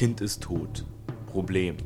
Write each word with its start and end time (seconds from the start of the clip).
Kind 0.00 0.22
ist 0.22 0.42
tot. 0.42 0.86
Problem. 1.26 1.76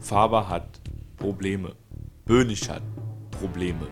Faber 0.00 0.48
hat 0.48 0.80
Probleme. 1.16 1.76
Böhnisch 2.24 2.68
hat 2.68 2.82
Probleme. 3.30 3.86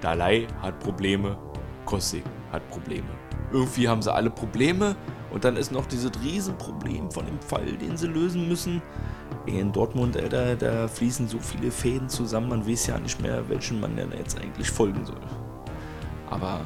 Dalai 0.00 0.46
hat 0.62 0.78
Probleme. 0.78 1.36
Kossig 1.84 2.22
hat 2.52 2.70
Probleme. 2.70 3.08
Irgendwie 3.50 3.88
haben 3.88 4.02
sie 4.02 4.14
alle 4.14 4.30
Probleme 4.30 4.94
und 5.32 5.42
dann 5.42 5.56
ist 5.56 5.72
noch 5.72 5.84
dieses 5.86 6.12
Riesenproblem 6.22 7.10
von 7.10 7.26
dem 7.26 7.40
Fall, 7.40 7.76
den 7.76 7.96
sie 7.96 8.06
lösen 8.06 8.46
müssen. 8.46 8.80
In 9.46 9.72
Dortmund, 9.72 10.16
Alter, 10.16 10.54
da 10.54 10.86
fließen 10.86 11.26
so 11.26 11.40
viele 11.40 11.72
Fäden 11.72 12.08
zusammen, 12.08 12.50
man 12.50 12.68
weiß 12.68 12.86
ja 12.86 13.00
nicht 13.00 13.20
mehr, 13.20 13.48
welchen 13.48 13.80
man 13.80 13.96
denn 13.96 14.12
jetzt 14.12 14.38
eigentlich 14.38 14.70
folgen 14.70 15.04
soll. 15.04 15.20
Aber 16.30 16.60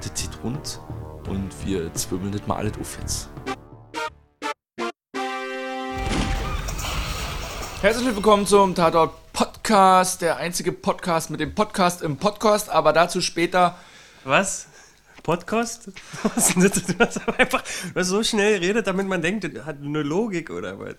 das 0.00 0.12
zieht 0.14 0.42
rund 0.42 0.80
und 1.28 1.50
wir 1.64 1.94
zwirbeln 1.94 2.32
das 2.32 2.44
mal 2.48 2.56
alles 2.56 2.76
auf 2.80 2.98
jetzt. 2.98 3.30
Herzlich 7.82 8.06
willkommen 8.06 8.46
zum 8.46 8.74
Tatort 8.74 9.32
Podcast, 9.34 10.22
der 10.22 10.38
einzige 10.38 10.72
Podcast 10.72 11.28
mit 11.28 11.40
dem 11.40 11.54
Podcast 11.54 12.00
im 12.00 12.16
Podcast, 12.16 12.70
aber 12.70 12.94
dazu 12.94 13.20
später. 13.20 13.76
Was? 14.24 14.66
Podcast? 15.22 15.88
Du 16.24 16.98
hast 16.98 17.28
einfach 17.38 17.62
was 17.92 18.08
so 18.08 18.22
schnell 18.22 18.58
redet, 18.60 18.86
damit 18.86 19.06
man 19.06 19.20
denkt, 19.20 19.44
das 19.44 19.66
hat 19.66 19.76
eine 19.82 20.02
Logik 20.02 20.48
oder 20.48 20.78
was? 20.80 20.94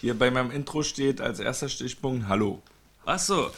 Hier 0.00 0.18
bei 0.18 0.30
meinem 0.30 0.50
Intro 0.50 0.82
steht 0.82 1.20
als 1.20 1.38
erster 1.38 1.68
Stichpunkt 1.68 2.26
Hallo. 2.28 2.62
Ach 3.04 3.18
so. 3.18 3.50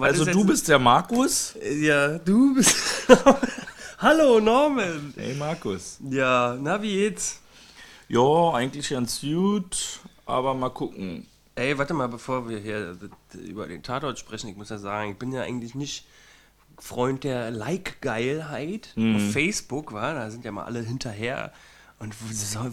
Also 0.00 0.24
du 0.24 0.44
bist 0.44 0.66
der 0.68 0.80
Markus? 0.80 1.54
Ja, 1.62 2.18
du 2.18 2.54
bist. 2.54 2.76
Hallo 3.98 4.40
Norman. 4.40 5.14
Hey 5.16 5.34
Markus. 5.34 5.98
Ja, 6.10 6.58
na 6.60 6.82
wie 6.82 6.92
geht's? 6.92 7.40
Ja, 8.08 8.52
eigentlich 8.52 8.90
ganz 8.90 9.20
gut, 9.20 10.00
aber 10.26 10.54
mal 10.54 10.70
gucken. 10.70 11.28
Ey, 11.56 11.78
warte 11.78 11.94
mal, 11.94 12.08
bevor 12.08 12.48
wir 12.50 12.58
hier 12.58 12.98
über 13.32 13.66
den 13.66 13.82
Tatort 13.82 14.18
sprechen, 14.18 14.48
ich 14.48 14.56
muss 14.56 14.68
ja 14.68 14.76
sagen, 14.76 15.12
ich 15.12 15.16
bin 15.16 15.32
ja 15.32 15.40
eigentlich 15.40 15.74
nicht 15.74 16.06
Freund 16.78 17.24
der 17.24 17.50
Like-Geilheit 17.50 18.94
auf 18.96 19.32
Facebook, 19.32 19.94
war. 19.94 20.12
Da 20.12 20.30
sind 20.30 20.44
ja 20.44 20.52
mal 20.52 20.66
alle 20.66 20.80
hinterher 20.80 21.50
und 21.98 22.14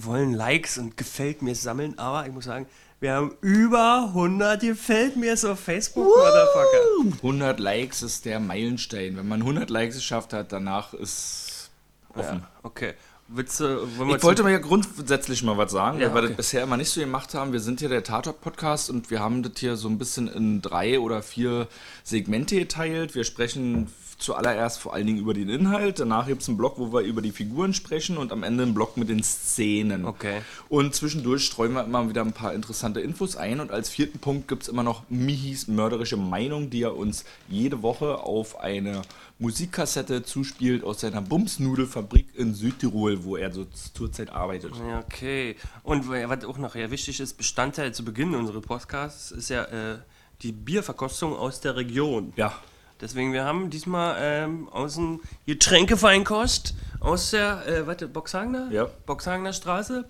wollen 0.06 0.34
Likes 0.34 0.78
und 0.78 0.98
gefällt 0.98 1.42
mir 1.42 1.56
sammeln, 1.56 1.98
aber 1.98 2.28
ich 2.28 2.34
muss 2.34 2.44
sagen, 2.44 2.68
wir 3.00 3.14
haben 3.14 3.38
über 3.40 4.08
100 4.10 4.62
gefällt 4.62 5.16
mir 5.16 5.34
auf 5.34 5.60
Facebook, 5.62 6.06
Motherfucker. 6.06 7.16
100 7.18 7.60
Likes 7.62 8.02
ist 8.02 8.26
der 8.26 8.42
Meilenstein. 8.42 9.16
Wenn 9.16 9.30
man 9.30 9.42
100 9.42 9.70
Likes 9.70 9.96
geschafft 9.96 10.34
hat, 10.34 10.52
danach 10.52 10.94
ist 10.94 11.72
offen. 12.14 12.40
Ja, 12.40 12.50
okay. 12.64 12.94
Willst 13.30 13.60
du, 13.60 13.88
Ich 14.16 14.24
wollte 14.24 14.44
mal 14.44 14.52
ja 14.52 14.60
grundsätzlich 14.60 15.44
mal 15.44 15.58
was 15.58 15.72
sagen, 15.72 16.00
Ja, 16.00 16.08
weil 16.08 16.16
wir 16.16 16.20
okay. 16.24 16.28
das 16.30 16.38
bisher 16.38 16.64
immer 16.64 16.78
nicht 16.78 16.90
so 16.90 17.00
gemacht 17.02 17.34
haben. 17.34 17.52
Wir 17.54 17.62
sind 17.62 17.80
hier 17.80 17.90
der 17.90 18.04
Tatort-Podcast 18.04 18.90
und 18.90 19.10
wir 19.10 19.22
haben 19.22 19.42
das 19.44 19.54
hier 19.58 19.76
so 19.76 19.88
ein 19.88 19.98
bisschen 19.98 20.28
in 20.28 20.62
drei 20.62 21.00
oder 21.00 21.24
vier 21.24 21.68
Segmente 22.04 22.58
geteilt. 22.58 23.16
Wir 23.16 23.24
sprechen 23.24 23.88
zuallererst 24.18 24.80
vor 24.80 24.94
allen 24.94 25.08
Dingen 25.08 25.20
über 25.20 25.34
den 25.34 25.50
Inhalt. 25.50 26.00
Danach 26.00 26.28
gibt 26.28 26.42
es 26.42 26.48
einen 26.48 26.58
Blog, 26.58 26.76
wo 26.78 26.94
wir 26.94 27.02
über 27.02 27.22
die 27.22 27.32
Figuren 27.32 27.74
sprechen 27.74 28.18
und 28.18 28.32
am 28.32 28.44
Ende 28.44 28.64
einen 28.64 28.74
Blog 28.74 28.98
mit 28.98 29.10
den 29.10 29.24
Szenen. 29.24 30.06
Okay. 30.06 30.42
Und 30.70 30.96
zwischendurch 30.96 31.46
streuen 31.46 31.74
wir 31.74 31.84
immer 31.84 32.08
wieder 32.10 32.22
ein 32.22 32.34
paar 32.34 32.54
interessante 32.54 33.02
Infos 33.02 33.36
ein. 33.36 33.60
Und 33.60 33.72
als 33.72 33.90
vierten 33.90 34.20
Punkt 34.20 34.48
gibt 34.48 34.64
es 34.64 34.70
immer 34.70 34.84
noch 34.84 35.04
Mihis 35.10 35.68
mörderische 35.68 36.18
Meinung, 36.18 36.70
die 36.70 36.84
er 36.84 36.96
uns 36.96 37.26
jede 37.50 37.82
Woche 37.82 38.20
auf 38.20 38.60
eine 38.60 39.02
Musikkassette 39.40 40.24
zuspielt 40.24 40.84
aus 40.84 41.02
seiner 41.02 41.22
Bumsnudelfabrik 41.22 42.28
in 42.36 42.54
Südtirol, 42.54 43.24
wo 43.24 43.36
er 43.36 43.52
so 43.52 43.66
zurzeit 43.94 44.30
arbeitet. 44.30 44.74
Okay. 45.06 45.56
Und 45.84 46.10
was 46.10 46.46
auch 46.46 46.58
noch 46.58 46.76
ja 46.76 46.90
wichtig 46.92 47.20
ist, 47.20 47.38
Bestandteil 47.38 47.94
zu 47.94 48.06
Beginn 48.06 48.36
unseres 48.36 48.62
Podcasts 48.62 49.32
ist 49.32 49.50
ja 49.50 49.64
äh, 49.66 49.98
die 50.42 50.52
Bierverkostung 50.52 51.36
aus 51.36 51.62
der 51.62 51.76
Region. 51.76 52.34
Ja, 52.36 52.54
Deswegen, 53.02 53.34
wir 53.34 53.44
haben 53.44 53.70
diesmal 53.70 54.16
ähm, 54.20 54.70
aus 54.70 54.96
dem 54.96 55.20
Getränkefeinkost 55.46 56.74
aus 57.00 57.32
der, 57.32 57.68
äh, 57.68 57.88
warte, 57.88 58.08
Boxhagener? 58.08 58.70
Ja. 58.72 58.88
Boxhagener 59.06 59.54
Straße 59.54 60.06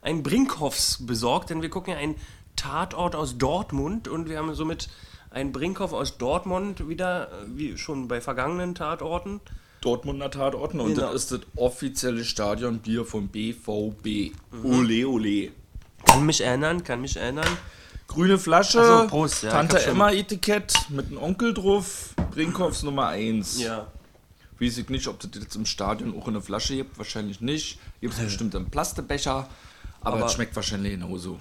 ein 0.00 0.22
Brinkhoffs 0.22 1.06
besorgt, 1.06 1.50
denn 1.50 1.62
wir 1.62 1.70
gucken 1.70 1.92
ja 1.92 1.98
einen 1.98 2.16
Tatort 2.56 3.14
aus 3.14 3.38
Dortmund 3.38 4.08
und 4.08 4.28
wir 4.28 4.38
haben 4.38 4.54
somit 4.54 4.88
einen 5.30 5.52
Brinkhoff 5.52 5.92
aus 5.92 6.18
Dortmund 6.18 6.88
wieder, 6.88 7.28
äh, 7.28 7.28
wie 7.54 7.78
schon 7.78 8.08
bei 8.08 8.20
vergangenen 8.20 8.74
Tatorten. 8.74 9.40
Dortmunder 9.80 10.30
Tatorten 10.30 10.80
und 10.80 10.94
Genau. 10.94 11.06
das 11.12 11.24
ist 11.24 11.32
das 11.32 11.40
offizielle 11.56 12.24
Stadionbier 12.24 13.04
von 13.04 13.28
BVB. 13.28 14.32
Ole, 14.62 15.08
ole. 15.08 15.50
Kann 16.04 16.26
mich 16.26 16.40
erinnern, 16.40 16.84
kann 16.84 17.00
mich 17.00 17.16
erinnern. 17.16 17.48
Grüne 18.08 18.38
Flasche, 18.38 18.80
Ach 18.80 19.02
so, 19.02 19.06
Prost, 19.08 19.42
ja, 19.42 19.50
Tante 19.50 19.76
hab 19.76 19.82
schon- 19.82 19.92
Emma 19.92 20.10
Etikett 20.10 20.74
mit 20.90 21.06
einem 21.06 21.18
Onkel 21.22 21.54
drauf, 21.54 22.14
Brinkhoffs 22.32 22.82
Nummer 22.82 23.08
1. 23.08 23.58
Ja. 23.60 23.86
Weiß 24.60 24.76
ich 24.78 24.88
nicht, 24.90 25.08
ob 25.08 25.18
das 25.20 25.30
jetzt 25.40 25.56
im 25.56 25.64
Stadion 25.66 26.16
auch 26.18 26.26
in 26.28 26.34
der 26.34 26.42
Flasche 26.42 26.76
gibt, 26.76 26.96
wahrscheinlich 26.98 27.40
nicht. 27.40 27.78
Gibt 28.00 28.14
es 28.14 28.20
bestimmt 28.20 28.54
im 28.54 28.68
Plastebecher, 28.70 29.48
aber, 30.02 30.16
Aber- 30.18 30.26
es 30.26 30.32
schmeckt 30.34 30.54
wahrscheinlich 30.54 30.92
genauso. 30.92 31.38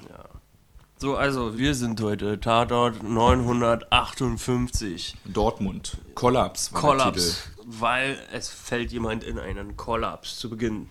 So, 0.97 1.17
also 1.17 1.57
wir 1.57 1.73
sind 1.75 1.99
heute 2.01 2.39
Tatort 2.39 3.01
958. 3.03 5.15
Dortmund. 5.25 5.97
Kollaps 6.13 6.71
Kollaps, 6.71 7.49
weil 7.65 8.17
es 8.31 8.49
fällt 8.49 8.91
jemand 8.91 9.23
in 9.23 9.39
einen 9.39 9.75
Kollaps 9.77 10.37
zu 10.37 10.49
Beginn. 10.49 10.89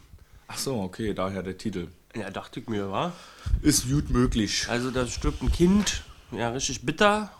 Ach 0.48 0.58
so, 0.58 0.80
okay, 0.80 1.14
daher 1.14 1.44
der 1.44 1.56
Titel. 1.56 1.88
Ja, 2.16 2.30
dachte 2.30 2.60
ich 2.60 2.68
mir, 2.68 2.90
war. 2.90 3.12
Ist 3.62 3.88
gut 3.88 4.10
möglich. 4.10 4.66
Also 4.68 4.90
da 4.90 5.06
stirbt 5.06 5.42
ein 5.42 5.52
Kind, 5.52 6.02
ja, 6.32 6.50
richtig 6.50 6.84
bitter. 6.84 7.30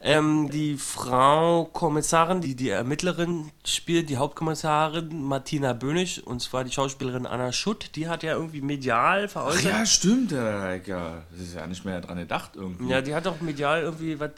Ähm, 0.00 0.50
die 0.50 0.76
Frau 0.76 1.64
Kommissarin, 1.64 2.40
die 2.40 2.54
die 2.54 2.68
Ermittlerin 2.68 3.50
spielt, 3.64 4.10
die 4.10 4.18
Hauptkommissarin 4.18 5.22
Martina 5.24 5.72
Bönig, 5.72 6.26
und 6.26 6.42
zwar 6.42 6.64
die 6.64 6.70
Schauspielerin 6.70 7.24
Anna 7.26 7.50
Schutt, 7.50 7.96
die 7.96 8.08
hat 8.08 8.22
ja 8.22 8.34
irgendwie 8.34 8.60
medial 8.60 9.24
Ach 9.26 9.30
veräußert. 9.30 9.64
ja, 9.64 9.86
stimmt. 9.86 10.32
Ja, 10.32 10.76
das 10.76 11.40
ist 11.40 11.54
ja 11.54 11.66
nicht 11.66 11.84
mehr 11.84 12.00
dran 12.00 12.18
gedacht 12.18 12.52
irgendwie. 12.56 12.90
ja, 12.90 13.00
die 13.00 13.14
hat 13.14 13.26
auch 13.26 13.40
medial 13.40 13.82
irgendwie 13.82 14.20
was. 14.20 14.32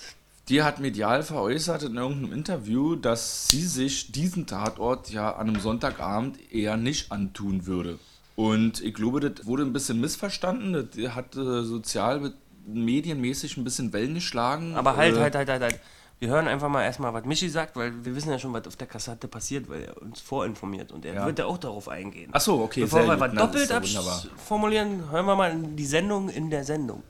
Die 0.49 0.63
hat 0.63 0.81
medial 0.81 1.23
veräußert 1.23 1.83
in 1.83 1.97
irgendeinem 1.97 2.33
Interview, 2.33 2.95
dass 2.95 3.49
sie 3.49 3.63
sich 3.67 4.13
diesen 4.13 4.47
Tatort 4.47 5.11
ja 5.11 5.33
an 5.35 5.49
einem 5.49 5.61
Sonntagabend 5.61 6.39
eher 6.53 6.77
nicht 6.79 7.13
antun 7.13 7.67
würde. 7.67 7.99
Und 8.39 8.81
ich 8.85 8.95
glaube, 8.95 9.19
das 9.19 9.47
wurde 9.47 9.65
ein 9.65 9.73
bisschen 9.73 10.01
missverstanden. 10.01 10.73
Das 10.73 11.15
hat 11.17 11.35
äh, 11.35 11.65
sozial 11.65 12.35
medienmäßig 12.69 13.57
ein 13.57 13.65
bisschen 13.65 13.93
Wellen 13.93 14.15
geschlagen. 14.15 14.77
Aber 14.77 14.95
halt, 14.97 15.17
äh, 15.17 15.21
halt, 15.21 15.35
halt, 15.35 15.49
halt, 15.49 15.61
halt. 15.61 15.81
Wir 16.21 16.29
hören 16.29 16.47
einfach 16.47 16.69
mal 16.69 16.85
erstmal, 16.85 17.13
was 17.13 17.25
Michi 17.25 17.49
sagt, 17.49 17.75
weil 17.75 17.93
wir 18.05 18.15
wissen 18.15 18.31
ja 18.31 18.39
schon, 18.39 18.53
was 18.53 18.65
auf 18.69 18.77
der 18.77 18.87
Kassette 18.87 19.27
passiert, 19.27 19.69
weil 19.69 19.83
er 19.83 20.01
uns 20.01 20.21
vorinformiert 20.21 20.93
und 20.93 21.05
er 21.05 21.15
Ja. 21.15 21.27
wird 21.27 21.41
ja 21.41 21.47
auch 21.47 21.59
darauf 21.59 21.89
eingehen. 21.89 22.31
Ach 22.33 22.41
so, 22.41 22.61
okay. 22.61 22.83
Bevor 22.83 23.09
wir 23.09 23.19
was 23.19 23.35
doppelt 23.35 23.73
abformulieren, 23.73 25.11
hören 25.11 25.27
wir 25.27 25.35
mal 25.35 25.51
in 25.51 25.75
die 25.75 25.87
Sendung 25.87 26.29
in 26.29 26.49
der 26.49 26.63
Sendung. 26.63 27.03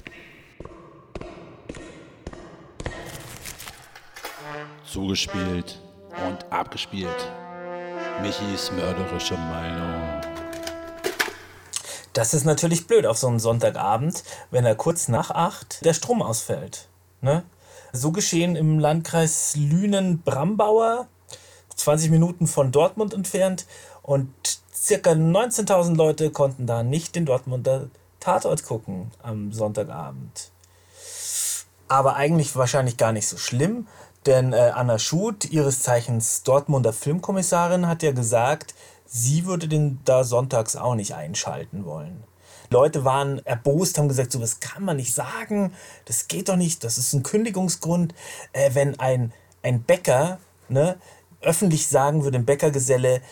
Zugespielt 4.87 5.79
und 6.27 6.51
abgespielt. 6.51 7.31
Michis 8.23 8.73
mörderische 8.73 9.35
Meinung. 9.37 10.28
Das 12.19 12.35
ist 12.35 12.45
natürlich 12.45 12.89
blöd 12.89 13.07
auf 13.07 13.17
so 13.17 13.29
einen 13.29 13.39
Sonntagabend, 13.39 14.25
wenn 14.51 14.65
er 14.65 14.75
kurz 14.75 15.07
nach 15.07 15.31
acht 15.31 15.85
der 15.85 15.95
Strom 15.95 16.21
ausfällt. 16.21 16.89
Ne? 17.21 17.45
So 17.93 18.11
geschehen 18.11 18.57
im 18.57 18.81
Landkreis 18.81 19.55
Lünen-Brambauer, 19.55 21.07
20 21.77 22.11
Minuten 22.11 22.49
von 22.49 22.73
Dortmund 22.73 23.15
entfernt. 23.15 23.67
Und 24.03 24.33
circa 24.75 25.13
19.000 25.13 25.95
Leute 25.95 26.33
konnten 26.33 26.67
da 26.67 26.83
nicht 26.83 27.15
den 27.15 27.25
Dortmunder 27.25 27.87
Tatort 28.19 28.65
gucken 28.65 29.13
am 29.23 29.53
Sonntagabend. 29.53 30.51
Aber 31.87 32.17
eigentlich 32.17 32.57
wahrscheinlich 32.57 32.97
gar 32.97 33.13
nicht 33.13 33.29
so 33.29 33.37
schlimm, 33.37 33.87
denn 34.27 34.53
äh, 34.53 34.73
Anna 34.75 34.99
Schut, 34.99 35.45
ihres 35.45 35.83
Zeichens 35.83 36.43
Dortmunder 36.43 36.93
Filmkommissarin, 36.93 37.87
hat 37.87 38.03
ja 38.03 38.11
gesagt, 38.11 38.75
sie 39.09 39.47
würde 39.47 39.67
den 39.67 39.99
da 40.05 40.23
sonntags 40.23 40.77
auch 40.77 40.95
nicht 40.95 41.15
einschalten 41.15 41.85
wollen. 41.85 42.23
Leute 42.71 43.05
waren 43.05 43.45
erbost, 43.47 43.97
haben 43.97 44.09
gesagt, 44.09 44.31
so 44.31 44.41
was 44.41 44.61
kann 44.61 44.85
man 44.85 44.99
nicht 44.99 45.15
sagen, 45.15 45.73
das 46.05 46.29
geht 46.29 46.51
doch 46.51 46.57
nicht, 46.57 46.85
das 46.85 46.99
ist 46.99 47.15
ein 47.15 47.23
Kündigungsgrund. 47.23 48.15
Äh, 48.53 48.75
wenn 48.75 49.01
ein, 49.01 49.33
ein 49.63 49.83
Bäcker 49.83 50.39
ne, 50.69 50.99
öffentlich 51.41 51.89
sagen 51.89 52.25
würde, 52.25 52.39
ein 52.39 52.45
Bäckergeselle, 52.45 53.23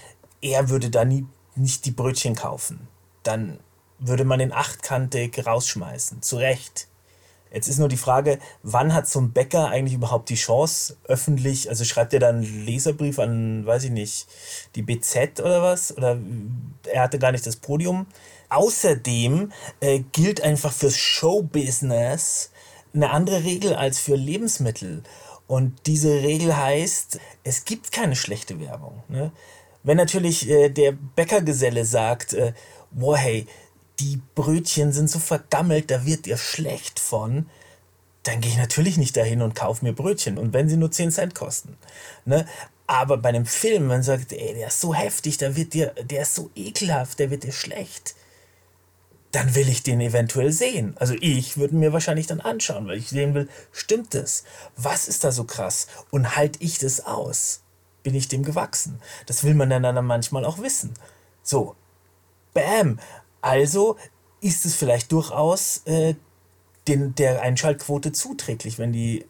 er 0.40 0.70
würde 0.70 0.90
da 0.90 1.04
nie, 1.04 1.26
nicht 1.54 1.84
die 1.84 1.90
Brötchen 1.90 2.34
kaufen, 2.34 2.88
dann 3.22 3.60
würde 3.98 4.24
man 4.24 4.38
den 4.38 4.52
achtkantig 4.52 5.46
rausschmeißen, 5.46 6.22
zu 6.22 6.36
Recht. 6.36 6.88
Jetzt 7.52 7.68
ist 7.68 7.78
nur 7.78 7.88
die 7.88 7.96
Frage, 7.96 8.38
wann 8.62 8.92
hat 8.92 9.08
so 9.08 9.20
ein 9.20 9.32
Bäcker 9.32 9.68
eigentlich 9.68 9.94
überhaupt 9.94 10.28
die 10.28 10.34
Chance, 10.34 10.96
öffentlich, 11.04 11.68
also 11.68 11.84
schreibt 11.84 12.12
er 12.12 12.20
dann 12.20 12.36
einen 12.36 12.66
Leserbrief 12.66 13.18
an, 13.18 13.64
weiß 13.64 13.84
ich 13.84 13.90
nicht, 13.90 14.26
die 14.74 14.82
BZ 14.82 15.40
oder 15.40 15.62
was? 15.62 15.96
Oder 15.96 16.18
er 16.92 17.02
hatte 17.02 17.18
gar 17.18 17.32
nicht 17.32 17.46
das 17.46 17.56
Podium. 17.56 18.06
Außerdem 18.48 19.52
äh, 19.80 20.00
gilt 20.12 20.40
einfach 20.40 20.72
fürs 20.72 20.96
Showbusiness 20.96 22.50
eine 22.94 23.10
andere 23.10 23.44
Regel 23.44 23.74
als 23.74 23.98
für 23.98 24.16
Lebensmittel. 24.16 25.02
Und 25.46 25.86
diese 25.86 26.10
Regel 26.22 26.56
heißt, 26.56 27.20
es 27.44 27.64
gibt 27.64 27.92
keine 27.92 28.16
schlechte 28.16 28.58
Werbung. 28.60 29.02
Ne? 29.08 29.30
Wenn 29.84 29.96
natürlich 29.96 30.48
äh, 30.48 30.68
der 30.68 30.92
Bäckergeselle 30.92 31.84
sagt, 31.84 32.32
äh, 32.32 32.52
boah, 32.90 33.16
hey, 33.16 33.46
die 33.98 34.20
Brötchen 34.34 34.92
sind 34.92 35.08
so 35.08 35.18
vergammelt, 35.18 35.90
da 35.90 36.04
wird 36.04 36.26
dir 36.26 36.36
schlecht 36.36 37.00
von, 37.00 37.48
dann 38.22 38.40
gehe 38.40 38.50
ich 38.50 38.58
natürlich 38.58 38.96
nicht 38.96 39.16
dahin 39.16 39.42
und 39.42 39.54
kaufe 39.54 39.84
mir 39.84 39.92
Brötchen. 39.92 40.38
Und 40.38 40.52
wenn 40.52 40.68
sie 40.68 40.76
nur 40.76 40.90
10 40.90 41.10
Cent 41.12 41.34
kosten. 41.34 41.76
Ne? 42.24 42.46
Aber 42.86 43.16
bei 43.16 43.30
einem 43.30 43.46
Film, 43.46 43.86
man 43.86 44.02
sagt, 44.02 44.32
ey, 44.32 44.54
der 44.54 44.68
ist 44.68 44.80
so 44.80 44.94
heftig, 44.94 45.38
da 45.38 45.56
wird 45.56 45.74
dir, 45.74 45.94
der 46.02 46.22
ist 46.22 46.34
so 46.34 46.50
ekelhaft, 46.54 47.18
der 47.18 47.30
wird 47.30 47.44
dir 47.44 47.52
schlecht, 47.52 48.14
dann 49.32 49.54
will 49.54 49.68
ich 49.68 49.82
den 49.82 50.00
eventuell 50.00 50.52
sehen. 50.52 50.96
Also 50.98 51.14
ich 51.20 51.56
würde 51.56 51.74
mir 51.74 51.92
wahrscheinlich 51.92 52.26
dann 52.26 52.40
anschauen, 52.40 52.86
weil 52.86 52.98
ich 52.98 53.08
sehen 53.08 53.34
will, 53.34 53.48
stimmt 53.72 54.14
es? 54.14 54.44
Was 54.76 55.08
ist 55.08 55.24
da 55.24 55.32
so 55.32 55.44
krass? 55.44 55.88
Und 56.10 56.36
halte 56.36 56.62
ich 56.62 56.78
das 56.78 57.04
aus? 57.04 57.62
Bin 58.02 58.14
ich 58.14 58.28
dem 58.28 58.44
gewachsen? 58.44 59.00
Das 59.26 59.42
will 59.42 59.54
man 59.54 59.68
dann, 59.68 59.82
dann 59.82 60.06
manchmal 60.06 60.44
auch 60.44 60.58
wissen. 60.58 60.94
So, 61.42 61.74
bam. 62.54 63.00
Also 63.46 63.96
ist 64.40 64.66
es 64.66 64.74
vielleicht 64.74 65.12
durchaus 65.12 65.82
äh, 65.84 66.16
den, 66.88 67.14
der 67.14 67.42
Einschaltquote 67.42 68.10
zuträglich, 68.10 68.76
wenn 68.80 68.92
die 68.92 69.24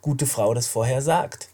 gute 0.00 0.24
Frau 0.26 0.54
das 0.54 0.66
vorher 0.66 1.02
sagt 1.02 1.50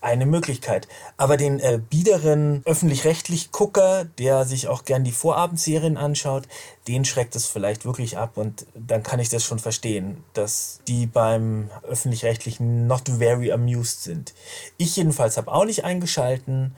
eine 0.00 0.24
Möglichkeit. 0.24 0.88
Aber 1.16 1.36
den 1.36 1.60
äh, 1.60 1.78
biederen 1.78 2.62
öffentlich-rechtlich 2.64 3.52
Gucker, 3.52 4.04
der 4.18 4.44
sich 4.44 4.68
auch 4.68 4.84
gern 4.84 5.04
die 5.04 5.12
Vorabendserien 5.12 5.96
anschaut, 5.96 6.44
den 6.88 7.04
schreckt 7.04 7.36
es 7.36 7.46
vielleicht 7.46 7.84
wirklich 7.84 8.16
ab 8.16 8.36
und 8.36 8.66
dann 8.74 9.02
kann 9.02 9.20
ich 9.20 9.28
das 9.28 9.44
schon 9.44 9.58
verstehen, 9.58 10.24
dass 10.32 10.80
die 10.88 11.06
beim 11.06 11.70
öffentlich-rechtlichen 11.82 12.86
not 12.86 13.08
very 13.08 13.52
amused 13.52 14.02
sind. 14.02 14.32
Ich 14.78 14.96
jedenfalls 14.96 15.36
habe 15.36 15.52
auch 15.52 15.64
nicht 15.64 15.84
eingeschalten. 15.84 16.74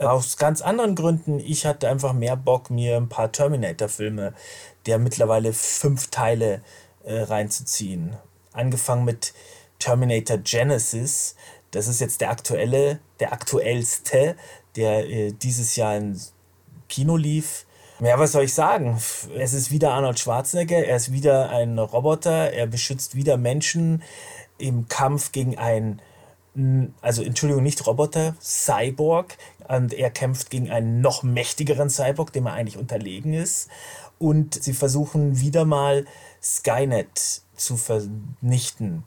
Aus 0.00 0.38
ganz 0.38 0.62
anderen 0.62 0.94
Gründen. 0.94 1.38
Ich 1.40 1.66
hatte 1.66 1.88
einfach 1.88 2.14
mehr 2.14 2.34
Bock, 2.34 2.70
mir 2.70 2.96
ein 2.96 3.10
paar 3.10 3.30
Terminator-Filme, 3.30 4.32
der 4.86 4.98
mittlerweile 4.98 5.52
fünf 5.52 6.08
Teile 6.08 6.62
äh, 7.04 7.20
reinzuziehen. 7.20 8.16
Angefangen 8.52 9.04
mit 9.04 9.34
Terminator 9.78 10.38
Genesis, 10.38 11.36
das 11.70 11.86
ist 11.86 12.00
jetzt 12.00 12.22
der 12.22 12.30
aktuelle, 12.30 12.98
der 13.20 13.32
aktuellste, 13.32 14.36
der 14.74 15.08
äh, 15.08 15.32
dieses 15.32 15.76
Jahr 15.76 15.96
im 15.96 16.18
Kino 16.88 17.16
lief. 17.16 17.66
Ja, 18.00 18.18
was 18.18 18.32
soll 18.32 18.44
ich 18.44 18.54
sagen? 18.54 18.98
Es 19.36 19.52
ist 19.52 19.70
wieder 19.70 19.92
Arnold 19.92 20.18
Schwarzenegger, 20.18 20.82
er 20.82 20.96
ist 20.96 21.12
wieder 21.12 21.50
ein 21.50 21.78
Roboter, 21.78 22.52
er 22.52 22.66
beschützt 22.66 23.14
wieder 23.14 23.36
Menschen 23.36 24.02
im 24.56 24.88
Kampf 24.88 25.32
gegen 25.32 25.58
ein, 25.58 26.00
also 27.00 27.22
Entschuldigung, 27.22 27.62
nicht 27.62 27.86
Roboter, 27.86 28.34
Cyborg. 28.40 29.36
Und 29.68 29.92
er 29.94 30.10
kämpft 30.10 30.50
gegen 30.50 30.70
einen 30.70 31.00
noch 31.00 31.22
mächtigeren 31.22 31.90
Cyborg, 31.90 32.32
dem 32.32 32.46
er 32.46 32.54
eigentlich 32.54 32.76
unterlegen 32.76 33.34
ist. 33.34 33.68
Und 34.18 34.62
sie 34.62 34.72
versuchen 34.72 35.40
wieder 35.40 35.64
mal 35.64 36.06
Skynet 36.42 37.42
zu 37.56 37.76
vernichten. 37.76 39.04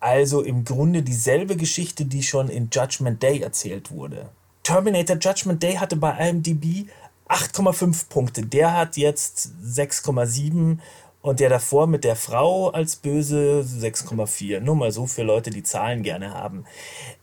Also 0.00 0.42
im 0.42 0.64
Grunde 0.64 1.02
dieselbe 1.02 1.56
Geschichte, 1.56 2.04
die 2.04 2.22
schon 2.22 2.48
in 2.48 2.68
Judgment 2.72 3.22
Day 3.22 3.40
erzählt 3.40 3.90
wurde. 3.90 4.30
Terminator 4.62 5.16
Judgment 5.16 5.62
Day 5.62 5.74
hatte 5.74 5.96
bei 5.96 6.28
IMDb 6.28 6.88
8,5 7.28 8.08
Punkte. 8.08 8.42
Der 8.42 8.74
hat 8.74 8.96
jetzt 8.96 9.50
6,7 9.64 10.78
und 11.20 11.40
der 11.40 11.48
davor 11.48 11.86
mit 11.86 12.04
der 12.04 12.16
Frau 12.16 12.70
als 12.70 12.96
böse 12.96 13.64
6,4. 13.66 14.60
Nur 14.60 14.76
mal 14.76 14.92
so 14.92 15.06
für 15.06 15.22
Leute, 15.22 15.50
die 15.50 15.62
Zahlen 15.62 16.02
gerne 16.02 16.32
haben. 16.32 16.64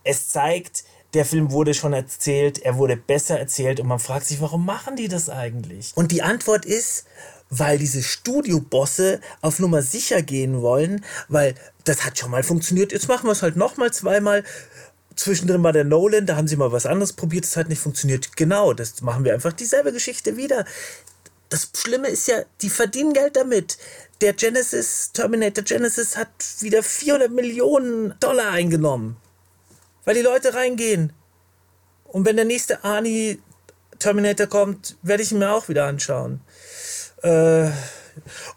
Es 0.03 0.29
zeigt, 0.29 0.83
der 1.13 1.25
Film 1.25 1.51
wurde 1.51 1.73
schon 1.73 1.93
erzählt, 1.93 2.59
er 2.59 2.77
wurde 2.77 2.97
besser 2.97 3.39
erzählt 3.39 3.79
und 3.79 3.87
man 3.87 3.99
fragt 3.99 4.25
sich, 4.25 4.41
warum 4.41 4.65
machen 4.65 4.97
die 4.97 5.07
das 5.07 5.29
eigentlich? 5.29 5.93
Und 5.95 6.11
die 6.11 6.21
Antwort 6.21 6.65
ist, 6.65 7.05
weil 7.49 7.77
diese 7.77 8.03
Studiobosse 8.03 9.21
auf 9.41 9.59
Nummer 9.59 9.81
sicher 9.81 10.21
gehen 10.21 10.61
wollen, 10.61 11.05
weil 11.29 11.55
das 11.85 12.05
hat 12.05 12.17
schon 12.17 12.31
mal 12.31 12.43
funktioniert, 12.43 12.91
jetzt 12.91 13.07
machen 13.07 13.27
wir 13.27 13.31
es 13.31 13.43
halt 13.43 13.55
nochmal 13.55 13.93
zweimal. 13.93 14.43
Zwischendrin 15.15 15.63
war 15.63 15.71
der 15.71 15.85
Nolan, 15.85 16.25
da 16.25 16.35
haben 16.35 16.47
sie 16.47 16.57
mal 16.57 16.73
was 16.73 16.85
anderes 16.85 17.13
probiert, 17.13 17.45
das 17.45 17.55
hat 17.55 17.69
nicht 17.69 17.79
funktioniert. 17.79 18.35
Genau, 18.35 18.73
das 18.73 19.01
machen 19.01 19.23
wir 19.23 19.33
einfach 19.33 19.53
dieselbe 19.53 19.93
Geschichte 19.93 20.35
wieder. 20.35 20.65
Das 21.55 21.71
Schlimme 21.73 22.09
ist 22.09 22.27
ja, 22.27 22.43
die 22.61 22.69
verdienen 22.69 23.13
Geld 23.13 23.37
damit. 23.37 23.77
Der 24.19 24.33
Genesis, 24.33 25.11
Terminator 25.13 25.63
Genesis 25.63 26.17
hat 26.17 26.27
wieder 26.59 26.83
400 26.83 27.31
Millionen 27.31 28.13
Dollar 28.19 28.51
eingenommen. 28.51 29.15
Weil 30.03 30.15
die 30.15 30.21
Leute 30.21 30.53
reingehen. 30.53 31.13
Und 32.03 32.25
wenn 32.25 32.35
der 32.35 32.43
nächste 32.43 32.83
Arnie 32.83 33.41
Terminator 33.99 34.47
kommt, 34.47 34.97
werde 35.01 35.23
ich 35.23 35.31
ihn 35.31 35.39
mir 35.39 35.53
auch 35.53 35.69
wieder 35.69 35.85
anschauen. 35.85 36.41
Äh, 37.21 37.69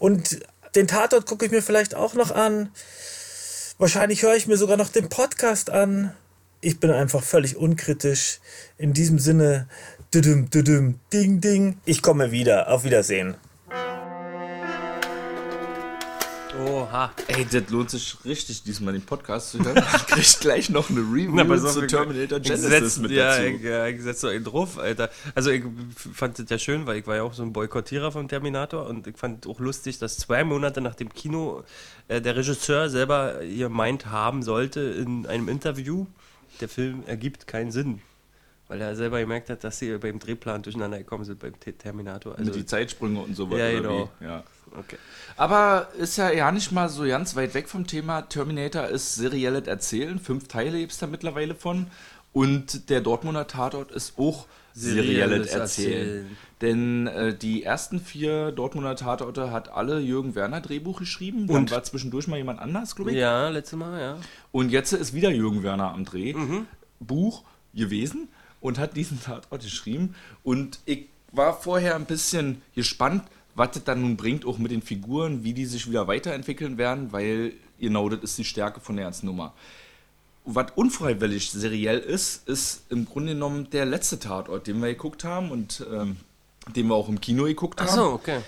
und 0.01 0.41
den 0.75 0.89
Tatort 0.89 1.27
gucke 1.27 1.47
ich 1.47 1.53
mir 1.53 1.63
vielleicht 1.63 1.95
auch 1.95 2.15
noch 2.15 2.33
an. 2.33 2.73
Wahrscheinlich 3.79 4.25
höre 4.25 4.35
ich 4.35 4.49
mir 4.49 4.57
sogar 4.57 4.77
noch 4.77 4.89
den 4.89 5.09
Podcast 5.09 5.71
an. 5.71 6.17
Ich 6.61 6.81
bin 6.81 6.91
einfach 6.91 7.23
völlig 7.23 7.57
unkritisch. 7.57 8.41
In 8.77 8.93
diesem 8.93 9.21
Sinne, 9.21 9.69
düdüm, 10.15 10.49
düdüm, 10.51 10.99
ding, 11.13 11.41
ding. 11.41 11.79
Ich 11.85 12.03
komme 12.03 12.31
wieder. 12.31 12.71
Auf 12.73 12.85
Wiedersehen. 12.85 13.35
Oha. 16.67 17.13
Ey, 17.29 17.45
das 17.45 17.71
lohnt 17.71 17.91
sich 17.91 18.17
richtig, 18.25 18.65
diesmal 18.65 18.93
den 18.93 19.03
Podcast 19.03 19.53
zu 19.53 19.65
hören. 19.65 19.77
Ich 19.95 20.07
krieg 20.07 20.41
gleich 20.41 20.71
noch 20.71 20.91
eine 20.91 21.01
Review 21.01 21.31
Na, 21.35 21.45
pass 21.45 21.63
auf, 21.65 21.73
zu 21.73 21.83
ich- 21.83 21.91
Terminator 21.91 22.41
Genesis 22.41 22.69
setz, 22.69 22.99
mit 22.99 23.13
ja, 23.13 23.37
dazu. 23.37 23.43
Ich, 23.49 23.63
ja, 23.63 23.87
ich 23.87 24.03
setze 24.03 24.31
einen 24.31 24.43
drauf, 24.43 24.77
Alter. 24.77 25.09
Also 25.37 25.51
ich 25.51 25.63
fand 26.15 26.39
das 26.39 26.47
ja 26.51 26.59
schön, 26.59 26.87
weil 26.87 26.97
ich 26.97 27.07
war 27.07 27.15
ja 27.17 27.23
auch 27.23 27.33
so 27.35 27.45
ein 27.45 27.53
Boykottierer 27.53 28.11
von 28.11 28.27
Terminator 28.27 28.87
und 28.87 29.07
ich 29.07 29.17
fand 29.17 29.47
auch 29.47 29.61
lustig, 29.61 29.99
dass 29.99 30.17
zwei 30.17 30.43
Monate 30.43 30.81
nach 30.81 30.97
dem 30.97 31.13
Kino 31.13 31.63
äh, 32.09 32.21
der 32.21 32.35
Regisseur 32.35 32.89
selber 32.89 33.43
ihr 33.43 33.69
meint 33.69 34.07
haben 34.07 34.43
sollte 34.43 34.81
in 34.81 35.27
einem 35.27 35.49
Interview, 35.49 36.07
der 36.61 36.69
Film 36.69 37.05
ergibt 37.07 37.47
keinen 37.47 37.71
Sinn. 37.71 38.01
Weil 38.69 38.83
er 38.83 38.95
selber 38.95 39.19
gemerkt 39.19 39.49
hat, 39.49 39.65
dass 39.65 39.79
sie 39.79 39.97
beim 39.97 40.19
Drehplan 40.19 40.63
durcheinander 40.63 40.99
gekommen 40.99 41.25
sind 41.25 41.39
beim 41.41 41.55
Terminator. 41.59 42.33
Also, 42.37 42.45
mit 42.45 42.55
die 42.55 42.67
Zeitsprünge 42.67 43.21
und 43.21 43.35
so 43.35 43.51
weiter. 43.51 43.71
Ja, 43.71 43.79
genau. 43.81 44.11
Ja. 44.21 44.45
okay. 44.79 44.99
Aber 45.39 45.89
ist 45.99 46.19
ja 46.19 46.31
ja 46.31 46.53
nicht 46.53 46.71
mal 46.71 46.91
so 46.91 47.05
ganz 47.05 47.35
weit 47.35 47.55
weg 47.55 47.69
vom 47.69 47.87
Thema. 47.87 48.23
Terminator 48.23 48.87
ist 48.87 49.15
serielles 49.15 49.67
Erzählen. 49.67 50.19
Fünf 50.19 50.49
Teile 50.49 50.79
gibt 50.79 50.93
es 50.93 50.99
da 50.99 51.07
mittlerweile 51.07 51.55
von. 51.55 51.87
Und 52.35 52.91
der 52.91 53.01
Dortmunder 53.01 53.47
Tatort 53.47 53.91
ist 53.91 54.19
auch 54.19 54.47
serielles 54.75 55.47
Erzählen. 55.49 55.93
Erzählen. 56.09 56.37
Denn 56.61 57.07
äh, 57.07 57.35
die 57.35 57.63
ersten 57.63 58.01
vier 58.01 58.53
Dortmunder 58.53 58.97
Tatorte 58.97 59.51
hat 59.51 59.71
alle 59.71 59.99
Jürgen 60.01 60.35
Werner 60.35 60.61
Drehbuch 60.61 60.99
geschrieben. 60.99 61.47
Dann 61.47 61.57
Und- 61.57 61.71
war 61.71 61.83
zwischendurch 61.85 62.27
mal 62.29 62.37
jemand 62.37 62.61
anders, 62.61 62.95
glaube 62.97 63.13
ich. 63.13 63.17
Ja, 63.17 63.49
letztes 63.49 63.79
Mal, 63.79 63.99
ja. 63.99 64.17
Und 64.53 64.71
jetzt 64.71 64.93
ist 64.93 65.15
wieder 65.15 65.31
Jürgen 65.31 65.63
Werner 65.63 65.93
am 65.95 66.05
Dreh. 66.05 66.35
Buch 67.01 67.45
gewesen 67.75 68.29
und 68.61 68.79
hat 68.79 68.97
diesen 68.97 69.21
Tatort 69.21 69.63
geschrieben. 69.63 70.15
Und 70.43 70.79
ich 70.85 71.07
war 71.33 71.59
vorher 71.59 71.95
ein 71.95 72.07
bisschen 72.07 72.63
gespannt, 72.75 73.25
was 73.55 73.73
das 73.73 73.85
dann 73.85 74.01
nun 74.03 74.17
bringt, 74.17 74.47
auch 74.47 74.59
mit 74.59 74.71
den 74.71 74.83
Figuren, 74.83 75.43
wie 75.45 75.53
die 75.53 75.67
sich 75.67 75.89
wieder 75.89 76.07
weiterentwickeln 76.07 76.79
werden, 76.79 77.13
weil 77.13 77.55
genau 77.79 78.09
das 78.09 78.21
ist 78.21 78.39
die 78.39 78.45
Stärke 78.45 78.81
von 78.81 78.97
der 78.97 79.07
ganzen 79.07 79.27
Nummer. 79.27 79.53
Was 80.45 80.67
unfreiwillig 80.77 81.51
seriell 81.51 81.99
ist, 81.99 82.49
ist 82.49 82.85
im 82.89 83.05
Grunde 83.05 83.35
genommen 83.35 83.69
der 83.71 83.85
letzte 83.85 84.19
Tatort, 84.19 84.67
den 84.67 84.81
wir 84.81 84.89
geguckt 84.89 85.25
haben 85.25 85.51
und 85.51 85.85
ähm, 85.93 86.17
den 86.75 86.87
wir 86.87 86.95
auch 86.95 87.09
im 87.09 87.21
Kino 87.21 87.45
geguckt 87.45 87.81
haben 87.81 87.89
Ach 87.91 87.95
so, 87.95 88.13
okay. 88.13 88.41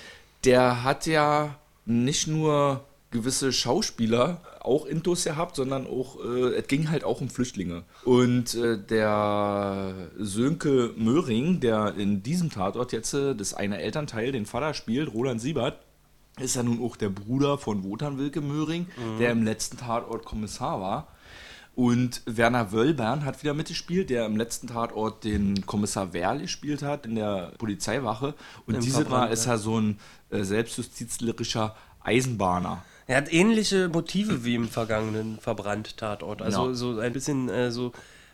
der 0.44 0.84
hat 0.84 1.06
ja 1.06 1.56
nicht 1.84 2.26
nur 2.26 2.84
gewisse 3.10 3.52
Schauspieler 3.52 4.40
auch 4.60 4.86
Intus 4.86 5.24
gehabt, 5.24 5.56
sondern 5.56 5.86
auch, 5.86 6.16
äh, 6.24 6.54
es 6.54 6.66
ging 6.68 6.90
halt 6.90 7.04
auch 7.04 7.20
um 7.20 7.28
Flüchtlinge. 7.28 7.82
Und 8.04 8.54
äh, 8.54 8.78
der 8.78 10.10
Sönke 10.18 10.94
Möhring, 10.96 11.60
der 11.60 11.94
in 11.96 12.22
diesem 12.22 12.50
Tatort 12.50 12.92
jetzt 12.92 13.12
äh, 13.14 13.34
das 13.34 13.54
eine 13.54 13.80
Elternteil, 13.80 14.32
den 14.32 14.46
Vater 14.46 14.74
spielt, 14.74 15.12
Roland 15.12 15.40
Siebert, 15.40 15.78
ist 16.38 16.56
ja 16.56 16.62
nun 16.62 16.82
auch 16.82 16.96
der 16.96 17.10
Bruder 17.10 17.58
von 17.58 17.82
Wotan 17.84 18.16
Wilke 18.16 18.40
Möhring, 18.40 18.86
der 19.18 19.32
im 19.32 19.42
letzten 19.42 19.76
Tatort 19.76 20.24
Kommissar 20.24 20.80
war. 20.80 21.08
Und 21.74 22.22
Werner 22.26 22.72
Wöllbern 22.72 23.24
hat 23.24 23.42
wieder 23.42 23.54
mitgespielt, 23.54 24.10
der 24.10 24.26
im 24.26 24.36
letzten 24.36 24.66
Tatort 24.66 25.24
den 25.24 25.64
Kommissar 25.66 26.12
Werl 26.12 26.40
gespielt 26.40 26.82
hat 26.82 27.06
in 27.06 27.14
der 27.14 27.52
Polizeiwache. 27.58 28.34
Und 28.66 28.74
Im 28.74 28.80
dieses 28.80 29.08
Mal 29.08 29.26
ist 29.26 29.46
ja. 29.46 29.52
er 29.52 29.58
so 29.58 29.78
ein 29.78 29.98
äh, 30.30 30.42
selbstjustizlerischer 30.42 31.74
Eisenbahner. 32.02 32.82
Er 33.06 33.16
hat 33.16 33.32
ähnliche 33.32 33.88
Motive 33.88 34.44
wie 34.44 34.54
im 34.54 34.68
vergangenen 34.68 35.38
Verbrannt-Tatort. 35.40 36.42
Also 36.42 36.68
Ja. 36.68 36.74
so 36.74 36.98
ein 37.00 37.12
bisschen 37.12 37.48
äh, 37.48 37.70
so 37.70 37.92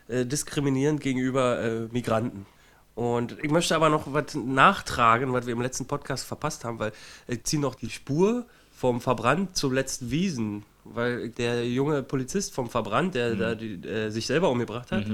äh, 0.08 0.25
diskriminierend 0.26 1.00
gegenüber 1.00 1.61
äh, 1.61 1.80
Migranten. 1.92 2.46
Und 2.94 3.37
ich 3.42 3.50
möchte 3.50 3.75
aber 3.76 3.88
noch 3.88 4.12
was 4.12 4.35
nachtragen, 4.35 5.32
was 5.32 5.46
wir 5.46 5.52
im 5.52 5.61
letzten 5.62 5.87
Podcast 5.87 6.25
verpasst 6.26 6.64
haben, 6.64 6.78
weil 6.78 6.92
ich 7.28 7.44
ziehe 7.44 7.61
noch 7.61 7.75
die 7.75 7.90
Spur 7.90 8.46
vom 8.73 9.00
Verbrannt 9.00 9.56
zum 9.56 9.73
letzten 9.73 10.11
Wiesen. 10.11 10.64
Weil 10.85 11.30
der 11.30 11.66
junge 11.68 12.02
Polizist 12.02 12.54
vom 12.54 12.70
Verbrannt, 12.70 13.14
der 13.14 13.35
Mhm. 13.35 13.38
da 13.38 13.54
die, 13.54 13.75
äh, 13.87 14.11
sich 14.11 14.26
selber 14.26 14.50
umgebracht 14.50 14.92
hat, 14.92 15.04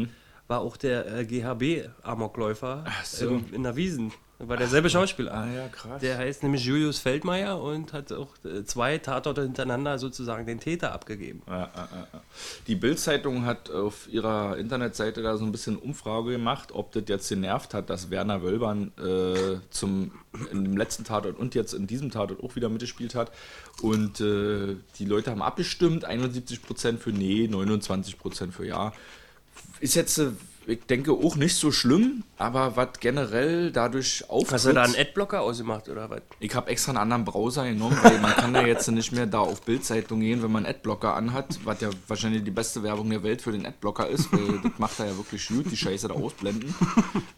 war 0.48 0.60
auch 0.60 0.76
der 0.76 1.06
äh, 1.20 1.24
GHB-Amokläufer 1.24 2.84
so. 3.04 3.30
ähm, 3.30 3.44
in 3.52 3.62
der 3.62 3.76
Wiesen. 3.76 4.12
War 4.44 4.56
derselbe 4.56 4.90
Schauspieler. 4.90 5.32
Ah 5.32 5.46
ja, 5.46 5.68
krass. 5.68 6.00
Der 6.00 6.18
heißt 6.18 6.42
nämlich 6.42 6.64
Julius 6.64 6.98
Feldmeier 6.98 7.62
und 7.62 7.92
hat 7.92 8.10
auch 8.12 8.28
äh, 8.44 8.64
zwei 8.64 8.98
Tatorte 8.98 9.42
hintereinander 9.42 9.98
sozusagen 9.98 10.46
den 10.46 10.58
Täter 10.58 10.92
abgegeben. 10.92 11.42
Ja, 11.46 11.58
ja, 11.58 11.70
ja, 11.76 12.06
ja. 12.12 12.22
Die 12.66 12.74
Bild-Zeitung 12.74 13.44
hat 13.44 13.70
auf 13.70 14.08
ihrer 14.08 14.56
Internetseite 14.56 15.22
da 15.22 15.36
so 15.36 15.44
ein 15.44 15.52
bisschen 15.52 15.76
Umfrage 15.76 16.32
gemacht, 16.32 16.70
ob 16.72 16.90
das 16.90 17.04
jetzt 17.06 17.28
genervt 17.28 17.72
hat, 17.72 17.88
dass 17.88 18.10
Werner 18.10 18.42
Wölbern 18.42 18.90
äh, 18.98 19.60
zum, 19.70 20.10
in 20.50 20.64
dem 20.64 20.76
letzten 20.76 21.04
Tatort 21.04 21.38
und 21.38 21.54
jetzt 21.54 21.72
in 21.72 21.86
diesem 21.86 22.10
Tatort 22.10 22.42
auch 22.42 22.56
wieder 22.56 22.68
mitgespielt 22.68 23.14
hat. 23.14 23.30
Und 23.80 24.20
äh, 24.20 24.74
die 24.98 25.04
Leute 25.04 25.30
haben 25.30 25.42
abgestimmt, 25.42 26.08
71% 26.08 26.98
für 26.98 27.10
Nee, 27.10 27.46
29% 27.46 28.50
für 28.50 28.66
Ja. 28.66 28.92
Ist 29.78 29.94
jetzt, 29.94 30.18
äh, 30.18 30.30
ich 30.66 30.84
denke, 30.84 31.12
auch 31.12 31.36
nicht 31.36 31.56
so 31.56 31.72
schlimm, 31.72 32.24
aber 32.38 32.76
was 32.76 33.00
generell 33.00 33.72
dadurch 33.72 34.24
auftritt... 34.28 34.52
Hast 34.52 34.66
du 34.66 34.72
da 34.72 34.82
einen 34.82 34.96
Adblocker 34.96 35.40
ausgemacht 35.40 35.88
oder 35.88 36.08
was? 36.10 36.22
Ich 36.40 36.54
habe 36.54 36.70
extra 36.70 36.92
einen 36.92 36.98
anderen 36.98 37.24
Browser 37.24 37.64
genommen, 37.64 37.98
weil 38.02 38.18
man 38.20 38.32
kann 38.32 38.54
ja 38.54 38.66
jetzt 38.66 38.90
nicht 38.90 39.12
mehr 39.12 39.26
da 39.26 39.40
auf 39.40 39.62
Bildzeitung 39.62 40.20
gehen, 40.20 40.42
wenn 40.42 40.52
man 40.52 40.64
einen 40.64 40.74
Adblocker 40.74 41.14
anhat, 41.14 41.58
was 41.64 41.80
ja 41.80 41.90
wahrscheinlich 42.06 42.44
die 42.44 42.50
beste 42.50 42.82
Werbung 42.82 43.10
der 43.10 43.22
Welt 43.22 43.42
für 43.42 43.52
den 43.52 43.66
Adblocker 43.66 44.08
ist, 44.08 44.32
weil 44.32 44.60
das 44.62 44.72
macht 44.78 44.98
er 45.00 45.06
ja 45.06 45.16
wirklich 45.16 45.46
gut, 45.48 45.70
die 45.70 45.76
Scheiße 45.76 46.08
da 46.08 46.14
ausblenden. 46.14 46.74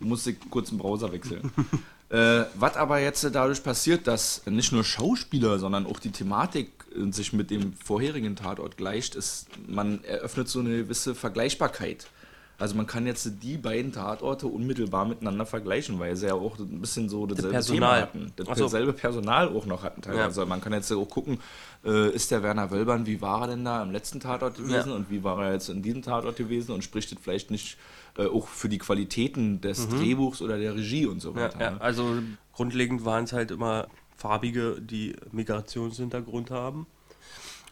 Du 0.01 0.07
musst 0.07 0.27
ich 0.27 0.37
kurz 0.51 0.69
den 0.69 0.79
Browser 0.79 1.13
wechseln. 1.13 1.51
Äh, 2.11 2.45
was 2.55 2.77
aber 2.77 3.01
jetzt 3.01 3.25
dadurch 3.33 3.65
passiert, 3.65 4.07
dass 4.07 4.47
nicht 4.47 4.71
nur 4.71 4.85
Schauspieler, 4.85 5.59
sondern 5.59 5.85
auch 5.85 5.99
die 5.99 6.13
Thematik 6.13 6.71
äh, 6.95 7.11
sich 7.11 7.33
mit 7.33 7.51
dem 7.51 7.73
vorherigen 7.73 8.37
Tatort 8.37 8.77
gleicht, 8.77 9.17
ist, 9.17 9.47
man 9.67 10.05
eröffnet 10.05 10.49
so 10.49 10.61
eine 10.61 10.77
gewisse 10.77 11.17
Vergleichbarkeit. 11.17 12.07
Also 12.57 12.77
man 12.77 12.87
kann 12.87 13.05
jetzt 13.07 13.29
die 13.43 13.57
beiden 13.57 13.91
Tatorte 13.93 14.47
unmittelbar 14.47 15.05
miteinander 15.07 15.45
vergleichen, 15.45 15.99
weil 15.99 16.15
sie 16.15 16.27
ja 16.29 16.35
auch 16.35 16.57
ein 16.59 16.81
bisschen 16.81 17.09
so 17.09 17.27
dasselbe 17.27 17.51
Personal. 17.51 17.75
Thema 17.77 18.01
hatten. 18.03 18.33
Das 18.37 18.59
so. 18.59 18.69
selbe 18.69 18.93
Personal 18.93 19.49
auch 19.49 19.67
noch 19.67 19.83
hatten 19.83 20.03
teilweise. 20.03 20.21
Ja. 20.21 20.27
Also 20.27 20.47
man 20.47 20.61
kann 20.61 20.73
jetzt 20.73 20.91
auch 20.93 21.05
gucken, 21.09 21.41
äh, 21.85 22.11
ist 22.11 22.31
der 22.31 22.43
Werner 22.45 22.71
Wölbern, 22.71 23.07
wie 23.07 23.21
war 23.21 23.43
er 23.43 23.49
denn 23.49 23.65
da 23.65 23.83
im 23.83 23.91
letzten 23.91 24.21
Tatort 24.21 24.57
gewesen 24.57 24.91
Ja. 24.91 24.95
und 24.97 25.11
wie 25.11 25.25
war 25.25 25.43
er 25.45 25.53
jetzt 25.55 25.69
in 25.69 25.83
diesem 25.83 26.03
Tatort 26.03 26.37
gewesen 26.37 26.71
und 26.73 26.85
spricht 26.85 27.11
das 27.11 27.19
vielleicht 27.21 27.51
nicht 27.51 27.77
äh, 28.17 28.27
auch 28.27 28.47
für 28.47 28.69
die 28.69 28.79
Qualitäten 28.79 29.61
des 29.61 29.89
Drehbuchs 29.89 30.41
oder 30.41 30.57
der 30.57 30.77
Regie 30.77 31.07
und 31.07 31.21
so 31.21 31.33
Mhm. 31.33 31.37
Weiter. 31.37 31.61
ja, 31.61 31.71
ne? 31.73 31.81
also 31.81 32.19
grundlegend 32.53 33.05
waren 33.05 33.25
es 33.25 33.33
halt 33.33 33.51
immer 33.51 33.89
Farbige, 34.17 34.81
die 34.81 35.17
Migrationshintergrund 35.33 36.53
haben. 36.53 36.87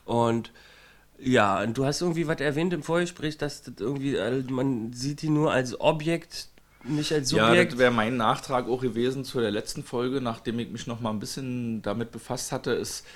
Und 0.05 0.51
ja, 1.23 1.63
und 1.63 1.79
du 1.79 1.85
hast 1.85 2.01
irgendwie 2.01 2.27
was 2.27 2.41
erwähnt 2.41 2.73
im 2.73 2.83
Vorgespräch, 2.83 3.39
dass 3.39 3.63
das 3.63 3.75
irgendwie, 3.79 4.17
äh, 4.17 4.43
man 4.51 4.93
sieht 4.93 5.23
die 5.23 5.31
nur 5.31 5.53
als 5.53 5.81
Objekt, 5.81 6.49
nicht 6.85 7.13
als 7.13 7.31
Ja, 7.31 7.47
Subjekt. 7.49 7.73
das 7.73 7.79
wäre 7.79 7.93
mein 7.93 8.17
Nachtrag 8.17 8.69
auch 8.69 8.81
gewesen 8.83 9.25
zu 9.25 9.41
der 9.41 9.51
letzten 9.53 9.85
Folge, 9.85 10.21
nachdem 10.21 10.59
ich 10.59 10.71
mich 10.71 10.87
noch 10.87 11.01
mal 11.01 11.11
ein 11.11 11.21
bisschen 11.21 11.81
damit 11.83 12.11
befasst 12.11 12.51
hatte, 12.53 12.73
ist 12.73 13.07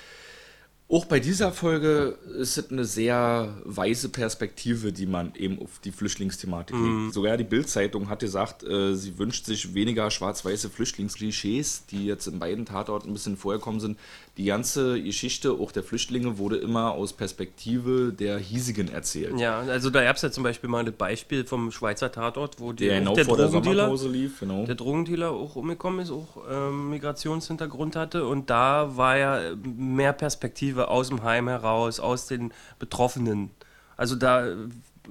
auch 0.89 1.03
bei 1.03 1.19
dieser 1.19 1.51
Folge 1.51 2.17
ist 2.39 2.57
es 2.57 2.71
eine 2.71 2.85
sehr 2.85 3.53
weise 3.65 4.07
Perspektive, 4.07 4.93
die 4.93 5.05
man 5.05 5.33
eben 5.35 5.61
auf 5.61 5.79
die 5.83 5.91
Flüchtlingsthematik 5.91 6.77
legt. 6.77 7.13
Sogar 7.13 7.35
die 7.35 7.43
Bild-Zeitung 7.43 8.07
hat 8.07 8.19
gesagt, 8.19 8.63
äh, 8.63 8.95
sie 8.95 9.17
wünscht 9.17 9.45
sich 9.45 9.73
weniger 9.73 10.09
schwarz-weiße 10.09 10.69
Flüchtlingsklischees, 10.69 11.87
die 11.87 12.05
jetzt 12.05 12.27
in 12.27 12.39
beiden 12.39 12.65
Tatorten 12.65 13.09
ein 13.09 13.13
bisschen 13.13 13.35
vorgekommen 13.35 13.81
sind. 13.81 13.97
Die 14.37 14.45
ganze 14.45 15.01
Geschichte, 15.01 15.51
auch 15.51 15.73
der 15.73 15.83
Flüchtlinge, 15.83 16.37
wurde 16.37 16.57
immer 16.57 16.91
aus 16.91 17.11
Perspektive 17.11 18.13
der 18.13 18.37
hiesigen 18.37 18.87
erzählt. 18.87 19.37
ja, 19.39 19.59
also 19.59 19.89
da 19.89 20.03
gab 20.03 20.15
es 20.15 20.21
ja 20.21 20.31
zum 20.31 20.43
Beispiel 20.43 20.69
mal 20.69 20.85
das 20.85 20.93
Beispiel 20.93 21.43
vom 21.43 21.71
Schweizer 21.71 22.11
Tatort, 22.11 22.61
wo 22.61 22.71
die, 22.71 22.85
Der 22.85 22.99
genau 22.99 23.15
der 23.15 23.25
vor 23.25 23.35
der 23.35 23.47
Drogendealer 23.47 23.83
Sommerpause 23.85 24.09
lief, 24.09 24.39
genau. 24.39 24.65
der 24.65 24.75
Drogendealer 24.75 25.31
auch 25.31 25.55
umgekommen 25.55 25.99
ist, 25.99 26.11
auch 26.11 26.37
ähm, 26.49 26.91
Migrationshintergrund 26.91 27.95
hatte. 27.95 28.25
Und 28.25 28.49
da 28.49 28.95
war 28.95 29.17
ja 29.17 29.41
mehr 29.65 30.13
Perspektive 30.13 30.76
aus 30.85 31.09
dem 31.09 31.23
Heim 31.23 31.47
heraus, 31.47 31.99
aus 31.99 32.27
den 32.27 32.53
Betroffenen. 32.79 33.49
Also 33.95 34.15
da 34.15 34.45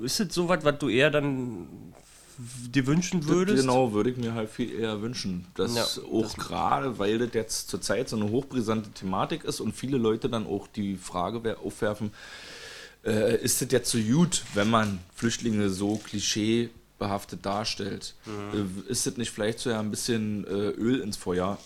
ist 0.02 0.20
es 0.20 0.34
sowas, 0.34 0.60
was 0.62 0.78
du 0.78 0.88
eher 0.88 1.10
dann 1.10 1.66
dir 2.38 2.86
wünschen 2.86 3.26
würdest. 3.26 3.62
Genau, 3.62 3.92
würde 3.92 4.10
ich 4.10 4.16
mir 4.18 4.34
halt 4.34 4.50
viel 4.50 4.70
eher 4.78 5.00
wünschen. 5.00 5.46
Dass 5.54 5.74
Ja, 5.74 5.84
auch 6.12 6.22
das- 6.22 6.36
gerade, 6.36 6.98
weil 6.98 7.18
das 7.18 7.30
jetzt 7.32 7.70
zurzeit 7.70 8.08
so 8.08 8.16
eine 8.16 8.30
hochbrisante 8.30 8.90
Thematik 8.90 9.44
ist 9.44 9.60
und 9.60 9.74
viele 9.74 9.96
Leute 9.96 10.28
dann 10.28 10.46
auch 10.46 10.66
die 10.68 10.96
Frage 10.96 11.42
wer- 11.44 11.60
aufwerfen, 11.60 12.12
äh, 13.04 13.36
ist 13.42 13.62
es 13.62 13.72
jetzt 13.72 13.90
so 13.90 13.98
gut, 13.98 14.42
wenn 14.54 14.68
man 14.68 14.98
Flüchtlinge 15.14 15.70
so 15.70 15.96
klischeebehaftet 15.96 17.44
darstellt? 17.46 18.14
Mhm. 18.26 18.82
Äh, 18.86 18.90
ist 18.92 19.06
es 19.06 19.16
nicht 19.16 19.30
vielleicht 19.30 19.58
so 19.60 19.70
ja 19.70 19.80
ein 19.80 19.90
bisschen 19.90 20.44
äh, 20.46 20.70
Öl 20.70 21.00
ins 21.00 21.16
Feuer 21.16 21.58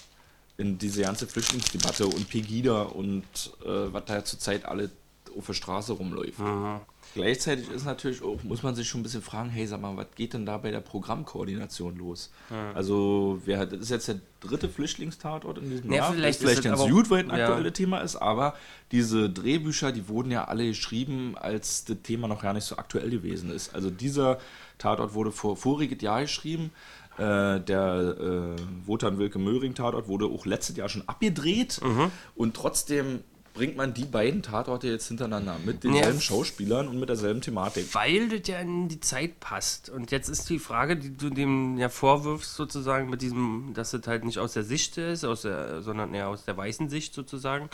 in 0.60 0.76
diese 0.76 1.02
ganze 1.02 1.26
Flüchtlingsdebatte 1.26 2.06
und 2.06 2.28
Pegida 2.28 2.82
und 2.82 3.24
äh, 3.64 3.92
was 3.92 4.04
da 4.04 4.24
zurzeit 4.24 4.66
alle 4.66 4.90
auf 5.36 5.46
der 5.46 5.54
Straße 5.54 5.94
rumläuft? 5.94 6.38
Mhm. 6.38 6.80
Gleichzeitig 7.14 7.68
ist 7.70 7.84
natürlich 7.84 8.22
auch, 8.22 8.42
muss 8.44 8.62
man 8.62 8.74
sich 8.74 8.88
schon 8.88 9.00
ein 9.00 9.02
bisschen 9.02 9.22
fragen, 9.22 9.50
hey, 9.50 9.66
sag 9.66 9.80
mal, 9.80 9.96
was 9.96 10.06
geht 10.14 10.32
denn 10.34 10.46
da 10.46 10.58
bei 10.58 10.70
der 10.70 10.80
Programmkoordination 10.80 11.96
los? 11.96 12.30
Also, 12.74 13.40
wer 13.44 13.58
hat, 13.58 13.72
das 13.72 13.80
ist 13.80 13.90
jetzt 13.90 14.08
der 14.08 14.20
dritte 14.40 14.68
Flüchtlingstatort 14.68 15.58
in 15.58 15.70
diesem 15.70 15.90
Ja, 15.90 15.96
Jahr. 15.96 16.12
vielleicht 16.12 16.40
ist 16.40 16.46
vielleicht 16.46 16.62
ganz 16.62 16.80
gut, 16.88 17.10
weil 17.10 17.24
es 17.24 17.30
ein 17.30 17.38
ja. 17.38 17.46
aktuelles 17.48 17.72
Thema 17.72 17.98
ist, 17.98 18.16
aber 18.16 18.54
diese 18.92 19.28
Drehbücher, 19.28 19.92
die 19.92 20.08
wurden 20.08 20.30
ja 20.30 20.44
alle 20.44 20.66
geschrieben, 20.66 21.34
als 21.36 21.84
das 21.84 21.96
Thema 22.02 22.28
noch 22.28 22.42
gar 22.42 22.52
nicht 22.52 22.64
so 22.64 22.76
aktuell 22.76 23.10
gewesen 23.10 23.50
ist. 23.50 23.74
Also 23.74 23.90
dieser 23.90 24.38
Tatort 24.78 25.14
wurde 25.14 25.32
vor 25.32 25.56
voriges 25.56 26.00
Jahr 26.02 26.22
geschrieben. 26.22 26.70
Äh, 27.18 27.60
der 27.60 28.56
äh, 28.56 28.86
Wotan 28.86 29.18
Wilke 29.18 29.38
Möhring 29.38 29.74
Tatort 29.74 30.08
wurde 30.08 30.26
auch 30.26 30.46
letztes 30.46 30.76
Jahr 30.76 30.88
schon 30.88 31.02
abgedreht 31.06 31.80
Mhm. 31.82 32.10
und 32.34 32.54
trotzdem 32.54 33.20
bringt 33.54 33.76
man 33.76 33.94
die 33.94 34.04
beiden 34.04 34.42
Tatorte 34.42 34.88
jetzt 34.88 35.08
hintereinander 35.08 35.56
mit 35.64 35.84
denselben 35.84 36.14
Ja. 36.14 36.20
Schauspielern 36.20 36.88
und 36.88 36.98
mit 36.98 37.08
derselben 37.08 37.40
Thematik. 37.40 37.94
Weil 37.94 38.28
das 38.28 38.48
ja 38.48 38.60
in 38.60 38.88
die 38.88 39.00
Zeit 39.00 39.40
passt. 39.40 39.90
Und 39.90 40.10
jetzt 40.10 40.28
ist 40.28 40.48
die 40.48 40.58
Frage, 40.58 40.96
die 40.96 41.16
du 41.16 41.30
dem 41.30 41.76
ja 41.78 41.88
vorwirfst, 41.88 42.54
sozusagen, 42.54 43.10
mit 43.10 43.22
diesem, 43.22 43.72
dass 43.74 43.90
das 43.90 44.06
halt 44.06 44.24
nicht 44.24 44.38
aus 44.38 44.52
der 44.52 44.62
Sicht 44.62 44.96
ist, 44.98 45.24
aus 45.24 45.42
der, 45.42 45.82
sondern 45.82 46.14
eher 46.14 46.28
aus 46.28 46.44
der 46.44 46.56
weißen 46.56 46.88
Sicht 46.88 47.14
sozusagen. 47.14 47.68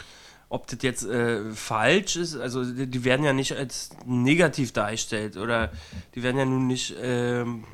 Ob 0.48 0.66
das 0.68 0.78
jetzt 0.82 1.04
äh, 1.04 1.50
falsch 1.52 2.16
ist, 2.16 2.36
also 2.36 2.64
die, 2.64 2.86
die 2.86 3.04
werden 3.04 3.24
ja 3.24 3.32
nicht 3.32 3.56
als 3.56 3.90
negativ 4.06 4.72
dargestellt 4.72 5.36
oder 5.36 5.72
die 6.14 6.22
werden 6.22 6.38
ja 6.38 6.44
nun 6.44 6.66
nicht. 6.68 6.94
Ähm, 7.00 7.64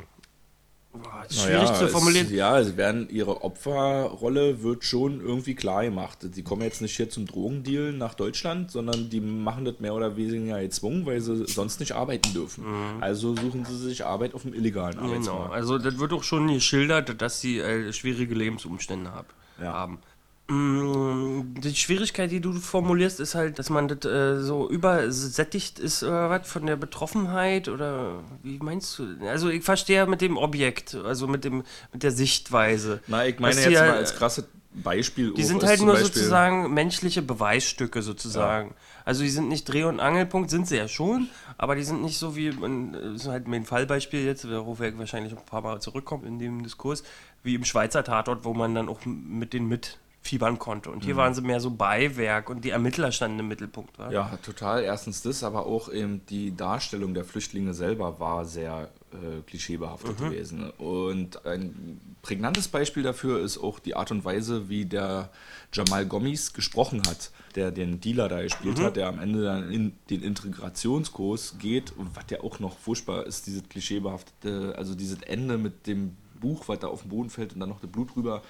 boah, 0.92 1.25
schwierig 1.30 1.62
Naja, 1.70 1.75
zu 1.75 1.88
formulieren. 1.88 2.26
Es, 2.26 2.32
ja, 2.32 2.62
sie 2.62 2.76
werden, 2.76 3.08
ihre 3.11 3.42
Opferrolle 3.42 4.62
wird 4.62 4.84
schon 4.84 5.20
irgendwie 5.20 5.54
klar 5.54 5.84
gemacht. 5.84 6.18
Sie 6.32 6.42
kommen 6.42 6.62
jetzt 6.62 6.82
nicht 6.82 6.96
hier 6.96 7.08
zum 7.11 7.26
Drogendeal 7.26 7.92
nach 7.92 8.14
Deutschland, 8.14 8.70
sondern 8.70 9.11
die 9.11 9.20
machen 9.20 9.64
das 9.64 9.80
mehr 9.80 9.94
oder 9.94 10.16
weniger 10.16 10.61
gezwungen, 10.61 11.06
weil 11.06 11.20
sie 11.20 11.46
sonst 11.46 11.80
nicht 11.80 11.92
arbeiten 11.92 12.32
dürfen. 12.34 12.64
Also 13.00 13.34
suchen 13.34 13.64
sie 13.64 13.76
sich 13.76 14.04
Arbeit 14.04 14.34
auf 14.34 14.42
dem 14.42 14.54
illegalen 14.54 14.96
Mhm. 14.96 15.00
Genau, 15.02 15.12
Arbeitsmarkt. 15.32 15.54
also 15.54 15.78
das 15.78 15.99
wird 15.99 16.12
auch 16.12 16.22
schon 16.22 16.49
geschildert, 16.49 17.20
dass 17.20 17.40
sie 17.40 17.58
äh, 17.58 17.92
schwierige 17.92 18.34
Lebensumstände 18.34 19.11
hab, 19.12 19.26
Ja. 19.61 19.72
haben. 19.72 19.99
Mm, 20.49 21.54
Die 21.61 21.75
Schwierigkeit, 21.75 22.30
die 22.30 22.40
du 22.40 22.52
formulierst, 22.52 23.20
ist 23.20 23.34
halt, 23.34 23.58
dass 23.58 23.70
man 23.70 23.88
das 23.88 24.04
äh, 24.04 24.40
so 24.42 24.68
übersättigt 24.68 25.78
ist 25.78 26.02
oder 26.02 26.30
was 26.30 26.49
von 26.49 26.66
der 26.66 26.76
Betroffenheit 26.76 27.68
oder 27.68 28.20
wie 28.42 28.58
meinst 28.58 28.99
du? 28.99 29.06
Also 29.26 29.49
ich 29.49 29.62
verstehe 29.64 30.06
mit 30.06 30.20
dem 30.20 30.37
Objekt, 30.37 30.94
also 30.94 31.26
mit 31.26 31.44
dem 31.44 31.62
mit 31.92 32.02
der 32.02 32.11
Sichtweise. 32.11 33.00
Na, 33.06 33.26
ich 33.26 33.38
meine 33.38 33.54
jetzt 33.61 33.70
ja- 33.70 33.87
mal 33.87 33.96
als 33.96 34.14
krasses 34.14 34.44
Beispiel. 34.75 35.32
Die 35.34 35.44
sind 35.44 35.62
halt 35.62 35.80
nur 35.80 35.92
Beispiel- 35.94 36.06
sozusagen 36.14 36.72
menschliche 36.72 37.20
Beweisstücke 37.22 38.00
sozusagen. 38.02 38.75
Also 39.04 39.22
die 39.22 39.28
sind 39.30 39.49
nicht 39.49 39.64
Dreh- 39.68 39.84
und 39.84 40.00
Angelpunkt, 40.00 40.49
sind 40.49 40.66
sie 40.66 40.76
ja 40.76 40.88
schon, 40.88 41.28
aber 41.58 41.75
die 41.76 41.82
sind 41.82 42.02
nicht 42.02 42.18
so 42.18 42.37
wie, 42.37 42.50
das 42.50 43.22
ist 43.22 43.28
halt 43.28 43.49
mein 43.49 43.64
Fallbeispiel 43.66 44.25
jetzt, 44.25 44.49
worauf 44.49 44.80
wir 44.80 44.96
wahrscheinlich 44.99 45.32
ein 45.37 45.44
paar 45.44 45.61
Mal 45.61 45.80
zurückkommen 45.80 46.25
in 46.25 46.38
dem 46.38 46.62
Diskurs, 46.62 47.02
wie 47.42 47.54
im 47.54 47.64
Schweizer 47.64 48.02
Tatort, 48.02 48.44
wo 48.44 48.54
man 48.54 48.75
dann 48.75 48.88
auch 48.88 49.00
mit 49.04 49.52
denen 49.52 49.68
mit 49.68 49.99
fiebern 50.22 50.58
konnte. 50.58 50.90
Und 50.90 51.04
hier 51.04 51.16
waren 51.16 51.34
sie 51.34 51.42
mehr 51.42 51.60
so 51.60 51.70
Beiwerk 51.70 52.48
und 52.48 52.64
die 52.64 52.70
Ermittler 52.70 53.10
standen 53.10 53.40
im 53.40 53.48
Mittelpunkt. 53.48 53.98
Wa? 53.98 54.10
Ja, 54.10 54.38
total. 54.42 54.84
Erstens 54.84 55.20
das, 55.22 55.42
aber 55.42 55.66
auch 55.66 55.92
eben 55.92 56.24
die 56.26 56.56
Darstellung 56.56 57.12
der 57.12 57.24
Flüchtlinge 57.24 57.74
selber 57.74 58.20
war 58.20 58.44
sehr 58.44 58.88
äh, 59.12 59.42
klischeebehaftet 59.42 60.18
gewesen. 60.18 60.70
Und 60.78 61.44
ein 61.44 62.00
prägnantes 62.22 62.68
Beispiel 62.68 63.02
dafür 63.02 63.40
ist 63.40 63.58
auch 63.58 63.80
die 63.80 63.96
Art 63.96 64.12
und 64.12 64.24
Weise, 64.24 64.68
wie 64.68 64.84
der 64.84 65.30
Jamal 65.72 66.06
Gommis 66.06 66.52
gesprochen 66.52 67.02
hat, 67.08 67.32
der 67.56 67.72
den 67.72 68.00
Dealer 68.00 68.28
da 68.28 68.42
gespielt 68.42 68.80
hat, 68.80 68.96
der 68.96 69.08
am 69.08 69.18
Ende 69.18 69.42
dann 69.42 69.72
in 69.72 69.92
den 70.08 70.22
Integrationskurs 70.22 71.56
geht 71.58 71.90
und 71.96 72.14
was 72.14 72.26
ja 72.30 72.42
auch 72.42 72.60
noch 72.60 72.78
furchtbar 72.78 73.26
ist, 73.26 73.48
dieses 73.48 73.68
klischeebehaftete, 73.68 74.74
also 74.78 74.94
dieses 74.94 75.20
Ende 75.22 75.58
mit 75.58 75.88
dem 75.88 76.16
Buch, 76.40 76.68
was 76.68 76.78
da 76.78 76.88
auf 76.88 77.02
den 77.02 77.08
Boden 77.08 77.30
fällt 77.30 77.54
und 77.54 77.60
dann 77.60 77.68
noch 77.68 77.80
das 77.80 77.90
Blut 77.90 78.14
drüber 78.14 78.42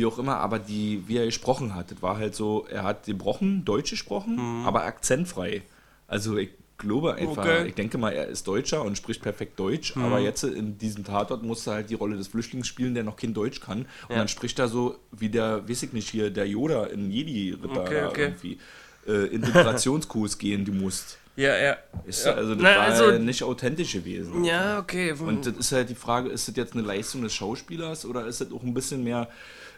wie 0.00 0.06
auch 0.06 0.18
immer, 0.18 0.36
aber 0.38 0.58
die, 0.58 1.02
wie 1.06 1.18
er 1.18 1.26
gesprochen 1.26 1.74
hat, 1.74 1.90
das 1.90 2.00
war 2.02 2.16
halt 2.16 2.34
so, 2.34 2.66
er 2.70 2.82
hat 2.84 3.04
gebrochen, 3.06 3.64
Deutsch 3.64 3.90
gesprochen, 3.90 4.38
aber 4.64 4.84
akzentfrei. 4.84 5.62
Also 6.08 6.36
ich 6.38 6.50
glaube 6.78 7.14
einfach, 7.14 7.44
Okay. 7.44 7.66
ich 7.68 7.74
denke 7.74 7.98
mal, 7.98 8.10
er 8.10 8.26
ist 8.28 8.46
Deutscher 8.48 8.82
und 8.82 8.96
spricht 8.96 9.20
perfekt 9.22 9.60
Deutsch, 9.60 9.94
aber 9.98 10.18
jetzt 10.18 10.42
in 10.44 10.78
diesem 10.78 11.04
Tatort 11.04 11.42
musste 11.42 11.70
er 11.70 11.74
halt 11.74 11.90
die 11.90 11.94
Rolle 11.94 12.16
des 12.16 12.28
Flüchtlings 12.28 12.66
spielen, 12.66 12.94
der 12.94 13.04
noch 13.04 13.16
kein 13.16 13.34
Deutsch 13.34 13.60
kann. 13.60 13.80
Und 13.80 13.86
Ja. 14.10 14.16
dann 14.16 14.28
spricht 14.28 14.58
er 14.58 14.68
so 14.68 14.96
wie 15.12 15.28
der, 15.28 15.68
weiß 15.68 15.82
ich 15.82 15.92
nicht, 15.92 16.08
hier, 16.08 16.30
der 16.30 16.46
Yoda 16.48 16.86
in 16.86 17.10
Jedi-Ritter 17.10 17.82
Okay, 17.82 18.04
okay. 18.08 18.22
irgendwie. 18.22 18.58
Äh, 19.06 19.26
Integrationskurs 19.26 20.38
gehen, 20.42 20.64
du 20.64 20.72
musst. 20.72 21.18
Ja, 21.36 21.56
ja. 21.56 21.76
Ist, 22.06 22.26
ja. 22.26 22.32
Also 22.34 22.54
das 22.54 22.62
Na, 22.62 22.76
war 22.76 22.80
also- 22.80 23.18
nicht 23.18 23.42
authentisch 23.42 23.92
gewesen. 23.92 24.44
Ja, 24.44 24.78
okay. 24.78 25.12
Und 25.12 25.46
das 25.46 25.54
ist 25.56 25.72
halt 25.72 25.88
die 25.90 25.94
Frage, 25.94 26.28
ist 26.30 26.48
das 26.48 26.56
jetzt 26.56 26.72
eine 26.74 26.82
Leistung 26.82 27.22
des 27.22 27.32
Schauspielers 27.32 28.04
oder 28.04 28.26
ist 28.26 28.40
das 28.40 28.52
auch 28.52 28.62
ein 28.62 28.74
bisschen 28.74 29.04
mehr 29.04 29.28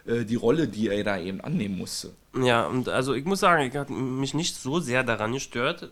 äh, 0.05 0.25
die 0.25 0.35
Rolle, 0.35 0.67
die 0.67 0.89
er 0.89 1.03
da 1.03 1.17
eben 1.17 1.41
annehmen 1.41 1.77
musste? 1.77 2.13
Ja, 2.35 2.65
und 2.65 2.89
also 2.89 3.13
ich 3.13 3.25
muss 3.25 3.39
sagen, 3.39 3.63
ich 3.63 3.75
habe 3.75 3.93
mich 3.93 4.33
nicht 4.33 4.55
so 4.55 4.79
sehr 4.79 5.03
daran 5.03 5.33
gestört. 5.33 5.91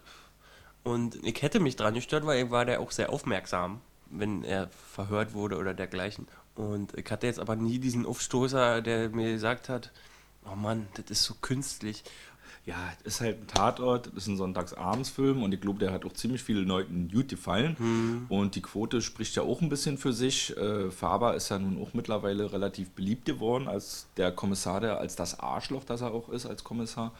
Und 0.84 1.24
ich 1.24 1.42
hätte 1.42 1.60
mich 1.60 1.76
daran 1.76 1.94
gestört, 1.94 2.26
weil 2.26 2.46
ich 2.46 2.52
war 2.52 2.66
der 2.66 2.80
auch 2.80 2.92
sehr 2.92 3.12
aufmerksam, 3.12 3.82
wenn 4.10 4.44
er 4.44 4.70
verhört 4.94 5.34
wurde 5.34 5.58
oder 5.58 5.74
dergleichen. 5.74 6.28
Und 6.56 6.98
ich 6.98 7.10
hatte 7.12 7.28
jetzt 7.28 7.40
aber 7.40 7.56
nie 7.56 7.80
diesen 7.80 8.06
Aufstoßer, 8.06 8.82
der 8.82 9.10
mir 9.10 9.32
gesagt 9.32 9.70
hat, 9.70 9.92
oh 10.46 10.56
Mann, 10.56 10.88
das 10.96 11.10
ist 11.10 11.24
so 11.24 11.36
künstlich. 11.40 12.04
Ja, 12.64 12.76
es 13.00 13.16
ist 13.16 13.22
halt 13.22 13.40
ein 13.42 13.48
Tatort, 13.48 14.08
ist 14.16 14.28
ein 14.28 14.38
Sonntagsabendsfilm 14.38 15.42
und 15.42 15.52
ich 15.52 15.62
glaube, 15.62 15.80
der 15.80 15.92
hat 15.92 16.06
auch 16.06 16.14
ziemlich 16.14 16.44
vielen 16.44 16.68
Leuten 16.68 17.10
gut 17.12 17.30
gefallen. 17.30 17.76
Und 18.30 18.54
die 18.56 18.62
Quote 18.62 19.02
spricht 19.02 19.36
ja 19.36 19.42
auch 19.42 19.62
ein 19.62 19.70
bisschen 19.70 19.98
für 19.98 20.14
sich. 20.14 20.56
Äh, 20.58 20.92
Faber 20.92 21.34
ist 21.34 21.50
ja 21.50 21.58
nun 21.58 21.82
auch 21.82 21.96
mittlerweile 21.96 22.54
relativ 22.54 22.92
beliebt 22.92 23.26
geworden 23.26 23.68
als 23.68 24.08
der 24.16 24.32
Kommissar, 24.32 24.80
der, 24.80 25.00
als 25.00 25.16
das 25.16 25.40
Arschloch, 25.40 25.84
das 25.86 26.02
er 26.02 26.14
auch 26.14 26.30
ist 26.30 26.46
als 26.46 26.64
Kommissar. 26.64 27.14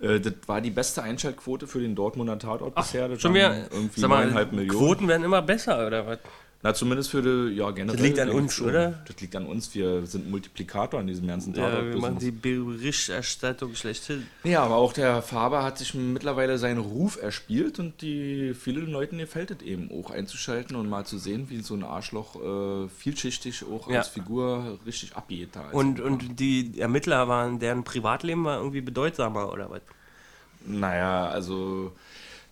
Äh, 0.00 0.18
das 0.18 0.34
war 0.46 0.60
die 0.60 0.70
beste 0.70 1.02
Einschaltquote 1.02 1.66
für 1.66 1.80
den 1.80 1.94
Dortmunder 1.94 2.38
Tatort 2.38 2.74
bisher. 2.74 3.08
Das 3.08 3.20
Schon 3.20 3.34
wieder, 3.34 3.70
irgendwie 3.70 4.00
sag 4.00 4.10
mal, 4.10 4.26
9,5 4.26 4.50
Millionen. 4.52 4.68
Quoten 4.70 5.08
werden 5.08 5.24
immer 5.24 5.42
besser, 5.42 5.86
oder 5.86 6.06
was? 6.06 6.18
Na, 6.66 6.72
zumindest 6.72 7.10
für 7.10 7.20
die, 7.20 7.54
ja, 7.56 7.70
generell. 7.72 7.98
Das 7.98 8.06
liegt 8.06 8.18
an 8.18 8.30
uns, 8.30 8.58
oder? 8.58 9.04
Das 9.06 9.20
liegt 9.20 9.36
an 9.36 9.44
uns. 9.44 9.74
Wir 9.74 10.06
sind 10.06 10.30
Multiplikator 10.30 10.98
an 10.98 11.06
diesem 11.06 11.26
ganzen 11.28 11.54
Ja, 11.54 11.68
Tatort. 11.68 11.92
wir 11.92 12.00
machen 12.00 12.18
die 12.20 12.30
Berichterstattung 12.30 13.74
schlechthin. 13.74 14.26
Ja, 14.44 14.62
aber 14.62 14.76
auch 14.76 14.94
der 14.94 15.20
Faber 15.20 15.62
hat 15.62 15.76
sich 15.76 15.92
mittlerweile 15.92 16.56
seinen 16.56 16.78
Ruf 16.78 17.20
erspielt 17.20 17.78
und 17.78 18.00
die 18.00 18.54
vielen 18.54 18.86
Leuten 18.90 19.18
gefällt 19.18 19.50
es 19.50 19.60
eben 19.60 19.90
auch 19.92 20.10
einzuschalten 20.10 20.74
und 20.76 20.88
mal 20.88 21.04
zu 21.04 21.18
sehen, 21.18 21.50
wie 21.50 21.60
so 21.60 21.74
ein 21.74 21.82
Arschloch 21.84 22.36
äh, 22.36 22.88
vielschichtig 22.88 23.62
auch 23.70 23.90
Ja. 23.90 23.98
als 23.98 24.08
Figur 24.08 24.78
richtig 24.86 25.14
abgeht. 25.16 25.50
Da 25.52 25.64
als 25.66 25.74
Und, 25.74 26.00
und 26.00 26.40
die 26.40 26.80
Ermittler 26.80 27.28
waren, 27.28 27.58
deren 27.58 27.84
Privatleben 27.84 28.42
war 28.44 28.56
irgendwie 28.56 28.80
bedeutsamer, 28.80 29.52
oder 29.52 29.68
was? 29.70 29.82
naja, 30.66 31.28
also 31.28 31.92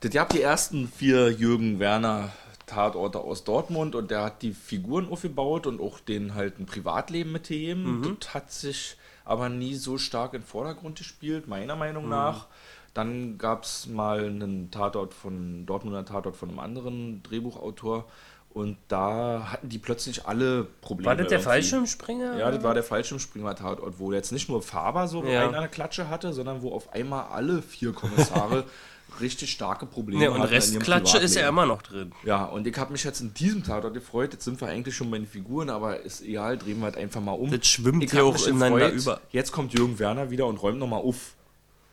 das 0.01 0.11
gab 0.11 0.29
die 0.29 0.43
ersten 0.43 0.87
vier 0.87 1.31
Jürgen 1.31 1.79
Werner 1.81 2.31
Tatorte 2.73 3.19
aus 3.21 3.45
Dortmund 3.45 3.95
und 3.95 4.11
der 4.11 4.23
hat 4.25 4.43
die 4.43 4.53
Figuren 4.53 5.09
aufgebaut 5.11 5.67
und 5.67 5.81
auch 5.81 6.01
den 6.01 6.35
halt 6.35 6.59
ein 6.59 6.67
Privatleben 6.67 7.33
mitgegeben. 7.33 8.17
Das 8.21 8.35
hat 8.35 8.51
sich 8.53 8.97
aber 9.25 9.49
nie 9.49 9.75
so 9.75 9.99
stark 9.99 10.35
in 10.35 10.41
den 10.41 10.47
Vordergrund 10.47 10.99
gespielt, 10.99 11.47
meiner 11.49 11.77
Meinung 11.77 12.09
nach. 12.09 12.47
Dann 12.95 13.39
gab 13.39 13.65
es 13.65 13.87
mal 13.87 14.25
einen 14.27 14.71
Tatort 14.71 15.15
von 15.15 15.65
Dortmunder 15.65 16.05
Tatort 16.05 16.37
von 16.37 16.51
einem 16.51 16.59
anderen 16.59 17.23
Drehbuchautor 17.23 18.05
und 18.51 18.77
da 18.89 19.49
hatten 19.51 19.71
die 19.71 19.79
plötzlich 19.79 20.27
alle 20.27 20.65
Probleme. 20.83 21.07
War 21.07 21.17
das 21.17 21.29
der 21.29 21.39
irgendwie. 21.39 21.49
Fallschirmspringer? 21.51 22.37
Ja, 22.39 22.51
das 22.51 22.63
war 22.63 22.75
der 22.75 22.83
Fallschirmspringer-Tatort, 22.83 23.99
wo 23.99 24.13
jetzt 24.13 24.31
nicht 24.31 24.51
nur 24.51 24.61
Faber 24.61 25.09
so 25.09 25.25
Ja. 25.25 25.45
einen 25.45 25.55
an 25.55 25.63
der 25.63 25.69
Klatsche 25.71 26.11
hatte, 26.11 26.35
sondern 26.35 26.61
wo 26.61 26.71
auf 26.73 26.93
einmal 26.93 27.25
alle 27.31 27.63
vier 27.63 27.93
Kommissare 27.95 28.65
richtig 29.21 29.53
starke 29.53 29.87
Probleme 29.87 30.25
Ja, 30.25 30.31
und 30.31 30.43
Restklatsche 30.43 31.19
ist 31.19 31.35
ja 31.35 31.49
immer 31.49 31.67
noch 31.67 31.83
drin. 31.83 32.13
Ja, 32.25 32.45
und 32.45 32.67
ich 32.67 32.77
habe 32.77 32.93
mich 32.93 33.05
jetzt 33.05 33.21
in 33.21 33.35
diesem 33.35 33.63
Tatort 33.65 33.95
gefreut. 33.95 34.33
Jetzt 34.33 34.45
sind 34.45 34.61
wir 34.61 34.69
eigentlich 34.69 34.97
schon 34.97 35.11
bei 35.11 35.19
den 35.19 35.27
Figuren, 35.27 35.71
aber 35.71 36.01
ist 36.01 36.23
egal, 36.23 36.59
drehen 36.59 36.79
wir 36.79 36.85
halt 36.87 36.97
einfach 36.97 37.21
mal 37.21 37.33
um. 37.33 37.51
Das 37.51 37.67
schwimmt 37.67 38.03
Ich 38.05 38.11
hier 38.11 38.25
hab 38.25 38.35
auch 38.35 38.47
ineinander 38.47 38.91
gefreut. 38.91 39.19
über. 39.19 39.21
Jetzt 39.31 39.53
kommt 39.53 39.73
Jürgen 39.73 39.99
Werner 39.99 40.31
wieder 40.31 40.47
und 40.47 40.57
räumt 40.63 40.79
nochmal 40.79 41.01
auf. 41.01 41.35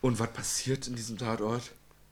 Und 0.01 0.19
was 0.19 0.31
passiert 0.31 0.87
in 0.87 0.95
diesem 0.95 1.17
Tatort? 1.17 1.63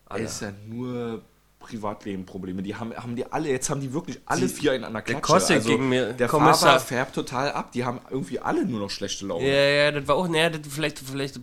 Alter. 0.08 0.24
Ist 0.24 0.41
ja 0.41 0.52
nur 0.67 1.22
Privatlebenprobleme. 1.68 2.64
Die 2.64 2.76
haben, 2.76 2.96
haben 2.96 3.16
die 3.16 3.32
alle, 3.32 3.50
jetzt 3.50 3.70
haben 3.70 3.82
die 3.82 3.94
wirklich 3.94 4.20
alle 4.26 4.48
vier 4.48 4.74
in 4.74 4.84
einer 4.84 5.02
Klatsche. 5.02 5.22
Kostik 5.22 5.64
gegen 5.66 5.90
mir, 5.90 6.14
der 6.14 6.28
Kommissar- 6.28 6.74
Faber 6.74 6.80
färbt 6.80 7.16
total 7.16 7.52
ab. 7.52 7.72
Die 7.72 7.84
haben 7.84 8.00
irgendwie 8.10 8.40
alle 8.40 8.66
nur 8.66 8.80
noch 8.80 8.90
schlechte 8.90 9.26
Laune. 9.26 9.48
Ja, 9.48 9.54
ja, 9.54 9.92
das 9.92 10.08
war 10.08 10.16
auch, 10.16 10.28
naja, 10.28 10.50
das 10.50 10.62
vielleicht, 10.70 11.00
vielleicht 11.00 11.38
äh, 11.38 11.40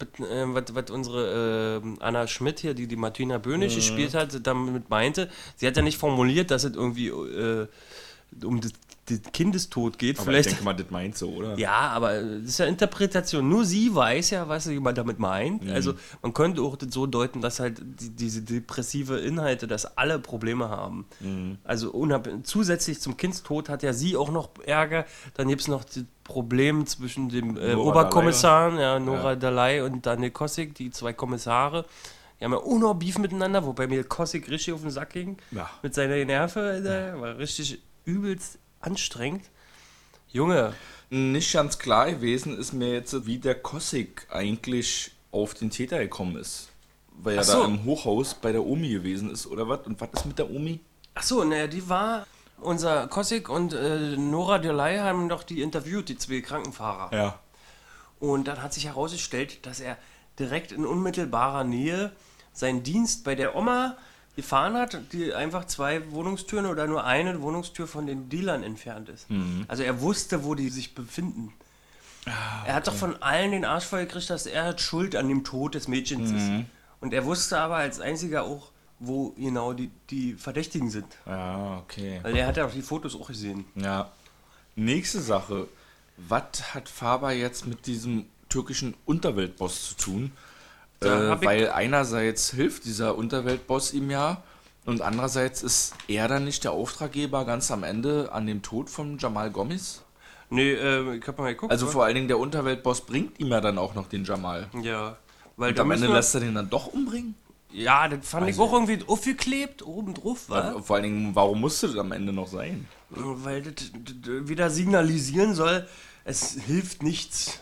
was, 0.47 0.65
was 0.75 0.91
unsere 0.91 1.83
äh, 1.83 2.03
Anna 2.03 2.27
Schmidt 2.27 2.61
hier, 2.61 2.75
die 2.75 2.87
die 2.87 2.97
Martina 2.97 3.39
Böhnisch 3.39 3.75
gespielt 3.75 4.15
hat, 4.15 4.47
damit 4.47 4.89
meinte, 4.91 5.29
sie 5.57 5.67
hat 5.67 5.77
ja 5.77 5.83
nicht 5.83 5.99
formuliert, 5.99 6.51
dass 6.51 6.65
es 6.65 6.75
irgendwie 6.75 7.09
äh, 7.09 7.67
um 8.43 8.61
das 8.61 8.73
Kindestod 9.33 9.99
geht. 9.99 10.19
Aber 10.19 10.27
vielleicht 10.27 10.47
ich 10.47 10.53
denke 10.55 10.65
mal, 10.65 10.75
das 10.75 10.91
meint 10.91 11.17
so, 11.17 11.31
oder? 11.31 11.59
Ja, 11.59 11.91
aber 11.91 12.23
das 12.23 12.45
ist 12.45 12.59
ja 12.59 12.67
Interpretation. 12.67 13.49
Nur 13.49 13.65
sie 13.65 13.95
weiß 13.95 14.31
ja, 14.31 14.49
was 14.49 14.65
sie 14.65 14.81
damit 14.95 15.19
meint. 15.19 15.69
Also 15.71 15.95
man 16.23 16.33
könnte 16.33 16.63
auch 16.63 16.77
das 16.77 16.93
so 16.93 17.07
deuten, 17.07 17.41
dass 17.41 17.61
halt 17.61 17.81
die, 17.83 18.11
diese 18.11 18.43
depressive 18.43 19.19
Inhalte, 19.19 19.67
dass 19.67 19.97
alle 19.99 20.19
Probleme 20.19 20.69
haben. 20.69 21.07
Also 21.65 21.91
unab 21.91 22.29
zusätzlich 22.45 23.01
zum 23.01 23.17
Kindstod 23.17 23.69
hat 23.69 23.83
ja 23.83 23.93
sie 23.93 24.17
auch 24.17 24.31
noch 24.31 24.51
Ärger. 24.65 25.05
Dann 25.35 25.49
gibt 25.49 25.63
es 25.63 25.69
noch 25.69 25.85
das 25.85 26.05
Problem 26.25 26.87
zwischen 26.87 27.29
dem 27.29 27.57
äh, 27.59 27.75
Oberkommissar, 27.75 28.79
ja, 28.81 28.99
Nora 28.99 29.37
Dalai 29.37 29.85
und 29.85 30.07
Daniel 30.07 30.31
Kossig, 30.31 30.75
die 30.75 30.91
zwei 30.91 31.13
Kommissare. 31.13 31.85
Die 32.41 32.45
haben 32.45 32.53
ja 32.53 32.79
noch 32.79 32.95
Beef 32.95 33.19
miteinander, 33.19 33.65
wobei 33.65 33.87
mir 33.87 34.05
Kossig 34.05 34.49
richtig 34.49 34.75
auf 34.75 34.81
den 34.81 34.91
Sack 34.91 35.11
ging. 35.11 35.37
Ja. 35.51 35.71
Mit 35.83 35.95
seiner 35.95 36.23
Nerve, 36.25 36.61
Alter. 36.61 37.21
War 37.21 37.39
richtig 37.39 37.81
übelst 38.05 38.59
anstrengend. 38.85 39.45
Junge, 40.29 40.75
Nicht 41.11 41.53
ganz 41.53 41.79
klar 41.79 42.11
gewesen 42.11 42.59
ist 42.59 42.73
mir 42.73 42.93
jetzt, 42.93 43.27
wie 43.27 43.39
der 43.39 43.55
Kossig 43.55 44.27
eigentlich 44.31 45.13
auf 45.31 45.55
den 45.55 45.71
Täter 45.71 45.99
gekommen 45.99 46.37
ist. 46.37 46.71
Weil 47.13 47.37
er 47.37 47.45
so. 47.45 47.61
da 47.61 47.65
im 47.67 47.85
Hochhaus 47.85 48.35
bei 48.35 48.51
der 48.51 48.65
Omi 48.65 48.89
gewesen 48.89 49.31
ist, 49.31 49.47
oder 49.47 49.69
was? 49.69 49.87
Und 49.87 50.01
was 50.01 50.09
ist 50.13 50.27
mit 50.27 50.39
der 50.39 50.51
Omi? 50.51 50.81
Ach 51.15 51.23
so, 51.23 51.45
naja, 51.45 51.67
die 51.67 51.89
war. 51.89 52.27
Unser 52.61 53.09
Kossig 53.09 53.49
und 53.49 53.75
äh, 53.75 54.17
Nora 54.17 54.59
Delay 54.59 54.99
haben 54.99 55.29
doch 55.29 55.43
die 55.43 55.61
interviewt, 55.61 56.09
die 56.09 56.17
zwei 56.17 56.41
Krankenfahrer. 56.41 57.15
Ja. 57.15 57.39
Und 58.21 58.49
dann 58.49 58.63
hat 58.63 58.73
sich 58.73 58.87
herausgestellt, 58.87 59.65
dass 59.67 59.81
er 59.81 59.99
direkt 60.39 60.73
in 60.73 60.87
unmittelbarer 60.87 61.65
Nähe 61.65 62.13
seinen 62.53 62.83
Dienst 62.83 63.23
bei 63.25 63.35
der 63.35 63.55
Oma 63.55 63.97
gefahren 64.37 64.75
hat, 64.75 65.01
die 65.13 65.33
einfach 65.33 65.67
zwei 65.67 66.11
Wohnungstüren 66.11 66.67
oder 66.67 66.87
nur 66.87 67.05
eine 67.05 67.41
Wohnungstür 67.41 67.87
von 67.87 68.07
den 68.07 68.29
Dealern 68.29 68.63
entfernt 68.63 69.09
ist. 69.09 69.27
Also 69.69 69.83
er 69.83 70.01
wusste, 70.01 70.45
wo 70.45 70.55
die 70.55 70.71
sich 70.71 70.95
befinden. 70.95 71.53
Er 72.67 72.75
hat 72.75 72.87
doch 72.87 72.95
von 72.95 73.23
allen 73.23 73.53
den 73.53 73.65
Arsch 73.65 73.85
voll 73.85 74.07
gekriegt, 74.07 74.31
dass 74.31 74.47
er 74.47 74.65
halt 74.65 74.81
schuld 74.81 75.15
an 75.15 75.29
dem 75.29 75.45
Tod 75.45 75.75
des 75.75 75.89
Mädchens 75.89 76.31
ist. 76.31 76.51
Und 77.01 77.13
er 77.13 77.25
wusste 77.25 77.59
aber 77.59 77.77
als 77.77 78.01
einziger 78.01 78.45
auch, 78.45 78.71
wo 78.99 79.31
genau 79.31 79.73
die, 79.73 79.91
die 80.11 80.35
Verdächtigen 80.35 80.89
sind. 80.91 81.07
Ja, 81.27 81.79
okay. 81.79 82.21
Weil 82.23 82.37
er 82.37 82.47
hat 82.47 82.57
ja 82.57 82.65
auch 82.65 82.73
die 82.73 82.83
Fotos 82.83 83.15
auch 83.15 83.29
gesehen. 83.29 83.67
Ja. 83.75 84.11
Nächste 84.77 85.21
Sache. 85.21 85.69
Was 86.17 86.75
hat 86.75 86.89
Faber 86.89 87.33
jetzt 87.33 87.67
mit 87.67 87.87
diesem 87.87 88.27
türkischen 88.49 88.95
Unterweltboss 89.05 89.91
zu 89.91 89.95
tun? 89.97 90.33
Da 91.05 91.33
Äh, 91.33 91.35
ich- 91.37 91.45
weil 91.45 91.71
einerseits 91.71 92.51
hilft 92.51 92.85
dieser 92.85 93.17
Unterweltboss 93.17 93.93
ihm 93.93 94.11
ja 94.11 94.43
und 94.87 95.01
andererseits 95.03 95.63
ist 95.63 95.95
er 96.09 96.29
dann 96.29 96.45
nicht 96.45 96.65
der 96.65 96.73
Auftraggeber 96.73 97.45
ganz 97.45 97.71
am 97.71 97.85
Ende 97.85 98.31
an 98.33 98.47
dem 98.47 98.63
Tod 98.63 98.91
von 98.91 99.19
Jamal 99.19 99.51
Gomis? 99.51 100.03
Nee, 100.51 100.73
äh, 100.73 101.17
ich 101.17 101.27
hab 101.27 101.39
mal 101.39 101.53
geguckt. 101.55 101.73
Also 101.73 101.87
wa? 101.87 101.91
vor 101.91 102.05
allen 102.05 102.15
Dingen 102.15 102.29
der 102.29 102.39
Unterweltboss 102.39 103.03
bringt 103.03 103.41
ihm 103.41 103.49
ja 103.49 103.61
dann 103.61 103.79
auch 103.79 103.95
noch 103.95 104.09
den 104.09 104.25
Jamal. 104.25 104.69
Ja. 104.83 105.17
Weil 105.57 105.71
Und 105.73 105.81
am 105.81 105.91
Ende 105.93 106.07
lässt 106.09 106.35
er 106.35 106.41
den 106.41 106.55
dann 106.55 106.69
doch 106.69 106.89
umbringen? 106.89 107.35
Ja, 107.73 108.07
das 108.09 108.29
fand 108.29 108.49
ich 108.49 108.55
Also- 108.55 108.65
auch 108.65 108.73
irgendwie 108.73 108.99
aufgeklebt, 109.07 109.85
oben 109.85 110.15
drauf, 110.15 110.49
war. 110.49 110.83
Vor 110.83 110.97
allen 110.97 111.03
Dingen, 111.05 111.35
warum 111.35 111.61
musste 111.61 111.89
das 111.89 111.97
am 111.97 112.13
Ende 112.13 112.33
noch 112.33 112.47
sein? 112.49 112.87
Weil 113.11 113.63
das, 113.63 113.75
das 114.05 114.49
wieder 114.49 114.71
signalisieren 114.71 115.55
soll, 115.55 115.87
es 116.25 116.53
hilft 116.53 117.03
nichts, 117.03 117.61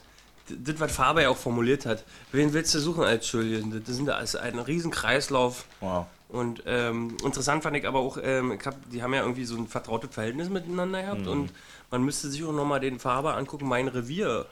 das, 0.59 0.81
was 0.81 0.93
Faber 0.93 1.23
ja 1.23 1.29
auch 1.31 1.37
formuliert 1.37 1.87
hat. 1.87 2.05
Wen 2.33 2.53
willst 2.53 2.75
du 2.75 2.79
suchen 2.81 3.05
als 3.05 3.31
Julian? 3.33 3.83
Das 3.87 3.97
sind 3.97 4.09
also 4.11 4.39
ein 4.39 4.59
riesen 4.59 4.91
Kreislauf. 4.91 5.65
Wow. 5.81 6.07
Und 6.29 6.63
ähm, 6.67 7.17
interessant 7.25 7.63
fand 7.63 7.77
ich 7.77 7.87
aber 7.87 7.99
auch, 7.99 8.17
ähm, 8.23 8.53
ich 8.53 8.67
hab, 8.67 8.75
die 8.91 9.03
haben 9.03 9.13
ja 9.13 9.21
irgendwie 9.21 9.45
so 9.45 9.55
ein 9.57 9.67
vertrautes 9.69 10.15
Verhältnis 10.15 10.49
miteinander 10.49 10.99
Mhm. 11.01 11.05
gehabt 11.05 11.27
und 11.27 11.53
man 11.91 12.03
müsste 12.05 12.31
sich 12.31 12.43
auch 12.45 12.53
nochmal 12.53 12.81
den 12.81 12.99
Faber 12.99 13.37
angucken, 13.37 13.69
mein 13.69 13.89
Revier. 13.89 14.47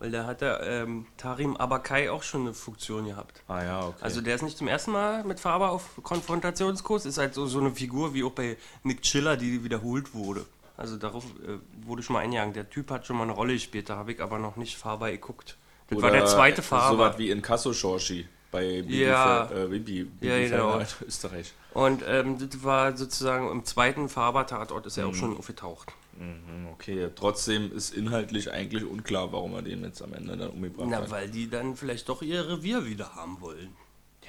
Weil 0.00 0.10
da 0.10 0.24
hat 0.24 0.40
der 0.40 0.62
ähm, 0.62 1.04
Tarim 1.18 1.58
Abakai 1.58 2.08
auch 2.10 2.22
schon 2.22 2.40
eine 2.40 2.54
Funktion 2.54 3.04
gehabt. 3.04 3.42
Ah 3.48 3.62
ja, 3.62 3.86
okay. 3.86 3.98
Also 4.00 4.22
der 4.22 4.34
ist 4.34 4.40
nicht 4.42 4.56
zum 4.56 4.66
ersten 4.66 4.92
Mal 4.92 5.24
mit 5.24 5.38
Faber 5.40 5.70
auf 5.70 5.90
Konfrontationskurs, 6.02 7.04
ist 7.04 7.18
halt 7.18 7.34
so, 7.34 7.46
so 7.46 7.60
eine 7.60 7.70
Figur 7.72 8.14
wie 8.14 8.24
auch 8.24 8.32
bei 8.32 8.56
Nick 8.82 9.02
Chiller, 9.02 9.36
die 9.36 9.62
wiederholt 9.62 10.14
wurde. 10.14 10.46
Also 10.80 10.96
darauf 10.96 11.24
äh, 11.46 11.58
wurde 11.86 12.02
schon 12.02 12.14
mal 12.14 12.20
eingegangen. 12.20 12.54
Der 12.54 12.68
Typ 12.70 12.90
hat 12.90 13.06
schon 13.06 13.16
mal 13.16 13.24
eine 13.24 13.32
Rolle 13.32 13.52
gespielt, 13.52 13.90
da 13.90 13.96
habe 13.96 14.12
ich 14.12 14.20
aber 14.22 14.38
noch 14.38 14.56
nicht 14.56 14.76
Faber 14.78 15.10
geguckt. 15.10 15.58
Das 15.88 16.00
war 16.00 16.10
der 16.10 16.24
zweite 16.24 16.62
So 16.62 16.68
Faber. 16.68 16.98
was 16.98 17.18
wie 17.18 17.30
in 17.30 17.42
Kasso 17.42 17.72
Shoshi 17.74 18.26
bei 18.50 18.80
Bibi, 18.82 19.02
Ja. 19.04 19.46
Fe- 19.46 19.64
äh, 19.64 19.66
Bibi, 19.68 20.04
Bibi 20.04 20.26
Ja, 20.26 20.38
genau. 20.48 20.80
Österreich. 21.06 21.52
Und 21.74 22.02
ähm, 22.08 22.38
das 22.38 22.64
war 22.64 22.96
sozusagen 22.96 23.50
im 23.50 23.64
zweiten 23.64 24.08
Faber-Tatort 24.08 24.86
ist 24.86 24.96
er 24.96 25.06
auch 25.06 25.14
schon 25.14 25.36
aufgetaucht. 25.36 25.92
Mhm, 26.18 26.68
Okay, 26.72 27.10
trotzdem 27.14 27.70
ist 27.76 27.92
inhaltlich 27.94 28.50
eigentlich 28.50 28.84
unklar, 28.84 29.32
warum 29.32 29.52
er 29.54 29.62
den 29.62 29.84
jetzt 29.84 30.00
am 30.02 30.14
Ende 30.14 30.34
dann 30.36 30.50
umgebracht 30.50 30.88
Na, 30.90 30.96
hat. 30.98 31.10
weil 31.10 31.28
die 31.28 31.50
dann 31.50 31.76
vielleicht 31.76 32.08
doch 32.08 32.22
ihr 32.22 32.48
Revier 32.48 32.86
wieder 32.86 33.14
haben 33.14 33.38
wollen. 33.42 33.76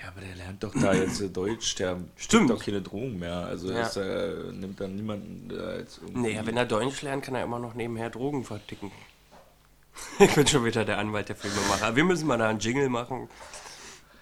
Ja, 0.01 0.07
aber 0.09 0.21
der 0.21 0.35
lernt 0.35 0.63
doch 0.63 0.73
da 0.73 0.93
jetzt 0.93 1.21
äh, 1.21 1.29
Deutsch, 1.29 1.75
der 1.75 1.97
Stimmt. 2.15 2.49
doch 2.49 2.63
keine 2.63 2.81
Drohung 2.81 3.19
mehr. 3.19 3.35
Also 3.45 3.71
Ja. 3.71 3.81
ist, 3.85 3.97
äh, 3.97 4.51
nimmt 4.51 4.79
dann 4.79 4.95
niemanden 4.95 5.49
jetzt 5.77 5.99
irgendwie. 6.01 6.19
Nee, 6.21 6.39
wenn 6.43 6.57
er 6.57 6.65
Deutsch 6.65 7.01
lernt, 7.03 7.23
kann 7.23 7.35
er 7.35 7.43
immer 7.43 7.59
noch 7.59 7.73
nebenher 7.75 8.09
Drogen 8.09 8.43
verticken. 8.43 8.91
Ich 10.19 10.33
bin 10.33 10.47
schon 10.47 10.63
wieder 10.65 10.85
der 10.85 10.97
Anwalt 10.97 11.27
der 11.29 11.35
Filmemacher. 11.35 11.95
Wir 11.95 12.05
müssen 12.05 12.25
mal 12.25 12.37
da 12.37 12.47
einen 12.49 12.59
Jingle 12.59 12.87
machen. 12.89 13.27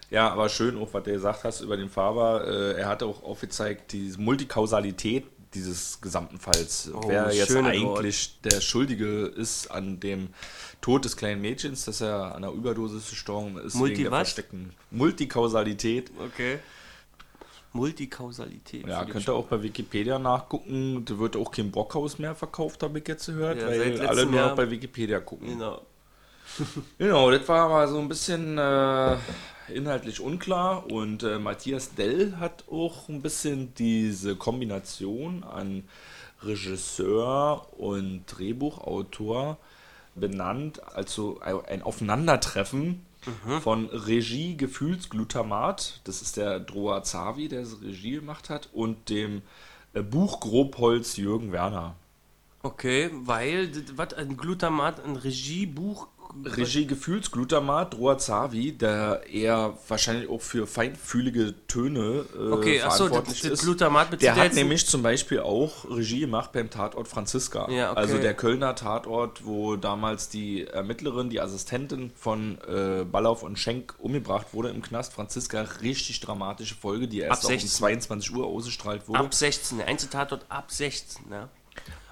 Ja, 0.09 0.29
aber 0.31 0.49
schön 0.49 0.75
auch, 0.77 0.91
was 0.93 1.03
du 1.03 1.11
gesagt 1.11 1.43
hast 1.43 1.61
über 1.61 1.77
den 1.77 1.89
Faber. 1.89 2.43
Äh, 2.47 2.79
er 2.81 2.87
hat 2.87 3.03
auch 3.03 3.21
aufgezeigt, 3.23 3.91
die 3.93 4.11
Multikausalität 4.17 5.25
dieses 5.53 6.01
gesamten 6.01 6.39
Falls. 6.39 6.91
Oh, 6.93 7.01
Wer 7.07 7.31
jetzt 7.31 7.55
eigentlich 7.55 8.39
der 8.41 8.61
Schuldige 8.61 9.25
ist 9.25 9.71
an 9.71 9.99
dem 9.99 10.29
Tod 10.81 11.05
des 11.05 11.17
kleinen 11.17 11.41
Mädchens, 11.41 11.85
dass 11.85 12.01
er 12.01 12.35
an 12.35 12.43
einer 12.43 12.51
Überdosis 12.51 13.09
gestorben 13.09 13.57
ist. 13.57 13.75
Multi 13.75 13.93
wegen 13.93 14.03
der 14.03 14.11
was? 14.11 14.19
versteckten 14.19 14.73
Multikausalität. 14.91 16.11
Okay. 16.19 16.59
Multikausalität. 17.73 18.87
Ja, 18.87 19.05
könnt 19.05 19.27
ihr 19.27 19.33
auch 19.33 19.45
bei 19.45 19.61
Wikipedia 19.61 20.17
nachgucken. 20.17 21.05
Da 21.05 21.19
wird 21.19 21.35
auch 21.35 21.51
kein 21.51 21.69
Brockhaus 21.71 22.17
mehr 22.17 22.33
verkauft, 22.33 22.81
habe 22.81 22.99
ich 22.99 23.07
jetzt 23.07 23.27
gehört, 23.27 23.61
Ja, 23.61 23.67
weil 23.67 24.07
alle 24.07 24.25
nur 24.25 24.41
noch 24.41 24.55
bei 24.55 24.69
Wikipedia 24.69 25.19
gucken. 25.19 25.49
Genau. 25.49 25.81
Genau, 26.97 27.29
das 27.29 27.47
war 27.47 27.69
aber 27.69 27.87
so 27.87 27.99
ein 27.99 28.09
bisschen 28.09 28.57
äh, 28.57 29.17
inhaltlich 29.71 30.19
unklar 30.19 30.91
und 30.91 31.23
äh, 31.23 31.39
Matthias 31.39 31.95
Dell 31.95 32.37
hat 32.39 32.65
auch 32.69 33.09
ein 33.09 33.21
bisschen 33.21 33.73
diese 33.75 34.35
Kombination 34.35 35.43
an 35.43 35.83
Regisseur 36.41 37.67
und 37.77 38.25
Drehbuchautor 38.27 39.57
benannt, 40.15 40.81
also 40.95 41.39
ein 41.41 41.81
Aufeinandertreffen 41.81 43.05
von 43.61 43.87
Regie 43.87 44.55
Gefühlsglutamat, 44.55 46.01
das 46.05 46.21
ist 46.21 46.37
der 46.37 46.59
Droa 46.59 47.03
Zavi, 47.03 47.49
der 47.49 47.61
das 47.61 47.81
Regie 47.81 48.13
gemacht 48.13 48.49
hat, 48.49 48.69
und 48.73 49.09
dem 49.09 49.41
äh, 49.93 50.01
Buch 50.01 50.39
Grobholz 50.39 51.17
Jürgen 51.17 51.51
Werner. 51.51 51.95
Okay, 52.61 53.09
weil, 53.13 53.71
was, 53.95 54.13
ein 54.13 54.37
Glutamat, 54.37 55.03
ein 55.03 55.15
Regiebuch. 55.15 56.07
Regie 56.45 56.85
Gefühlsglutamat, 56.85 57.93
Droa 57.93 58.17
Zavi, 58.17 58.71
der 58.71 59.23
eher 59.31 59.73
wahrscheinlich 59.87 60.29
auch 60.29 60.41
für 60.41 60.67
feinfühlige 60.67 61.55
Töne 61.67 62.25
äh, 62.35 62.51
Okay, 62.51 62.81
achso, 62.81 63.05
das, 63.05 63.09
verantwortlich 63.09 63.41
das 63.41 63.51
ist. 63.51 63.61
Glutamat 63.63 64.11
bezieht 64.11 64.27
Der 64.27 64.35
hat 64.35 64.53
nämlich 64.53 64.85
zum 64.85 65.01
Beispiel 65.01 65.39
auch 65.39 65.89
Regie 65.89 66.21
gemacht 66.21 66.51
beim 66.51 66.69
Tatort 66.69 67.07
Franziska. 67.07 67.69
Ja, 67.71 67.91
okay. 67.91 67.99
Also 67.99 68.17
der 68.19 68.33
Kölner 68.35 68.75
Tatort, 68.75 69.45
wo 69.45 69.75
damals 69.75 70.29
die 70.29 70.65
Ermittlerin, 70.65 71.29
die 71.29 71.41
Assistentin 71.41 72.11
von 72.15 72.59
äh, 72.67 73.05
Ballauf 73.05 73.43
und 73.43 73.57
Schenk 73.57 73.95
umgebracht 73.97 74.47
wurde 74.53 74.69
im 74.69 74.81
Knast. 74.81 75.13
Franziska, 75.13 75.61
richtig 75.81 76.19
dramatische 76.19 76.75
Folge, 76.75 77.07
die 77.07 77.21
erst 77.21 77.43
Ab 77.43 77.49
auch 77.49 77.53
um 77.53 77.59
16. 77.59 77.69
22 77.69 78.35
Uhr 78.35 78.45
ausgestrahlt 78.45 79.07
wurde. 79.07 79.19
Ab 79.19 79.33
16, 79.33 79.79
der 79.79 79.87
einzige 79.87 80.11
Tatort 80.11 80.45
ab 80.49 80.71
16, 80.71 81.27
ne? 81.29 81.49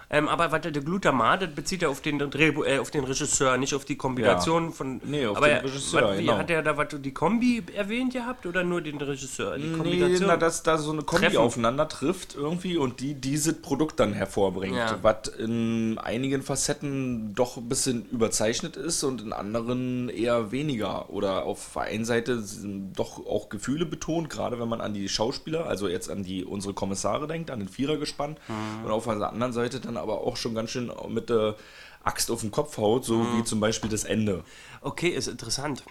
Ähm, 0.10 0.30
aber 0.30 0.54
warte, 0.54 0.72
der 0.72 0.84
Glutamat, 0.84 1.41
das 1.41 1.50
bezieht 1.54 1.82
ja 1.82 1.89
auf 1.89 2.00
den, 2.00 2.17
Drehbu 2.17 2.63
äh, 2.63 2.80
auf 2.80 2.91
den 2.91 3.04
Regisseur, 3.04 3.58
nicht 3.58 3.74
auf 3.76 3.84
die 3.84 3.98
Kombination 3.98 4.65
Ja. 4.67 4.72
von. 4.72 5.02
Nee, 5.04 5.26
auf 5.26 5.36
aber 5.36 5.50
den 5.50 5.58
Regisseur, 5.65 6.02
wat, 6.02 6.17
wie, 6.17 6.22
genau. 6.22 6.38
Hat 6.38 6.50
er 6.50 6.63
da 6.63 6.78
was, 6.78 6.88
die 6.98 7.13
Kombi 7.13 7.62
erwähnt 7.76 8.13
gehabt 8.13 8.46
oder 8.46 8.63
nur 8.63 8.80
den 8.82 8.98
Regisseur? 9.02 9.58
Die 9.58 9.65
Nee, 9.65 10.17
na, 10.22 10.38
dass 10.38 10.63
da 10.63 10.78
so 10.78 10.91
eine 10.93 11.02
Kombi 11.02 11.26
Treffen. 11.26 11.38
aufeinander 11.39 11.89
trifft 11.89 12.36
irgendwie 12.36 12.78
und 12.78 13.02
die 13.02 13.15
dieses 13.15 13.62
Produkt 13.62 14.00
dann 14.00 14.13
hervorbringt. 14.13 14.78
Ja. 14.78 14.98
Was 15.02 15.28
in 15.39 15.98
einigen 15.98 16.41
Facetten 16.41 17.34
doch 17.36 17.58
ein 17.58 17.67
bisschen 17.67 18.06
überzeichnet 18.06 18.78
ist 18.78 19.04
und 19.04 19.22
in 19.22 19.34
anderen 19.34 20.08
eher 20.08 20.52
weniger. 20.54 21.10
Oder 21.10 21.43
auf 21.43 21.72
der 21.76 21.84
einen 21.84 22.06
Seite 22.06 22.41
doch 22.96 23.26
auch 23.26 23.50
Gefühle 23.50 23.86
betont, 23.86 24.30
gerade 24.30 24.58
wenn 24.58 24.70
man 24.70 24.80
an 24.80 24.93
die 24.93 25.10
Schauspieler, 25.10 25.65
also 25.65 25.89
jetzt 25.89 26.10
an 26.10 26.24
die 26.24 26.46
unsere 26.46 26.74
Kommissare 26.74 27.28
denkt, 27.28 27.52
an 27.52 27.60
den 27.60 27.67
Vierergespann. 27.67 28.38
Mhm. 28.48 28.86
Und 28.86 28.91
auf 28.91 29.04
der 29.04 29.30
anderen 29.30 29.52
Seite 29.52 29.82
dann 29.82 29.97
aber 29.98 30.22
auch 30.22 30.38
schon 30.38 30.56
ganz 30.56 30.70
schön 30.72 30.92
mit 31.10 31.30
der 31.30 31.56
Axt 32.04 32.32
auf 32.32 32.42
den 32.42 32.52
Kopf 32.52 32.78
haut, 32.78 33.04
so 33.06 33.16
Mhm. 33.18 33.38
wie 33.40 33.44
zum 33.44 33.60
Beispiel 33.60 33.90
das 33.90 34.04
Ende. 34.06 34.44
Okay, 34.82 35.10
ist 35.10 35.28
interessant. 35.28 35.84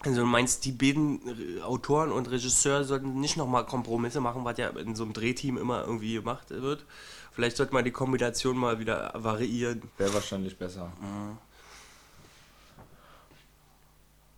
Also 0.00 0.20
du 0.20 0.26
meinst, 0.26 0.66
die 0.66 0.72
beiden 0.72 1.58
äh, 1.58 1.62
Autoren 1.62 2.12
und 2.12 2.30
Regisseur 2.30 2.84
sollten 2.84 3.20
nicht 3.20 3.38
nochmal 3.38 3.64
Kompromisse 3.64 4.20
machen, 4.20 4.44
was 4.44 4.58
ja 4.58 4.68
in 4.68 4.94
so 4.94 5.04
einem 5.04 5.14
Drehteam 5.14 5.56
immer 5.56 5.82
irgendwie 5.84 6.14
gemacht 6.14 6.50
wird. 6.50 6.84
Vielleicht 7.32 7.56
sollte 7.56 7.72
man 7.72 7.84
die 7.84 7.90
Kombination 7.90 8.56
mal 8.58 8.78
wieder 8.78 9.12
variieren. 9.16 9.82
Wäre 9.96 10.12
wahrscheinlich 10.12 10.58
besser. 10.58 10.92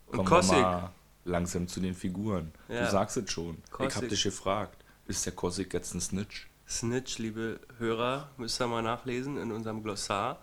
Und 0.07 0.19
Kommen 0.19 0.29
wir 0.31 0.37
Kossig. 0.37 0.53
mal 0.63 0.91
langsam 1.25 1.67
zu 1.69 1.81
den 1.81 1.95
Figuren. 1.95 2.53
Ja. 2.69 2.85
Du 2.85 2.91
sagst 2.91 3.17
es 3.17 3.31
schon. 3.31 3.59
Ich 3.65 3.71
Kossig. 3.73 3.97
hab 3.97 4.09
dich 4.09 4.23
gefragt. 4.23 4.77
Ist 5.09 5.27
der 5.27 5.33
Kossig 5.33 5.73
jetzt 5.75 5.95
ein 5.95 6.01
Snitch? 6.01 6.47
Snitch, 6.69 7.19
liebe 7.19 7.61
Hörer, 7.79 8.29
müsst 8.37 8.61
ihr 8.61 8.67
mal 8.67 8.83
nachlesen 8.83 9.37
in 9.39 9.53
unserem 9.53 9.83
Glossar. 9.83 10.39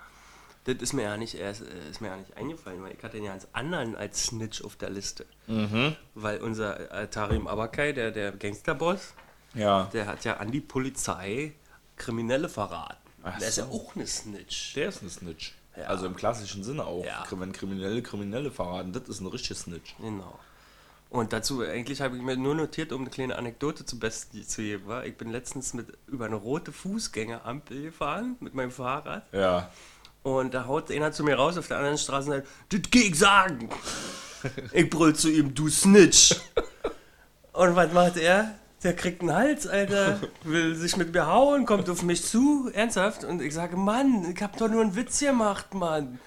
Das 0.65 0.75
ist 0.77 0.93
mir 0.93 1.03
ja 1.03 1.17
nicht 1.17 1.35
erst 1.35 1.61
äh, 1.61 1.89
ist 1.89 1.99
mir 1.99 2.07
ja 2.07 2.15
nicht 2.17 2.37
eingefallen, 2.37 2.81
weil 2.81 2.93
ich 2.93 3.03
hatte 3.03 3.17
den 3.17 3.25
ja 3.25 3.33
als 3.33 3.47
anderen 3.53 3.95
als 3.97 4.23
Snitch 4.27 4.63
auf 4.63 4.77
der 4.77 4.89
Liste. 4.89 5.25
Mhm. 5.47 5.95
Weil 6.15 6.39
unser 6.41 6.89
äh, 6.91 7.07
Tarim 7.09 7.47
Abakai, 7.47 7.91
der, 7.91 8.11
der 8.11 8.31
Gangsterboss, 8.31 9.13
Ja. 9.53 9.89
der 9.91 10.05
hat 10.07 10.23
ja 10.23 10.37
an 10.37 10.51
die 10.51 10.61
Polizei 10.61 11.53
Kriminelle 11.97 12.47
verraten. 12.47 12.95
Ach 13.23 13.37
der 13.39 13.49
ist 13.49 13.57
ja 13.57 13.65
so. 13.65 13.71
auch 13.73 13.95
eine 13.95 14.07
Snitch. 14.07 14.73
Der 14.75 14.87
ist 14.89 15.01
ein 15.01 15.09
Snitch. 15.09 15.53
Ja. 15.75 15.85
Also 15.87 16.05
im 16.05 16.15
klassischen 16.15 16.63
Sinne 16.63 16.85
auch. 16.85 17.03
Ja. 17.03 17.25
Wenn 17.31 17.51
Kriminelle 17.51 18.01
Kriminelle 18.01 18.49
verraten, 18.51 18.93
das 18.93 19.09
ist 19.09 19.19
ein 19.19 19.27
richtiger 19.27 19.55
Snitch. 19.55 19.95
Genau. 19.99 20.39
Und 21.13 21.31
dazu, 21.31 21.61
eigentlich 21.61 22.01
habe 22.01 22.17
ich 22.17 22.23
mir 22.23 22.35
nur 22.35 22.55
notiert, 22.55 22.91
um 22.91 23.01
eine 23.01 23.11
kleine 23.11 23.37
Anekdote 23.37 23.85
zu 23.85 23.99
besten 23.99 24.41
zu 24.47 24.63
geben. 24.63 24.87
War. 24.87 25.05
Ich 25.05 25.15
bin 25.15 25.29
letztens 25.29 25.75
mit 25.75 25.95
über 26.07 26.25
eine 26.25 26.37
rote 26.37 26.71
Fußgängerampel 26.71 27.83
gefahren 27.83 28.35
mit 28.39 28.55
meinem 28.55 28.71
Fahrrad. 28.71 29.31
Ja. 29.31 29.69
Und 30.23 30.55
da 30.55 30.65
haut 30.65 30.89
einer 30.89 31.11
zu 31.11 31.23
mir 31.23 31.35
raus 31.35 31.55
auf 31.59 31.67
der 31.67 31.77
anderen 31.77 31.99
Straßenseite, 31.99 32.47
das 32.69 32.81
geh 32.89 33.01
ich 33.01 33.19
sagen. 33.19 33.69
ich 34.73 34.89
brüll 34.89 35.13
zu 35.13 35.29
ihm, 35.29 35.53
du 35.53 35.69
Snitch. 35.69 36.35
Und 37.51 37.75
was 37.75 37.93
macht 37.93 38.17
er? 38.17 38.55
Der 38.83 38.95
kriegt 38.95 39.21
einen 39.21 39.35
Hals, 39.35 39.67
Alter, 39.67 40.19
will 40.43 40.73
sich 40.73 40.97
mit 40.97 41.13
mir 41.13 41.27
hauen, 41.27 41.67
kommt 41.67 41.91
auf 41.91 42.01
mich 42.01 42.25
zu, 42.25 42.71
ernsthaft. 42.73 43.23
Und 43.23 43.39
ich 43.39 43.53
sage, 43.53 43.77
Mann, 43.77 44.33
ich 44.35 44.41
hab 44.41 44.57
doch 44.57 44.67
nur 44.67 44.81
einen 44.81 44.95
Witz 44.95 45.19
gemacht, 45.19 45.75
Mann. 45.75 46.17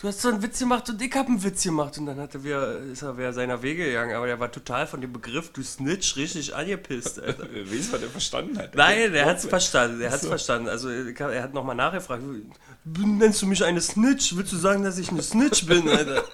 Du 0.00 0.08
hast 0.08 0.20
so 0.20 0.28
einen 0.28 0.42
Witz 0.42 0.58
gemacht 0.58 0.88
und 0.90 1.00
ich 1.00 1.14
hab 1.14 1.28
einen 1.28 1.42
Witz 1.42 1.62
gemacht. 1.62 1.96
Und 1.98 2.06
dann 2.06 2.18
hat 2.18 2.34
er 2.34 2.44
wieder, 2.44 2.78
ist 2.78 3.02
er 3.02 3.16
wieder 3.16 3.32
seiner 3.32 3.62
Wege 3.62 3.86
gegangen. 3.86 4.14
Aber 4.14 4.26
der 4.26 4.38
war 4.40 4.50
total 4.50 4.86
von 4.86 5.00
dem 5.00 5.12
Begriff, 5.12 5.50
du 5.52 5.62
Snitch, 5.62 6.16
richtig 6.16 6.54
angepisst, 6.54 7.22
Alter. 7.22 7.44
Weißt 7.54 7.88
du, 7.88 7.92
was 7.92 8.02
er 8.02 8.08
verstanden 8.08 8.58
hat? 8.58 8.74
Nein, 8.74 9.12
der 9.12 9.26
hat's 9.26 9.46
verstanden. 9.46 10.00
Der 10.00 10.10
hat's 10.10 10.26
verstanden. 10.26 10.68
Also 10.68 10.90
er 10.90 11.42
hat 11.42 11.54
nochmal 11.54 11.76
nachgefragt. 11.76 12.22
Nennst 12.84 13.40
du 13.40 13.46
mich 13.46 13.64
eine 13.64 13.80
Snitch? 13.80 14.36
Willst 14.36 14.52
du 14.52 14.56
sagen, 14.56 14.82
dass 14.82 14.98
ich 14.98 15.10
eine 15.10 15.22
Snitch 15.22 15.66
bin, 15.66 15.88
Alter? 15.88 16.24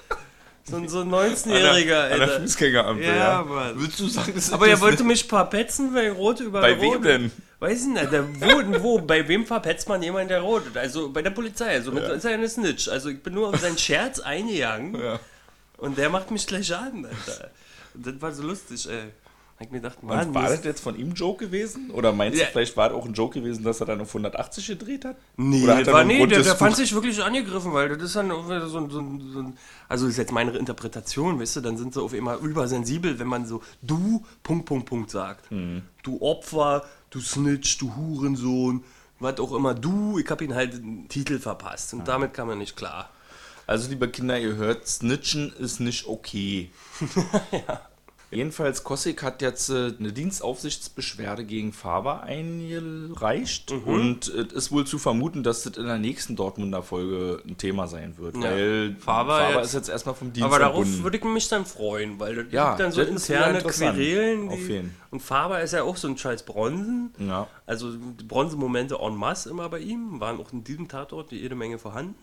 So 0.64 0.76
ein, 0.76 0.88
so 0.88 1.00
ein 1.00 1.10
19-Jähriger, 1.10 2.02
An 2.04 2.10
der 2.10 2.20
Alter. 2.20 2.40
Fußgängerampel, 2.42 3.04
Ja, 3.06 3.14
ja. 3.16 3.42
Mann. 3.42 3.74
Willst 3.80 3.98
du 3.98 4.06
sagen, 4.08 4.32
das 4.34 4.44
ist 4.48 4.52
Aber 4.52 4.68
er 4.68 4.80
wollte 4.80 5.02
mich 5.04 5.24
verpetzen, 5.24 5.94
weil 5.94 6.10
rot 6.10 6.40
über 6.40 6.60
Bei 6.60 6.74
rot. 6.74 6.96
wem 6.96 7.02
denn? 7.02 7.32
Weiß 7.58 7.80
ich 7.82 7.88
nicht. 7.88 8.12
Der, 8.12 8.24
wo, 8.40 8.82
wo, 8.82 8.98
bei 9.00 9.26
wem 9.26 9.46
verpetzt 9.46 9.88
man 9.88 10.02
jemanden, 10.02 10.28
der 10.28 10.40
rot 10.42 10.66
ist? 10.66 10.76
Also 10.76 11.10
bei 11.10 11.22
der 11.22 11.30
Polizei. 11.30 11.70
Also 11.70 11.92
mit, 11.92 12.04
ist 12.04 12.24
er 12.24 12.32
eine 12.34 12.48
Snitch. 12.48 12.88
Also 12.88 13.08
ich 13.08 13.22
bin 13.22 13.34
nur 13.34 13.48
auf 13.48 13.58
seinen 13.58 13.78
Scherz 13.78 14.20
eingegangen. 14.20 15.00
Ja. 15.00 15.18
Und 15.78 15.98
der 15.98 16.08
macht 16.10 16.30
mich 16.30 16.46
gleich 16.46 16.74
an, 16.74 17.04
Alter. 17.06 17.50
Und 17.94 18.06
das 18.06 18.14
war 18.20 18.32
so 18.32 18.42
lustig, 18.44 18.88
ey. 18.88 19.10
Hab 19.60 19.66
ich 19.66 19.72
mir 19.72 19.80
gedacht, 19.82 19.98
Und 20.00 20.08
Mann, 20.08 20.32
war 20.34 20.44
das- 20.44 20.56
das 20.56 20.64
jetzt 20.64 20.80
von 20.80 20.98
ihm 20.98 21.10
ein 21.10 21.14
Joke 21.14 21.44
gewesen? 21.44 21.90
Oder 21.90 22.12
meinst 22.14 22.38
Ja. 22.38 22.46
du, 22.46 22.52
vielleicht 22.52 22.78
war 22.78 22.88
das 22.88 22.96
auch 22.98 23.04
ein 23.04 23.12
Joke 23.12 23.38
gewesen, 23.40 23.62
dass 23.62 23.78
er 23.80 23.84
dann 23.84 24.00
auf 24.00 24.14
180 24.14 24.66
gedreht 24.68 25.04
hat? 25.04 25.16
Nee, 25.36 25.64
Oder 25.64 25.74
hat 25.74 25.80
das 25.82 25.88
er 25.88 25.92
war, 25.94 26.04
nur 26.04 26.14
nee 26.14 26.26
der, 26.26 26.42
der 26.42 26.56
fand 26.56 26.70
Buch- 26.70 26.78
sich 26.78 26.94
wirklich 26.94 27.22
angegriffen, 27.22 27.70
weil 27.74 27.90
das 27.90 28.02
ist 28.02 28.16
dann 28.16 28.30
auch 28.32 28.46
wieder 28.46 28.66
so, 28.68 28.78
ein- 28.78 28.88
so, 28.88 29.00
ein- 29.00 29.30
so 29.34 29.38
ein, 29.40 29.58
also 29.86 30.06
ist 30.06 30.16
jetzt 30.16 30.32
meine 30.32 30.52
Interpretation, 30.56 31.38
weißt 31.38 31.56
du, 31.56 31.60
dann 31.60 31.76
sind 31.76 31.92
sie 31.92 32.00
auf 32.00 32.14
immer 32.14 32.36
übersensibel, 32.38 33.18
wenn 33.18 33.26
man 33.26 33.44
so 33.44 33.62
du, 33.82 34.24
Punkt, 34.42 34.64
Punkt, 34.64 34.86
Punkt 34.86 35.10
sagt. 35.10 35.50
Hm. 35.50 35.82
Du 36.02 36.22
Opfer, 36.22 36.86
du 37.10 37.20
Snitch, 37.20 37.76
du 37.76 37.94
Hurensohn, 37.94 38.82
was 39.18 39.38
auch 39.40 39.52
immer, 39.52 39.74
du, 39.74 40.18
ich 40.18 40.30
habe 40.30 40.42
ihn 40.42 40.54
halt 40.54 40.72
einen 40.76 41.06
Titel 41.10 41.38
verpasst 41.38 41.92
und 41.92 42.08
damit 42.08 42.32
kam 42.32 42.48
er 42.48 42.56
nicht 42.56 42.76
klar. 42.76 43.10
Also, 43.66 43.90
liebe 43.90 44.08
Kinder, 44.08 44.38
ihr 44.40 44.56
hört, 44.56 44.88
Snitchen 44.88 45.52
ist 45.52 45.80
nicht 45.80 46.06
okay. 46.08 46.70
Jedenfalls, 48.32 48.84
Kossig 48.84 49.22
hat 49.24 49.42
jetzt 49.42 49.70
äh, 49.70 49.92
eine 49.98 50.12
Dienstaufsichtsbeschwerde 50.12 51.44
gegen 51.44 51.72
Faber 51.72 52.22
eingereicht 52.22 53.72
Mhm. 53.72 53.82
und 53.92 54.28
es 54.28 54.52
ist 54.52 54.72
wohl 54.72 54.86
zu 54.86 54.98
vermuten, 54.98 55.42
dass 55.42 55.64
das 55.64 55.76
in 55.76 55.86
der 55.86 55.98
nächsten 55.98 56.36
Dortmunder 56.36 56.82
Folge 56.82 57.42
ein 57.46 57.56
Thema 57.58 57.88
sein 57.88 58.14
wird, 58.18 58.36
Ja. 58.36 58.42
weil 58.42 58.96
Faber 59.00 59.38
Faber 59.38 59.56
jetzt- 59.56 59.66
ist 59.66 59.74
jetzt 59.74 59.88
erstmal 59.88 60.14
vom 60.14 60.32
Dienst 60.32 60.46
Aber 60.46 60.58
darauf 60.58 60.86
würde 61.02 61.16
ich 61.16 61.24
mich 61.24 61.48
dann 61.48 61.66
freuen, 61.66 62.20
weil 62.20 62.36
das 62.36 62.46
Ja, 62.52 62.68
gibt 62.70 62.80
dann 62.80 62.92
so 62.92 63.02
interne. 63.02 63.62
Querelen. 63.62 64.48
Auf 64.48 64.56
Die, 64.58 64.72
jeden. 64.72 64.94
Und 65.10 65.20
Faber 65.20 65.60
ist 65.60 65.72
ja 65.72 65.82
auch 65.82 65.96
so 65.96 66.06
ein 66.06 66.16
scheiß 66.16 66.44
Bronzen. 66.44 67.12
Ja. 67.18 67.48
Also 67.66 67.96
die 67.96 68.24
Bronzemomente 68.24 68.98
en 69.00 69.16
masse 69.16 69.50
immer 69.50 69.68
bei 69.68 69.80
ihm, 69.80 70.20
waren 70.20 70.40
auch 70.40 70.52
in 70.52 70.62
diesem 70.62 70.88
Tatort 70.88 71.32
jede 71.32 71.56
Menge 71.56 71.78
vorhanden. 71.78 72.14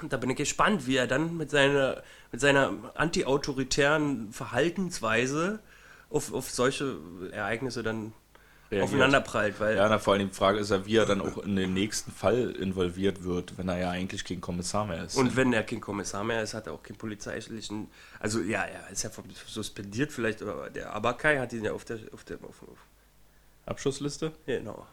Und 0.00 0.12
da 0.12 0.16
bin 0.16 0.30
ich 0.30 0.36
gespannt, 0.36 0.86
wie 0.86 0.96
er 0.96 1.06
dann 1.06 1.36
mit 1.36 1.50
seiner, 1.50 2.02
mit 2.30 2.40
seiner 2.40 2.72
anti-autoritären 2.94 4.32
Verhaltensweise 4.32 5.60
auf, 6.10 6.32
auf 6.32 6.50
solche 6.50 6.98
Ereignisse 7.32 7.82
dann 7.82 8.12
Reagiert. 8.74 8.84
aufeinanderprallt. 8.84 9.60
Weil 9.60 9.76
Ja, 9.76 9.88
na, 9.88 9.98
vor 9.98 10.14
allem 10.14 10.28
die 10.28 10.34
Frage 10.34 10.58
ist 10.58 10.70
ja, 10.70 10.84
wie 10.86 10.96
er 10.96 11.06
dann 11.06 11.20
auch 11.20 11.38
in 11.38 11.56
den 11.56 11.74
nächsten 11.74 12.12
Fall 12.12 12.50
involviert 12.50 13.24
wird, 13.24 13.56
wenn 13.58 13.68
er 13.68 13.78
ja 13.78 13.90
eigentlich 13.90 14.24
kein 14.24 14.40
Kommissar 14.40 14.86
mehr 14.86 15.04
ist. 15.04 15.16
Und 15.16 15.36
wenn 15.36 15.52
er 15.52 15.62
kein 15.62 15.80
Kommissar 15.80 16.24
mehr 16.24 16.42
ist, 16.42 16.54
hat 16.54 16.66
er 16.66 16.74
auch 16.74 16.82
keinen 16.82 16.96
polizeilichen. 16.96 17.88
Also 18.20 18.40
ja, 18.40 18.62
er 18.62 18.90
ist 18.90 19.02
ja 19.02 19.10
suspendiert 19.46 20.12
vielleicht, 20.12 20.42
aber 20.42 20.70
der 20.70 20.94
Abakai 20.94 21.38
hat 21.38 21.52
ihn 21.52 21.64
ja 21.64 21.72
auf 21.72 21.84
der. 21.84 21.98
Auf 22.12 22.24
der 22.24 22.36
auf, 22.38 22.62
auf, 22.62 22.78
Abschussliste? 23.66 24.32
genau. 24.46 24.86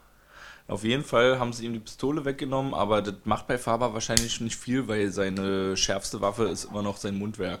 Auf 0.68 0.84
jeden 0.84 1.04
Fall 1.04 1.38
haben 1.38 1.52
sie 1.52 1.66
ihm 1.66 1.72
die 1.72 1.80
Pistole 1.80 2.24
weggenommen, 2.24 2.72
aber 2.72 3.02
das 3.02 3.16
macht 3.24 3.46
bei 3.48 3.58
Faber 3.58 3.92
wahrscheinlich 3.94 4.40
nicht 4.40 4.56
viel, 4.56 4.86
weil 4.88 5.10
seine 5.10 5.76
schärfste 5.76 6.20
Waffe 6.20 6.44
ist 6.44 6.64
immer 6.64 6.82
noch 6.82 6.96
sein 6.96 7.16
Mundwerk. 7.18 7.60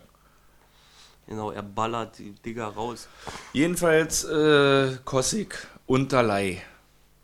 Genau, 1.26 1.50
er 1.50 1.62
ballert 1.62 2.18
die 2.18 2.32
Digger 2.44 2.66
raus. 2.66 3.08
Jedenfalls, 3.52 4.24
äh, 4.24 4.96
Kossig 5.04 5.54
und 5.86 6.12
Dalai. 6.12 6.62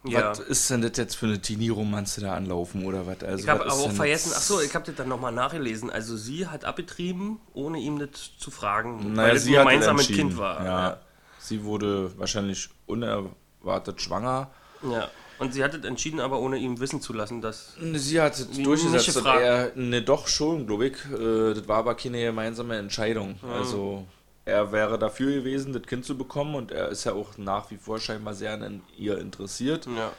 Ja. 0.05 0.31
Was 0.31 0.39
ist 0.39 0.71
denn 0.71 0.81
das 0.83 0.93
jetzt 0.97 1.17
für 1.17 1.27
eine 1.27 1.41
Teenie-Romanze 1.41 2.21
da 2.21 2.35
anlaufen 2.35 2.85
oder 2.87 3.07
was? 3.07 3.23
Also, 3.23 3.43
Ich 3.45 3.49
habe 3.49 3.65
aber 3.65 3.73
auch 3.73 3.91
vergessen, 3.91 4.33
achso, 4.33 4.61
ich 4.61 4.75
habe 4.75 4.87
das 4.87 4.95
dann 4.95 5.09
nochmal 5.09 5.33
nachgelesen. 5.33 5.91
Also 5.91 6.17
sie 6.17 6.47
hat 6.47 6.65
abgetrieben, 6.65 7.41
ohne 7.53 7.79
ihm 7.79 7.99
das 7.99 8.11
zu 8.39 8.51
fragen, 8.51 9.13
Naja, 9.15 9.31
weil 9.31 9.37
es 9.37 9.45
gemeinsames 9.47 10.09
entschieden. 10.09 10.29
Kind 10.29 10.39
war. 10.39 10.65
Ja. 10.65 11.01
Sie 11.39 11.65
wurde 11.65 12.17
wahrscheinlich 12.19 12.69
unerwartet 12.87 14.01
schwanger. 14.01 14.51
Ja. 14.83 15.09
Und 15.39 15.55
sie 15.55 15.63
hat 15.63 15.75
es 15.75 15.85
entschieden, 15.85 16.21
aber 16.21 16.41
ohne 16.41 16.57
ihm 16.57 16.81
wissen 16.81 17.01
zu 17.01 17.13
lassen, 17.13 17.41
dass. 17.41 17.75
Sie 17.95 18.21
hat 18.21 18.35
es 18.35 18.51
durchgesetzt 18.51 19.17
und 19.17 19.27
er, 19.27 19.73
ne, 19.77 20.03
doch 20.03 20.27
schon, 20.29 20.67
glaube 20.67 20.89
ich. 20.89 20.95
Äh, 21.13 21.55
das 21.55 21.69
war 21.69 21.79
aber 21.79 21.95
keine 21.95 22.21
gemeinsame 22.25 22.77
Entscheidung. 22.77 23.39
Also, 23.43 24.05
er 24.45 24.73
wäre 24.73 24.99
dafür 24.99 25.33
gewesen, 25.33 25.73
das 25.73 25.83
Kind 25.83 26.05
zu 26.05 26.17
bekommen 26.17 26.55
und 26.55 26.73
er 26.73 26.89
ist 26.89 27.05
ja 27.05 27.13
auch 27.13 27.37
nach 27.39 27.71
wie 27.71 27.77
vor 27.77 28.01
scheinbar 28.01 28.35
sehr 28.35 28.55
an 28.55 28.83
ihr 28.97 29.19
interessiert. 29.19 29.87
Ja. 29.87 30.13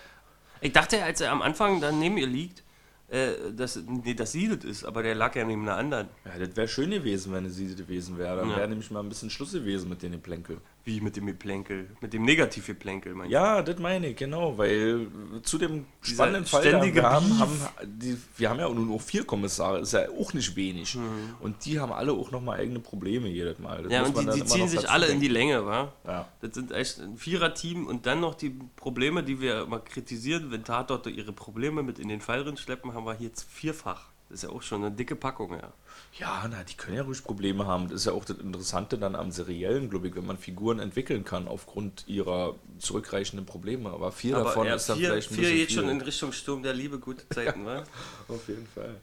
Ich 0.62 0.72
dachte, 0.72 1.04
als 1.04 1.20
er 1.22 1.32
am 1.32 1.42
Anfang 1.42 1.82
dann 1.82 2.00
neben 2.00 2.18
ihr 2.18 2.28
liegt, 2.28 2.64
äh, 3.10 3.52
dass, 3.56 3.78
nee, 3.88 4.14
dass 4.14 4.32
sie 4.34 4.48
das 4.48 4.64
ist, 4.64 4.84
aber 4.84 5.02
der 5.02 5.16
lag 5.16 5.36
ja 5.36 5.44
neben 5.44 5.64
einer 5.64 5.78
anderen. 5.78 6.10
Ja, 6.26 6.46
das 6.46 6.56
wäre 6.56 6.68
schön 6.68 6.92
gewesen, 6.92 7.34
wenn 7.34 7.50
sie 7.50 7.74
gewesen 7.76 8.18
wäre. 8.20 8.38
Dann 8.38 8.52
Ja. 8.52 8.58
wäre 8.58 8.68
nämlich 8.68 8.92
mal 8.92 9.00
ein 9.00 9.10
bisschen 9.10 9.32
Schluss 9.32 9.52
gewesen 9.54 9.90
mit 9.90 10.04
den 10.04 10.12
Geplänkel. 10.12 10.58
Wie 10.90 11.02
mit 11.02 11.16
dem 11.16 11.28
Geplänkel, 11.28 11.92
mit 12.02 12.14
dem 12.14 12.24
Negativgeplänkel, 12.24 13.14
mein 13.14 13.30
Ja, 13.30 13.62
das 13.62 13.78
meine 13.78 14.08
ich, 14.08 14.16
genau, 14.16 14.58
weil 14.58 15.06
zu 15.44 15.60
dem 15.60 15.86
spannenden 16.02 16.46
Fall, 16.46 16.64
ständige 16.64 17.04
wir, 17.04 17.10
haben, 17.12 17.38
haben 17.38 17.60
die, 17.86 18.18
wir 18.38 18.50
haben 18.50 18.60
ja 18.60 18.68
nun 18.68 18.92
auch 18.92 19.02
vier 19.02 19.24
Kommissare, 19.24 19.82
ist 19.82 19.94
ja 19.94 20.10
auch 20.10 20.34
nicht 20.34 20.56
wenig. 20.56 20.98
Und 21.42 21.64
die 21.66 21.80
haben 21.80 21.92
alle 21.92 22.12
auch 22.14 22.32
nochmal 22.32 22.60
eigene 22.60 22.80
Probleme 22.80 23.28
jedes 23.28 23.60
Mal. 23.60 23.84
Das 23.84 23.86
Mhm. 23.86 23.92
Ja, 23.92 24.04
und 24.04 24.18
die, 24.18 24.40
die 24.40 24.46
ziehen 24.46 24.68
sich 24.68 24.90
alle 24.90 25.06
in 25.08 25.20
die 25.20 25.28
denken. 25.28 25.52
Länge, 25.52 25.66
wa? 25.68 25.94
Ja. 26.08 26.28
Das 26.42 26.56
sind 26.56 26.72
echt 26.72 27.00
ein 27.00 27.18
Viererteam 27.18 27.86
und 27.86 28.08
dann 28.08 28.20
noch 28.20 28.34
die 28.34 28.50
Probleme, 28.76 29.22
die 29.22 29.40
wir 29.40 29.62
immer 29.62 29.80
kritisieren, 29.80 30.50
wenn 30.50 30.64
Tatorte 30.64 31.12
ihre 31.12 31.34
Probleme 31.34 31.84
mit 31.84 32.00
in 32.00 32.08
den 32.08 32.22
Fall 32.22 32.46
schleppen, 32.58 32.96
haben 32.96 33.06
wir 33.06 33.14
hier 33.14 33.28
jetzt 33.28 33.48
vierfach. 33.48 34.09
Das 34.30 34.44
ist 34.44 34.50
ja 34.50 34.56
auch 34.56 34.62
schon 34.62 34.84
eine 34.84 34.96
dicke 34.96 35.16
Packung, 35.16 35.54
ja. 35.54 35.74
Ja, 36.20 36.48
na, 36.50 36.64
die 36.64 36.76
können 36.76 36.98
ja 36.98 37.04
ruhig 37.04 37.24
Probleme 37.24 37.66
haben. 37.66 37.86
Das 37.86 38.02
ist 38.02 38.06
ja 38.06 38.12
auch 38.14 38.26
das 38.26 38.38
Interessante 38.38 38.98
dann 39.00 39.16
am 39.16 39.32
seriellen, 39.32 39.90
glaube 39.90 40.08
ich, 40.08 40.16
wenn 40.16 40.26
man 40.26 40.38
Figuren 40.38 40.80
entwickeln 40.80 41.26
kann 41.26 41.48
aufgrund 41.48 42.04
ihrer 42.08 42.56
zurückreichenden 42.78 43.48
Probleme. 43.48 43.90
Aber 43.90 44.12
vier 44.12 44.36
Aber 44.38 44.46
davon 44.46 44.68
ja, 44.68 44.76
ist 44.76 44.88
dann 44.88 45.00
vielleicht 45.00 45.32
ein 45.32 45.36
vier 45.36 45.44
bisschen 45.44 45.58
geht 45.58 45.68
viel. 45.70 45.80
schon 45.80 45.90
in 45.90 46.02
Richtung 46.02 46.32
Sturm 46.32 46.62
der 46.62 46.74
Liebe, 46.74 47.00
gute 47.00 47.28
Zeiten, 47.30 47.66
wa? 47.66 47.84
Auf 48.28 48.48
jeden 48.48 48.68
Fall. 48.68 48.96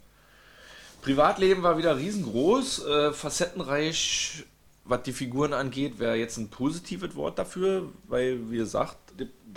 Privatleben 1.03 1.62
war 1.62 1.77
wieder 1.77 1.97
riesengroß, 1.97 2.85
äh, 2.87 3.12
facettenreich, 3.12 4.45
was 4.85 5.03
die 5.03 5.12
Figuren 5.12 5.53
angeht, 5.53 5.99
wäre 5.99 6.17
jetzt 6.17 6.37
ein 6.37 6.49
positives 6.49 7.15
Wort 7.17 7.39
dafür, 7.39 7.89
weil, 8.09 8.51
wie 8.51 8.59
gesagt, 8.59 8.97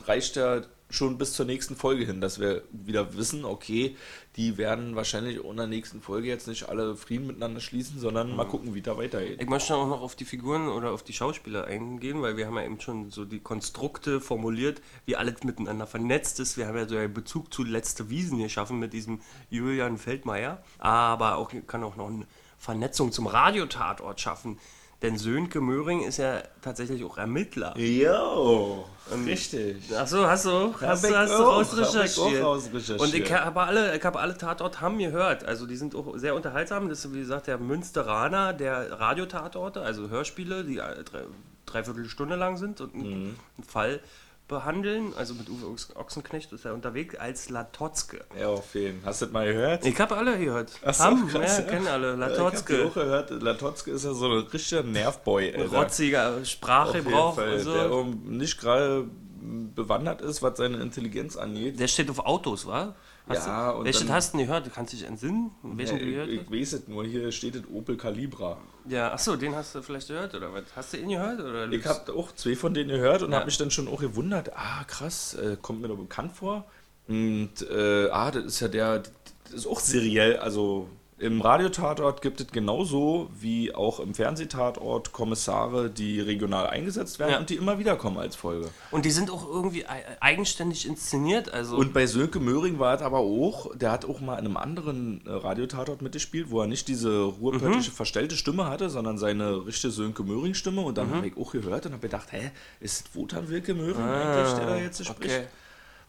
reicht 0.05 0.36
ja 0.36 0.62
schon 0.89 1.17
bis 1.17 1.34
zur 1.34 1.45
nächsten 1.45 1.75
Folge 1.75 2.06
hin, 2.06 2.19
dass 2.19 2.39
wir 2.39 2.63
wieder 2.71 3.15
wissen, 3.15 3.45
okay, 3.45 3.95
die 4.36 4.58
werden 4.58 4.95
wahrscheinlich 4.95 5.43
in 5.43 5.58
der 5.58 5.67
nächsten 5.67 6.02
Folge 6.02 6.28
jetzt 6.28 6.47
nicht 6.47 6.67
alle 6.67 6.95
Frieden 6.95 7.28
miteinander 7.28 7.60
schließen, 7.60 7.99
sondern 7.99 8.36
mal 8.36 8.45
gucken, 8.45 8.73
wie 8.73 8.82
da 8.82 8.97
weitergeht. 8.97 9.41
Ich 9.41 9.49
möchte 9.49 9.75
auch 9.75 9.88
noch 9.88 10.02
auf 10.02 10.15
die 10.15 10.25
Figuren 10.25 10.67
oder 10.67 10.91
auf 10.91 11.04
die 11.04 11.13
Schauspieler 11.13 11.65
eingehen, 11.65 12.21
weil 12.21 12.38
wir 12.38 12.47
haben 12.47 12.56
ja 12.56 12.63
eben 12.63 12.80
schon 12.82 13.12
so 13.12 13.25
die 13.25 13.39
Konstrukte 13.39 14.19
formuliert, 14.19 14.82
wie 15.06 15.15
alles 15.15 15.43
miteinander 15.43 15.86
vernetzt 15.86 16.39
ist. 16.39 16.58
Wir 16.58 16.67
haben 16.67 16.78
ja 16.78 16.88
so 16.88 16.97
einen 16.97 17.13
Bezug 17.13 17.54
zu 17.54 17.63
Letzte 17.63 18.10
Wiesen 18.10 18.39
geschaffen 18.39 18.80
mit 18.80 18.93
diesem 18.93 19.21
Julian 19.49 19.97
Feldmeier, 19.97 20.63
aber 20.80 21.38
auch 21.38 21.52
kann 21.67 21.84
auch 21.84 21.95
noch 21.95 22.08
eine 22.08 22.25
Vernetzung 22.58 23.12
zum 23.12 23.28
Radiotatort 23.28 24.19
schaffen. 24.19 24.58
Denn 25.01 25.17
Sönke 25.17 25.62
Möhring 25.62 26.01
ist 26.03 26.17
ja 26.17 26.41
tatsächlich 26.62 27.05
auch 27.05 27.17
Ermittler. 27.17 27.73
Jo, 27.77 28.83
richtig. 29.25 29.77
Achso, 29.95 30.27
hast 30.27 30.43
du 30.45 30.49
auch? 30.51 30.81
Hast, 30.81 31.03
du- 31.05 31.15
hast 31.17 31.29
du 31.31 31.35
hab 31.35 31.41
auch 31.41 31.53
rausrecherchiert. 31.53 32.99
Und 32.99 33.13
ich 33.13 33.31
habe 33.33 33.62
alle, 33.62 33.95
ich 33.97 34.03
habe 34.03 34.19
alle 34.19 34.38
Tatort 34.38 34.81
haben 34.81 34.97
gehört. 34.97 35.45
Also 35.45 35.65
die 35.65 35.77
sind 35.77 35.95
auch 35.95 36.17
sehr 36.17 36.35
unterhaltsam. 36.35 36.89
Das 36.89 37.05
ist, 37.05 37.13
wie 37.13 37.19
gesagt, 37.19 37.47
der 37.47 37.57
Münsteraner 37.57 38.51
der 38.53 38.99
Radiotatorte, 38.99 39.81
also 39.81 40.09
Hörspiele, 40.09 40.65
die 40.65 40.79
äh, 40.79 41.03
drei, 41.05 41.21
dreiviertel 41.65 42.05
Stunde 42.09 42.35
lang 42.35 42.57
sind 42.57 42.81
und 42.81 42.93
Mhm. 42.95 43.35
einen 43.57 43.63
Fall 43.65 44.01
behandeln. 44.49 45.13
Also 45.17 45.33
mit 45.33 45.49
Uwe 45.49 45.65
Ochs- 45.67 45.95
Ochsenknecht 45.95 46.51
ist 46.51 46.65
er 46.65 46.73
unterwegs 46.73 47.15
als 47.15 47.49
Latotzke. 47.49 48.25
Ja, 48.38 48.47
auf 48.49 48.75
jeden 48.75 49.01
Hast 49.05 49.21
du 49.21 49.25
das 49.27 49.33
mal 49.33 49.45
gehört? 49.45 49.85
Ich 49.85 49.97
habe 50.01 50.17
alle 50.17 50.38
gehört. 50.38 50.71
Ach 50.83 50.93
so, 50.93 51.03
haben, 51.05 51.27
krass, 51.29 51.59
ja, 51.59 51.63
ja. 51.63 51.69
kennen 51.69 51.88
alle. 51.88 52.13
Ich 52.13 52.19
Latotzke. 52.19 52.85
auch 52.88 52.93
gehört, 52.93 53.29
Latotzke 53.41 53.91
ist 53.91 54.03
ja 54.03 54.13
so 54.13 54.25
ein 54.29 54.39
richtiger 54.47 54.83
Nervboy. 54.83 55.55
Alter. 55.55 55.77
Rotziger 55.77 56.43
Sprachgebrauch 56.43 57.38
und 57.38 57.59
so. 57.59 57.71
der 57.73 57.83
Der, 57.83 57.93
um, 57.93 58.23
nicht 58.38 58.59
gerade 58.59 59.07
bewandert 59.41 60.21
ist, 60.21 60.41
was 60.41 60.57
seine 60.57 60.77
Intelligenz 60.77 61.38
angeht. 61.38 61.79
steht 61.88 62.09
auf 62.09 62.19
Autos, 62.19 62.67
wa? 62.67 62.95
Hast 63.29 63.45
Ja, 63.45 63.73
du, 63.73 63.83
dann- 63.83 64.09
hast 64.09 64.33
du 64.33 64.37
denn 64.39 64.47
gehört? 64.47 64.65
Du 64.65 64.71
kannst 64.71 64.91
dich 64.91 65.03
entsinnen? 65.05 65.51
Welchen 65.61 65.97
Ja, 65.97 66.03
du 66.03 66.09
gehört 66.11 66.29
ich 66.29 66.51
weiß 66.51 66.73
es 66.73 66.87
nur, 66.87 67.05
hier 67.05 67.31
steht 67.31 67.53
es 67.55 67.61
Opel 67.71 67.95
Calibra. 67.95 68.57
Ja, 68.87 69.13
achso, 69.13 69.35
den 69.35 69.55
hast 69.55 69.75
du 69.75 69.83
vielleicht 69.83 70.07
gehört, 70.07 70.33
oder 70.33 70.51
was? 70.51 70.63
Hast 70.75 70.93
du 70.93 70.97
ihn 70.97 71.09
gehört? 71.09 71.39
Oder 71.39 71.71
Ich 71.71 71.85
habe 71.85 72.11
auch 72.13 72.31
zwei 72.33 72.55
von 72.55 72.73
denen 72.73 72.89
gehört 72.89 73.21
und 73.21 73.29
Ja. 73.31 73.37
habe 73.37 73.45
mich 73.45 73.57
dann 73.59 73.69
schon 73.69 73.87
auch 73.87 73.99
gewundert, 74.01 74.51
ah 74.57 74.83
krass, 74.87 75.35
äh, 75.35 75.57
kommt 75.61 75.79
mir 75.81 75.89
doch 75.89 75.97
bekannt 75.97 76.31
vor. 76.35 76.65
Und 77.07 77.51
äh, 77.69 78.09
ah, 78.09 78.31
das 78.31 78.45
ist 78.45 78.59
ja 78.61 78.67
der, 78.67 78.99
das 79.43 79.53
ist 79.53 79.67
auch 79.67 79.79
seriell, 79.79 80.37
also 80.37 80.89
im 81.19 81.41
Radiotatort 81.41 82.21
gibt 82.21 82.39
es 82.41 82.47
genauso 82.47 83.29
wie 83.39 83.75
auch 83.75 83.99
im 83.99 84.13
Fernsehtatort 84.13 85.12
Kommissare, 85.12 85.89
die 85.89 86.19
regional 86.21 86.67
eingesetzt 86.67 87.19
werden 87.19 87.32
Ja. 87.32 87.39
und 87.39 87.49
die 87.49 87.55
immer 87.55 87.77
wieder 87.77 87.95
kommen 87.97 88.17
als 88.17 88.36
Folge. 88.36 88.69
Und 88.91 89.05
die 89.05 89.12
sind 89.12 89.29
auch 89.29 89.47
irgendwie 89.47 89.86
ei- 89.86 90.03
eigenständig 90.21 90.88
inszeniert, 90.88 91.53
also. 91.53 91.75
Und 91.75 91.93
bei 91.93 92.08
Sönke 92.08 92.39
Möhring 92.39 92.79
war 92.79 92.95
es 92.95 93.01
aber 93.01 93.19
auch, 93.19 93.75
der 93.75 93.91
hat 93.91 94.05
auch 94.05 94.21
mal 94.21 94.39
in 94.39 94.45
einem 94.45 94.58
anderen 94.58 95.25
äh, 95.25 95.32
Radiotatort 95.32 96.01
mitgespielt, 96.01 96.51
wo 96.51 96.62
er 96.62 96.67
nicht 96.67 96.88
diese 96.88 97.10
Mhm. 97.10 97.34
ruhrpöttische 97.41 97.91
verstellte 97.91 98.38
Stimme 98.38 98.67
hatte, 98.69 98.89
sondern 98.89 99.17
seine 99.17 99.65
richtige 99.65 99.91
Sönke 99.91 100.23
Möhring-Stimme. 100.23 100.82
Und 100.82 100.97
dann 100.97 101.10
Mhm. 101.10 101.15
habe 101.15 101.27
ich 101.27 101.38
auch 101.38 101.51
gehört 101.51 101.86
und 101.86 101.91
habe 101.91 102.01
gedacht, 102.01 102.32
hä, 102.32 102.51
ist 102.79 103.13
Wotan 103.15 103.49
Wilke 103.49 103.73
Möhring 103.73 104.03
eigentlich, 104.05 104.53
der 104.53 104.65
da 104.65 104.77
jetzt 104.77 105.05
spricht? 105.05 105.32
Ah, 105.32 105.36
okay. 105.38 105.47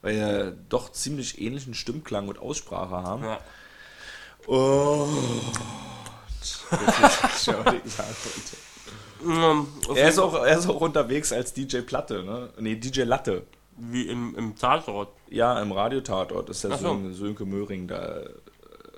Weil 0.02 0.16
er 0.16 0.50
doch 0.70 0.92
ziemlich 0.92 1.40
ähnlichen 1.40 1.74
Stimmklang 1.74 2.28
und 2.28 2.38
Aussprache 2.38 2.90
haben. 3.02 3.24
ja. 3.24 3.38
Oh. 4.46 5.08
Das 6.40 6.64
ist 7.36 7.44
schon, 7.44 7.54
was 7.64 7.74
ich 7.84 7.92
sagen 7.92 8.16
wollte. 8.24 10.00
Er 10.00 10.08
ist, 10.08 10.18
auch, 10.18 10.34
er 10.34 10.58
ist 10.58 10.66
auch 10.68 10.80
unterwegs 10.80 11.32
als 11.32 11.52
DJ 11.52 11.80
Platte, 11.80 12.22
ne? 12.24 12.50
Nee, 12.58 12.76
DJ 12.76 13.02
Latte. 13.02 13.42
Wie 13.76 14.02
im, 14.08 14.34
im 14.36 14.56
Tatort. 14.56 15.08
Ja, 15.28 15.60
im 15.60 15.72
Radiotatort 15.72 16.48
ist 16.50 16.64
der 16.64 16.72
so. 16.76 16.88
Sönke, 16.88 17.12
Sönke 17.14 17.44
Möhring 17.44 17.86
da. 17.88 18.18
äh, 18.20 18.30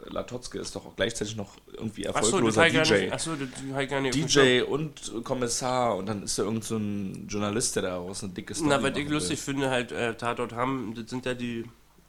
Latotzke 0.06 0.58
ist 0.58 0.74
doch 0.76 0.84
auch 0.86 0.96
gleichzeitig 0.96 1.36
noch 1.36 1.54
irgendwie 1.72 2.06
Achso, 2.08 2.18
erfolgloser 2.36 2.68
gar 2.70 2.82
DJ. 2.84 2.94
nicht. 3.04 3.12
Achso, 3.12 3.30
nicht. 3.34 4.36
DJ 4.36 4.62
und 4.62 5.24
Kommissar 5.24 5.96
und 5.96 6.06
dann 6.06 6.22
ist 6.24 6.38
da 6.38 6.42
irgend 6.42 6.64
so 6.64 6.76
ein 6.76 7.26
Journalist, 7.28 7.76
der 7.76 7.84
daraus 7.84 8.22
eine 8.22 8.32
dicke 8.32 8.54
Story 8.54 8.68
Na, 8.68 8.76
was 8.82 8.90
ich 8.90 8.94
machen 8.96 9.06
will. 9.06 9.12
lustig 9.14 9.40
finde, 9.40 9.70
halt, 9.70 9.92
äh, 9.92 10.14
Tatort 10.14 10.52
haben, 10.52 10.94
das 10.96 11.08
sind 11.08 11.24
ja 11.24 11.34
die 11.34 11.64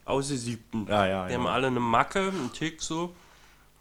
Ausgesiebten. 0.06 0.88
Ja, 0.88 1.06
ja, 1.08 1.28
Die 1.28 1.34
ja. 1.34 1.40
haben 1.40 1.48
alle 1.48 1.68
eine 1.68 1.80
Macke, 1.80 2.20
einen 2.30 2.52
Tick 2.52 2.82
so. 2.82 3.14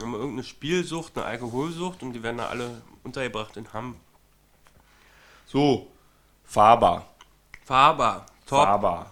Haben 0.03 0.15
irgendeine 0.15 0.45
Spielsucht, 0.45 1.17
eine 1.17 1.25
Alkoholsucht 1.27 2.03
und 2.03 2.13
die 2.13 2.23
werden 2.23 2.39
da 2.39 2.49
alle 2.49 2.83
untergebracht 3.05 3.57
in 3.57 3.73
Hamm. 3.73 3.97
So, 5.47 5.89
Faber. 6.45 7.07
Faber, 7.65 8.27
top. 8.47 8.65
Faber. 8.65 9.11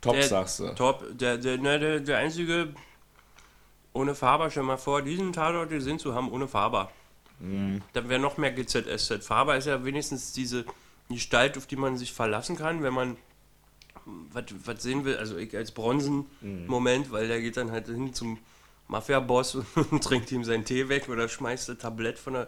Top, 0.00 0.14
Der- 0.14 0.28
sagst 0.28 0.58
du. 0.60 0.74
Top. 0.74 1.04
Der, 1.12 1.38
der, 1.38 1.58
ne, 1.58 1.78
der, 1.78 2.00
der 2.00 2.18
einzige 2.18 2.74
ohne 3.92 4.14
Faber, 4.14 4.50
stell 4.50 4.62
mal 4.62 4.78
vor, 4.78 5.02
diesen 5.02 5.32
Tatort 5.32 5.68
gesehen 5.68 5.98
zu 5.98 6.14
haben 6.14 6.30
ohne 6.32 6.48
Faber. 6.48 6.90
Mhm. 7.40 7.82
Dann 7.92 8.08
wäre 8.08 8.20
noch 8.20 8.38
mehr 8.38 8.50
GZSZ. 8.52 9.22
Faber 9.24 9.56
ist 9.56 9.66
ja 9.66 9.84
wenigstens 9.84 10.32
diese 10.32 10.64
Gestalt, 11.10 11.58
auf 11.58 11.66
die 11.66 11.76
man 11.76 11.98
sich 11.98 12.12
verlassen 12.12 12.56
kann, 12.56 12.82
wenn 12.82 12.94
man 12.94 13.16
was 14.04 14.82
sehen 14.82 15.04
will. 15.04 15.16
Also 15.18 15.36
ich 15.36 15.54
als 15.56 15.72
Bronzen-Moment, 15.72 17.12
weil 17.12 17.28
der 17.28 17.40
geht 17.40 17.56
dann 17.56 17.70
halt 17.70 17.86
hin 17.86 18.14
zum 18.14 18.38
Mafia-Boss 18.92 19.56
und 19.90 20.04
trinkt 20.04 20.30
ihm 20.30 20.44
seinen 20.44 20.64
Tee 20.64 20.88
weg 20.88 21.08
oder 21.08 21.28
schmeißt 21.28 21.70
ein 21.70 21.78
Tablett 21.78 22.18
von 22.18 22.34
der, 22.34 22.46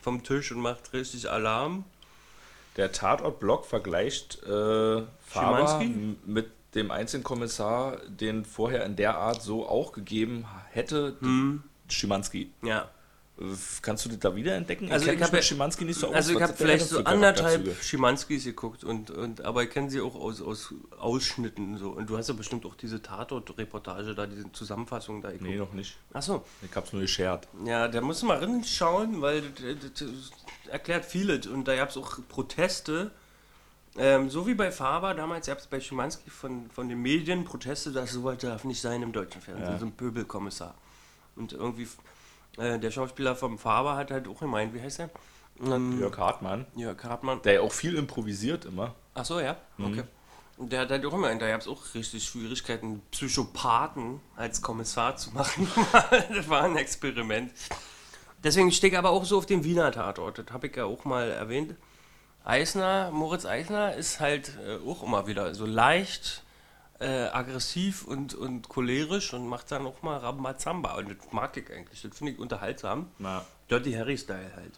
vom 0.00 0.22
Tisch 0.24 0.50
und 0.50 0.60
macht 0.60 0.92
richtig 0.92 1.30
Alarm. 1.30 1.84
Der 2.76 2.90
Tatort-Blog 2.90 3.64
vergleicht 3.66 4.42
äh, 4.42 5.02
Faber 5.24 5.82
mit 6.26 6.50
dem 6.74 6.90
einzigen 6.90 7.22
Kommissar, 7.22 7.98
den 8.08 8.44
vorher 8.44 8.84
in 8.84 8.96
der 8.96 9.16
Art 9.16 9.42
so 9.42 9.68
auch 9.68 9.92
gegeben 9.92 10.44
hätte, 10.70 11.16
Hm. 11.20 11.62
Schimanski. 11.88 12.50
Ja. 12.62 12.90
Kannst 13.82 14.04
du 14.04 14.10
das 14.10 14.20
da 14.20 14.36
wieder 14.36 14.54
entdecken? 14.54 14.92
Also 14.92 15.06
ich 15.06 15.14
mich 15.14 15.22
hab 15.24 15.32
mit 15.32 15.40
ja- 15.40 15.46
Schimanski 15.46 15.84
nicht 15.84 15.98
so 15.98 16.06
aus. 16.08 16.14
Also 16.14 16.34
ich 16.34 16.40
habe 16.40 16.52
vielleicht 16.54 16.86
so 16.88 17.02
anderthalb? 17.02 17.82
Schimanskis 17.82 18.44
geguckt 18.44 18.84
und, 18.84 19.10
und 19.10 19.40
aber 19.44 19.64
ich 19.64 19.70
kenne 19.70 19.90
sie 19.90 20.00
auch 20.00 20.14
aus, 20.14 20.40
aus 20.40 20.72
Ausschnitten 21.00 21.76
so. 21.76 21.90
Und 21.90 22.08
du 22.08 22.16
hast 22.16 22.28
ja 22.28 22.34
bestimmt 22.34 22.64
auch 22.64 22.76
diese 22.76 23.02
Tatort-Reportage 23.02 24.14
da, 24.14 24.26
diese 24.26 24.50
Zusammenfassung 24.52 25.20
da 25.20 25.32
geguckt. 25.32 25.50
Nee, 25.50 25.56
noch 25.56 25.72
nicht. 25.72 25.96
Achso, 26.12 26.44
Ich 26.62 26.74
hab's 26.76 26.92
nur 26.92 27.02
geshared. 27.02 27.48
ja, 27.64 27.88
da 27.88 28.00
muss 28.00 28.22
man 28.22 28.38
rinschauen, 28.38 29.20
weil 29.20 29.42
das, 29.42 29.92
das, 29.98 30.08
das 30.08 30.70
erklärt 30.72 31.04
vieles. 31.04 31.48
Und 31.48 31.66
da 31.66 31.74
gab 31.74 31.90
es 31.90 31.96
auch 31.96 32.18
Proteste. 32.28 33.10
Ähm, 33.96 34.30
so 34.30 34.46
wie 34.46 34.54
bei 34.54 34.70
Faber, 34.70 35.12
damals 35.14 35.46
gab 35.46 35.58
es 35.58 35.66
bei 35.66 35.80
Schimanski 35.80 36.30
von, 36.30 36.70
von 36.70 36.88
den 36.88 37.00
Medien 37.02 37.44
Proteste, 37.44 37.90
dass 37.92 38.12
sowas 38.12 38.38
darf 38.38 38.62
nicht 38.64 38.80
sein 38.80 39.02
im 39.02 39.12
deutschen 39.12 39.40
Fernsehen, 39.40 39.72
Ja. 39.72 39.78
so 39.78 39.86
ein 39.86 39.92
Pöbelkommissar. 39.92 40.74
Und 41.36 41.52
irgendwie, 41.52 41.86
äh, 42.58 42.78
der 42.78 42.90
Schauspieler 42.90 43.36
vom 43.36 43.58
Faber 43.58 43.96
hat 43.96 44.10
halt 44.10 44.28
auch 44.28 44.40
gemeint, 44.40 44.74
wie 44.74 44.80
heißt 44.80 45.00
der? 45.00 45.10
Ähm, 45.62 46.00
Jörg 46.00 46.18
Hartmann, 46.18 46.66
Jörg 46.74 47.02
Hartmann. 47.04 47.40
der 47.42 47.54
ja 47.54 47.60
auch 47.60 47.72
viel 47.72 47.96
improvisiert 47.96 48.64
immer. 48.64 48.94
Ach 49.14 49.24
so, 49.24 49.40
ja? 49.40 49.56
Okay. 49.78 50.02
Und 50.56 50.72
der 50.72 50.82
hat 50.82 50.90
halt 50.90 51.04
auch 51.04 51.12
immer, 51.12 51.34
da 51.34 51.48
gab 51.48 51.60
es 51.60 51.68
auch 51.68 51.82
richtig 51.94 52.24
Schwierigkeiten, 52.24 53.02
Psychopathen 53.10 54.20
als 54.36 54.62
Kommissar 54.62 55.16
zu 55.16 55.30
machen. 55.32 55.68
das 56.32 56.48
war 56.48 56.62
ein 56.62 56.76
Experiment. 56.76 57.52
Deswegen 58.42 58.70
stehe 58.70 58.92
ich 58.92 58.98
aber 58.98 59.10
auch 59.10 59.24
so 59.24 59.38
auf 59.38 59.46
den 59.46 59.64
Wiener 59.64 59.90
Tatort. 59.90 60.38
Das 60.38 60.46
habe 60.52 60.68
ich 60.68 60.76
ja 60.76 60.84
auch 60.84 61.04
mal 61.04 61.30
erwähnt. 61.30 61.74
Eisner, 62.44 63.10
Moritz 63.10 63.46
Eisner 63.46 63.94
ist 63.94 64.20
halt 64.20 64.52
äh, 64.64 64.76
auch 64.86 65.02
immer 65.02 65.26
wieder 65.26 65.54
so 65.54 65.66
leicht 65.66 66.43
äh, 67.04 67.28
aggressiv 67.32 68.04
und, 68.06 68.34
und 68.34 68.68
cholerisch 68.68 69.34
und 69.34 69.46
macht 69.46 69.70
dann 69.70 69.86
auch 69.86 70.02
mal 70.02 70.16
Rambazamba. 70.18 70.96
Und 70.96 71.10
das 71.10 71.32
mag 71.32 71.56
ich 71.56 71.70
eigentlich. 71.70 72.02
Das 72.02 72.16
finde 72.16 72.32
ich 72.32 72.38
unterhaltsam. 72.38 73.08
Na. 73.18 73.44
Dirty 73.70 73.92
Harry-Style 73.92 74.52
halt. 74.56 74.72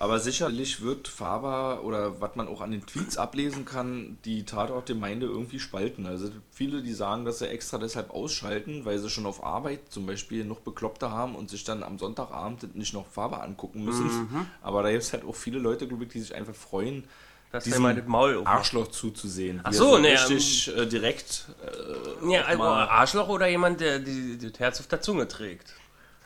Aber 0.00 0.18
sicherlich 0.18 0.80
wird 0.80 1.08
Faber 1.08 1.84
oder 1.84 2.22
was 2.22 2.34
man 2.34 2.48
auch 2.48 2.62
an 2.62 2.70
den 2.70 2.86
Tweets 2.86 3.18
ablesen 3.18 3.66
kann, 3.66 4.16
die 4.24 4.46
Tatortgemeinde 4.46 5.26
irgendwie 5.26 5.58
spalten. 5.58 6.06
Also 6.06 6.30
viele, 6.50 6.82
die 6.82 6.94
sagen, 6.94 7.26
dass 7.26 7.40
sie 7.40 7.50
extra 7.50 7.76
deshalb 7.76 8.08
ausschalten, 8.08 8.86
weil 8.86 8.98
sie 8.98 9.10
schon 9.10 9.26
auf 9.26 9.44
Arbeit 9.44 9.80
zum 9.90 10.06
Beispiel 10.06 10.46
noch 10.46 10.60
Bekloppte 10.60 11.10
haben 11.10 11.34
und 11.34 11.50
sich 11.50 11.64
dann 11.64 11.82
am 11.82 11.98
Sonntagabend 11.98 12.74
nicht 12.74 12.94
noch 12.94 13.08
Faber 13.08 13.42
angucken 13.42 13.84
müssen. 13.84 14.06
Mhm. 14.06 14.46
Aber 14.62 14.82
da 14.82 14.90
gibt 14.90 15.02
es 15.02 15.12
halt 15.12 15.24
auch 15.24 15.36
viele 15.36 15.58
Leute, 15.58 15.86
glaube 15.86 16.04
ich, 16.04 16.10
die 16.10 16.20
sich 16.20 16.34
einfach 16.34 16.54
freuen, 16.54 17.04
Dass 17.52 17.64
diesem 17.64 17.82
mal 17.82 17.94
das 17.94 18.06
Maul 18.06 18.36
aufmacht. 18.38 18.58
Arschloch 18.58 18.88
zuzusehen. 18.88 19.60
Ach 19.64 19.72
so, 19.72 19.98
ne, 19.98 20.12
richtig 20.12 20.74
äh, 20.76 20.86
direkt 20.86 21.46
äh, 21.64 22.32
Ja, 22.32 22.42
also 22.44 22.62
Arschloch 22.62 23.28
oder 23.28 23.48
jemand, 23.48 23.80
der 23.80 23.98
die, 23.98 24.38
das 24.38 24.58
Herz 24.60 24.78
auf 24.80 24.86
der 24.86 25.00
Zunge 25.00 25.26
trägt. 25.26 25.74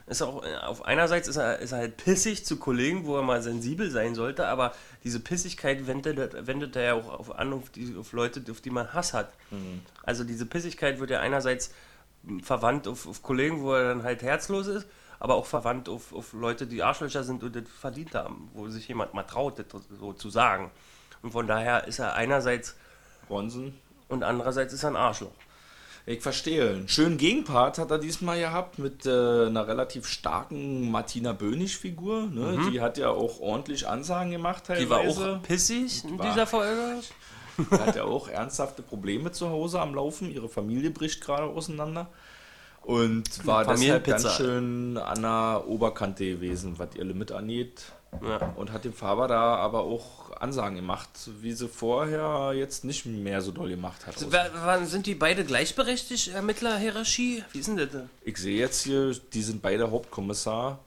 Ist 0.06 0.22
auch, 0.22 0.44
äh, 0.44 0.54
auf 0.56 0.84
einerseits 0.84 1.26
ist 1.26 1.36
er, 1.36 1.60
ist 1.60 1.72
er 1.72 1.78
halt 1.78 1.96
pissig 1.96 2.44
zu 2.44 2.58
Kollegen, 2.58 3.06
wo 3.06 3.16
er 3.16 3.22
mal 3.22 3.40
sensibel 3.40 3.90
sein 3.90 4.14
sollte, 4.14 4.46
aber 4.46 4.74
diese 5.02 5.18
Pissigkeit 5.18 5.86
wendet, 5.86 6.46
wendet 6.46 6.76
er 6.76 6.82
ja 6.82 6.94
auch 6.94 7.08
auf, 7.08 7.38
an, 7.38 7.54
auf, 7.54 7.70
die, 7.70 7.96
auf 7.98 8.12
Leute, 8.12 8.42
auf 8.50 8.60
die 8.60 8.70
man 8.70 8.92
Hass 8.92 9.14
hat. 9.14 9.32
Also 10.02 10.24
diese 10.24 10.44
Pissigkeit 10.44 11.00
wird 11.00 11.08
ja 11.10 11.20
einerseits 11.20 11.72
verwandt 12.42 12.86
auf, 12.86 13.06
auf 13.06 13.22
Kollegen, 13.22 13.62
wo 13.62 13.72
er 13.72 13.88
dann 13.88 14.02
halt 14.02 14.22
herzlos 14.22 14.66
ist, 14.66 14.86
aber 15.18 15.34
auch 15.34 15.46
verwandt 15.46 15.88
auf, 15.88 16.12
auf 16.14 16.32
Leute, 16.32 16.66
die 16.66 16.82
Arschlöcher 16.82 17.24
sind 17.24 17.42
und 17.42 17.54
das 17.56 17.64
verdient 17.80 18.14
haben, 18.14 18.50
wo 18.54 18.68
sich 18.68 18.88
jemand 18.88 19.14
mal 19.14 19.22
traut, 19.22 19.58
das 19.58 19.66
so 19.98 20.12
zu 20.12 20.30
sagen. 20.30 20.70
Und 21.22 21.32
von 21.32 21.46
daher 21.46 21.86
ist 21.86 21.98
er 21.98 22.14
einerseits 22.14 22.76
Bronzen. 23.28 23.78
und 24.08 24.22
andererseits 24.22 24.72
ist 24.74 24.82
er 24.84 24.90
ein 24.90 24.96
Arschloch. 24.96 25.32
Ich 26.06 26.20
verstehe. 26.20 26.68
Einen 26.70 26.88
schönen 26.88 27.16
Gegenpart 27.16 27.78
hat 27.78 27.90
er 27.90 27.98
diesmal 27.98 28.38
gehabt 28.38 28.78
mit 28.78 29.06
äh, 29.06 29.46
einer 29.46 29.66
relativ 29.66 30.06
starken 30.06 30.90
Martina 30.90 31.32
Bönig-Figur. 31.32 32.26
Ne? 32.26 32.68
Die 32.70 32.82
hat 32.82 32.98
ja 32.98 33.08
auch 33.08 33.40
ordentlich 33.40 33.88
Ansagen 33.88 34.30
gemacht 34.30 34.64
Die 34.68 34.90
war 34.90 35.00
teilweise. 35.00 35.36
auch 35.36 35.42
pissig 35.42 36.04
in 36.04 36.18
dieser 36.18 36.46
Folge. 36.46 37.00
Die 37.58 37.78
hat 37.78 37.96
ja 37.96 38.04
auch 38.04 38.28
ernsthafte 38.28 38.82
Probleme 38.82 39.32
zu 39.32 39.48
Hause 39.48 39.80
am 39.80 39.94
Laufen. 39.94 40.30
Ihre 40.30 40.48
Familie 40.50 40.90
bricht 40.90 41.22
gerade 41.22 41.44
auseinander. 41.46 42.08
Und 42.84 43.46
war 43.46 43.64
deshalb 43.64 44.06
ganz 44.06 44.30
schön 44.36 44.98
an 44.98 45.22
der 45.22 45.64
Oberkante 45.66 46.24
gewesen, 46.26 46.78
was 46.78 46.88
ihr 46.96 47.04
Limit 47.04 47.32
angeht. 47.32 47.82
Ja. 48.22 48.52
Und 48.56 48.70
hat 48.72 48.84
dem 48.84 48.92
Faber 48.92 49.26
da 49.26 49.56
aber 49.56 49.80
auch 49.80 50.30
Ansagen 50.40 50.76
gemacht, 50.76 51.08
wie 51.40 51.52
sie 51.52 51.66
vorher 51.68 52.52
jetzt 52.54 52.84
nicht 52.84 53.06
mehr 53.06 53.40
so 53.40 53.50
doll 53.50 53.70
gemacht 53.70 54.06
hat. 54.06 54.14
Wer- 54.28 54.50
wann 54.64 54.86
Sind 54.86 55.06
die 55.06 55.14
beide 55.16 55.44
gleichberechtigt, 55.44 56.28
Ermittlerhierarchie? 56.28 57.42
Wie 57.52 57.58
ist 57.58 57.66
denn 57.68 57.76
das? 57.76 57.90
denn? 57.90 58.10
Ich 58.22 58.36
sehe 58.36 58.56
jetzt 58.58 58.84
hier, 58.84 59.12
die 59.32 59.42
sind 59.42 59.62
beide 59.62 59.90
Hauptkommissar. 59.90 60.78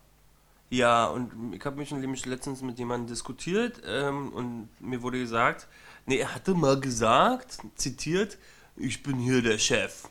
Ja, 0.70 1.06
und 1.08 1.54
ich 1.54 1.66
habe 1.66 1.78
mich 1.78 1.92
nämlich 1.92 2.26
letztens 2.26 2.62
mit 2.62 2.78
jemandem 2.78 3.08
diskutiert 3.08 3.82
ähm, 3.86 4.32
und 4.34 4.70
mir 4.80 5.02
wurde 5.02 5.20
gesagt, 5.20 5.68
nee, 6.06 6.18
er 6.18 6.34
hatte 6.36 6.54
mal 6.54 6.80
gesagt, 6.80 7.58
zitiert, 7.76 8.38
ich 8.76 9.02
bin 9.04 9.18
hier 9.18 9.42
der 9.42 9.58
Chef 9.58 10.04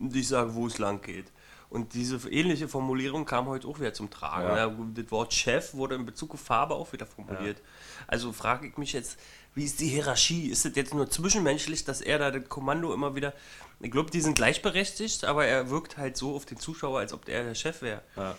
und 0.00 0.14
ich 0.16 0.26
sage, 0.28 0.54
wo 0.54 0.66
es 0.66 0.78
lang 0.78 1.02
geht. 1.02 1.26
Und 1.74 1.94
diese 1.94 2.28
ähnliche 2.30 2.68
Formulierung 2.68 3.24
kam 3.24 3.46
heute 3.46 3.66
auch 3.66 3.80
wieder 3.80 3.92
zum 3.92 4.08
Tragen. 4.08 4.46
Ja. 4.46 4.68
Ja. 4.68 4.76
Das 4.94 5.10
Wort 5.10 5.34
Chef 5.34 5.74
wurde 5.74 5.96
in 5.96 6.06
Bezug 6.06 6.32
auf 6.34 6.40
Farbe 6.40 6.76
auch 6.76 6.92
wieder 6.92 7.04
formuliert. 7.04 7.60
Also 8.06 8.32
frage 8.32 8.68
ich 8.68 8.76
mich 8.76 8.92
jetzt, 8.92 9.18
wie 9.56 9.64
ist 9.64 9.80
die 9.80 9.88
Hierarchie? 9.88 10.50
Ist 10.50 10.64
das 10.64 10.76
jetzt 10.76 10.94
nur 10.94 11.10
zwischenmenschlich, 11.10 11.84
dass 11.84 12.00
er 12.00 12.20
da 12.20 12.30
das 12.30 12.48
Kommando 12.48 12.94
immer 12.94 13.16
wieder. 13.16 13.32
Ich 13.80 13.90
glaube, 13.90 14.12
die 14.12 14.20
sind 14.20 14.36
gleichberechtigt, 14.36 15.24
aber 15.24 15.46
er 15.46 15.68
wirkt 15.68 15.96
halt 15.96 16.16
so 16.16 16.36
auf 16.36 16.44
den 16.44 16.60
Zuschauer, 16.60 17.00
als 17.00 17.12
ob 17.12 17.28
er 17.28 17.42
der 17.42 17.56
Chef 17.56 17.82
wäre. 17.82 18.02
Ja. 18.14 18.36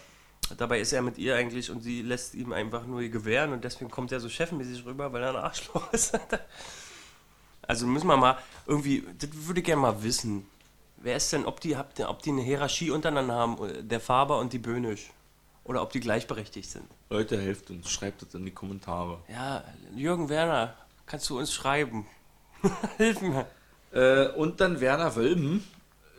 Dabei 0.58 0.80
ist 0.80 0.93
er 0.93 1.02
mit 1.02 1.17
ihr 1.17 1.36
eigentlich 1.36 1.69
und 1.69 1.82
sie 1.82 2.04
lässt 2.04 2.36
ihm 2.36 2.54
einfach 2.54 2.86
nur 2.86 3.02
ihr 3.02 3.10
gewähren 3.10 3.52
und 3.52 3.65
deswegen 3.65 3.91
kommt 3.91 4.13
er 4.13 4.21
so 4.21 4.30
chefmäßig 4.30 4.86
rüber, 4.86 5.12
weil 5.12 5.24
er 5.24 5.32
ein 5.32 5.43
Arschloch 5.43 5.91
ist. 5.91 6.17
also 7.63 7.86
müssen 7.86 8.08
wir 8.08 8.15
mal 8.15 8.38
irgendwie, 8.65 9.04
das 9.19 9.30
würde 9.34 9.60
ich 9.60 9.65
gerne 9.65 9.82
mal 9.82 10.04
wissen. 10.04 10.48
Wer 10.98 11.18
ist 11.18 11.32
denn, 11.34 11.46
ob 11.46 11.60
die, 11.62 11.78
habt 11.78 12.00
ihr- 12.00 12.10
ob 12.10 12.22
die 12.22 12.32
eine 12.32 12.42
Hierarchie 12.42 12.90
untereinander 12.92 13.34
haben, 13.36 13.58
der 13.88 14.00
Faber 14.00 14.40
und 14.40 14.54
die 14.54 14.60
Böhnisch? 14.60 15.12
Oder 15.64 15.82
ob 15.82 15.92
die 15.92 16.00
gleichberechtigt 16.00 16.70
sind? 16.70 16.86
Leute, 17.10 17.40
helft 17.42 17.72
uns, 17.72 17.90
schreibt 17.90 18.22
das 18.22 18.34
in 18.36 18.46
die 18.46 18.52
Kommentare. 18.52 19.18
Ja, 19.28 19.64
Jürgen 19.96 20.30
Werner, 20.30 20.76
kannst 21.08 21.28
du 21.30 21.40
uns 21.40 21.52
schreiben? 21.54 22.06
Hilf 22.98 23.20
mir. 23.22 23.48
Äh, 23.92 24.28
und 24.34 24.60
dann 24.62 24.80
Werner 24.80 25.16
Wölben, 25.16 25.66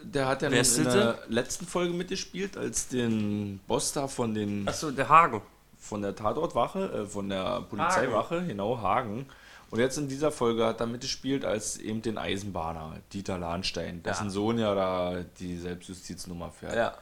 der 0.03 0.27
hat 0.27 0.43
ja 0.43 0.51
Wer 0.51 0.63
in 0.65 0.85
der 0.85 1.19
letzten 1.29 1.65
Folge 1.67 1.93
mitgespielt, 1.95 2.57
als 2.57 2.89
den 2.89 3.61
Boss 3.69 3.93
da 3.93 4.09
von, 4.09 4.35
den, 4.35 4.67
Achso, 4.67 4.91
der 4.91 5.09
Hagen. 5.09 5.41
von 5.79 6.03
der 6.03 6.15
Tatortwache, 6.17 7.03
äh, 7.05 7.07
von 7.07 7.29
der 7.29 7.61
Polizeiwache, 7.63 8.47
genau, 8.47 8.79
Hagen. 8.81 9.27
Und 9.71 9.81
jetzt 9.81 9.99
in 9.99 10.09
dieser 10.09 10.31
Folge 10.31 10.65
hat 10.65 10.81
er 10.81 10.87
mitgespielt 10.87 11.45
als 11.45 11.79
eben 11.79 12.01
den 12.03 12.19
Eisenbahner, 12.19 13.01
Dieter 13.13 13.39
Lahnstein, 13.39 14.03
dessen 14.03 14.27
Ja. 14.27 14.31
Sohn 14.31 14.59
ja 14.59 14.75
da 14.75 15.25
die 15.41 15.57
Selbstjustiznummer 15.57 16.51
fährt. 16.51 16.77
Ja. 16.77 16.97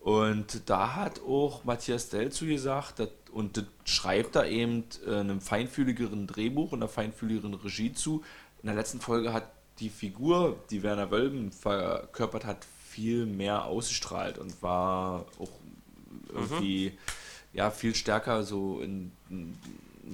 Und 0.00 0.68
da 0.70 0.94
hat 0.94 1.20
auch 1.22 1.64
Matthias 1.64 2.10
Dell 2.10 2.30
zu 2.30 2.46
gesagt, 2.46 3.00
dat, 3.00 3.10
und 3.32 3.56
das 3.56 3.64
schreibt 3.84 4.36
er 4.36 4.46
eben 4.46 4.84
äh, 5.06 5.16
einem 5.16 5.40
feinfühligeren 5.40 6.26
Drehbuch 6.26 6.72
und 6.72 6.78
einer 6.78 6.88
feinfühligeren 6.88 7.54
Regie 7.54 7.92
zu. 7.92 8.22
In 8.62 8.66
der 8.66 8.76
letzten 8.76 9.00
Folge 9.00 9.32
hat 9.32 9.48
die 9.80 9.88
Figur, 9.88 10.58
die 10.70 10.82
Werner 10.82 11.10
Wölben 11.10 11.50
verkörpert 11.50 12.44
hat, 12.44 12.58
viel 12.88 13.26
mehr 13.26 13.64
ausgestrahlt 13.64 14.38
und 14.38 14.62
war 14.62 15.26
auch 15.38 15.50
irgendwie 16.32 16.96
ja 17.52 17.70
viel 17.70 17.94
stärker 17.94 18.42
so 18.42 18.80
in, 18.80 19.12
in, 19.28 19.58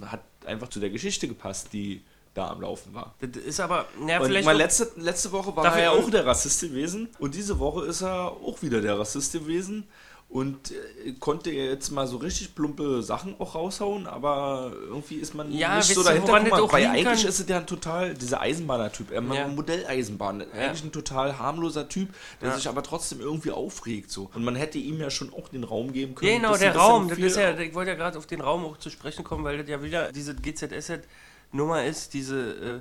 hat 0.07 0.21
einfach 0.47 0.69
zu 0.69 0.81
der 0.81 0.91
Geschichte 0.91 1.29
gepasst, 1.29 1.73
die 1.73 2.03
da 2.35 2.49
am 2.49 2.63
Laufen 2.63 2.95
war. 2.95 3.15
Das 3.21 3.43
ist 3.43 3.61
aber, 3.61 3.87
ja, 4.09 4.19
Und 4.19 4.27
vielleicht. 4.27 4.49
auch- 4.49 4.53
letzte, 4.55 4.89
letzte 4.97 5.33
Woche 5.33 5.55
war 5.55 5.77
er 5.77 5.83
ja 5.83 5.91
auch 5.91 6.09
der 6.11 6.25
Rassist 6.25 6.63
gewesen 6.63 7.09
und 7.19 7.35
diese 7.35 7.59
Woche 7.59 7.85
ist 7.87 8.01
er 8.03 8.29
auch 8.31 8.63
wieder 8.63 8.81
der 8.81 8.99
Rassist 8.99 9.33
gewesen 9.35 9.87
und 10.33 10.71
äh, 10.71 11.13
konnte 11.21 11.51
jetzt 11.51 11.91
mal 11.91 12.07
so 12.07 12.17
richtig 12.17 12.55
plumpe 12.55 13.03
Sachen 13.03 13.35
auch 13.39 13.55
raushauen, 13.55 14.07
aber 14.07 14.73
irgendwie 14.89 15.17
ist 15.17 15.35
man 15.35 15.53
Ja, 15.53 15.77
nicht 15.77 15.93
so 15.93 16.03
dahinter 16.03 16.41
gekommen, 16.41 16.53
auch 16.63 16.73
weil 16.73 16.87
eigentlich 16.87 17.05
kann? 17.21 17.29
ist 17.29 17.39
es 17.39 17.47
ja 17.49 17.59
ein 17.59 17.67
total, 17.67 18.15
dieser 18.15 18.41
Eisenbahner-Typ, 18.41 19.11
er 19.11 19.23
Ja. 19.23 19.45
ein 19.45 19.55
Modelleisenbahn, 19.55 20.43
eigentlich 20.53 20.85
ein 20.85 20.91
total 20.93 21.39
harmloser 21.39 21.87
Typ, 21.87 22.09
der 22.41 22.49
Ja. 22.49 22.55
sich 22.57 22.67
aber 22.67 22.83
trotzdem 22.83 23.21
irgendwie 23.21 23.51
aufregt 23.51 24.11
so 24.11 24.31
und 24.35 24.43
man 24.43 24.57
hätte 24.57 24.79
ihm 24.79 24.99
ja 24.99 25.11
schon 25.11 25.33
auch 25.35 25.49
den 25.49 25.65
Raum 25.65 25.93
geben 25.93 26.15
können. 26.15 26.41
Genau, 26.41 26.57
der 26.57 26.75
Raum. 26.75 27.09
Das 27.11 27.19
ist 27.19 27.37
ja, 27.37 27.59
ich 27.59 27.75
wollte 27.75 27.91
ja 27.91 27.97
gerade 27.97 28.17
auf 28.17 28.27
den 28.27 28.41
Raum 28.41 28.65
auch 28.65 28.79
zu 28.79 28.89
sprechen 28.89 29.25
kommen, 29.25 29.45
weil 29.45 29.59
das 29.59 29.69
ja 29.69 29.83
wieder 29.83 30.13
diese 30.13 30.35
GZSZ-Nummer 30.35 31.85
ist, 31.85 32.15
diese 32.15 32.53
äh, 32.53 32.81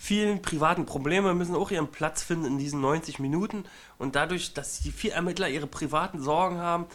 vielen 0.00 0.40
privaten 0.40 0.86
Probleme 0.86 1.34
müssen 1.34 1.54
auch 1.54 1.70
ihren 1.70 1.88
Platz 1.88 2.22
finden 2.22 2.46
in 2.46 2.58
diesen 2.58 2.80
90 2.80 3.18
Minuten 3.18 3.64
und 3.98 4.16
dadurch, 4.16 4.54
dass 4.54 4.80
die 4.80 4.92
vier 4.92 5.12
Ermittler 5.12 5.50
ihre 5.50 5.66
privaten 5.66 6.20
Sorgen 6.20 6.56
haben 6.56 6.86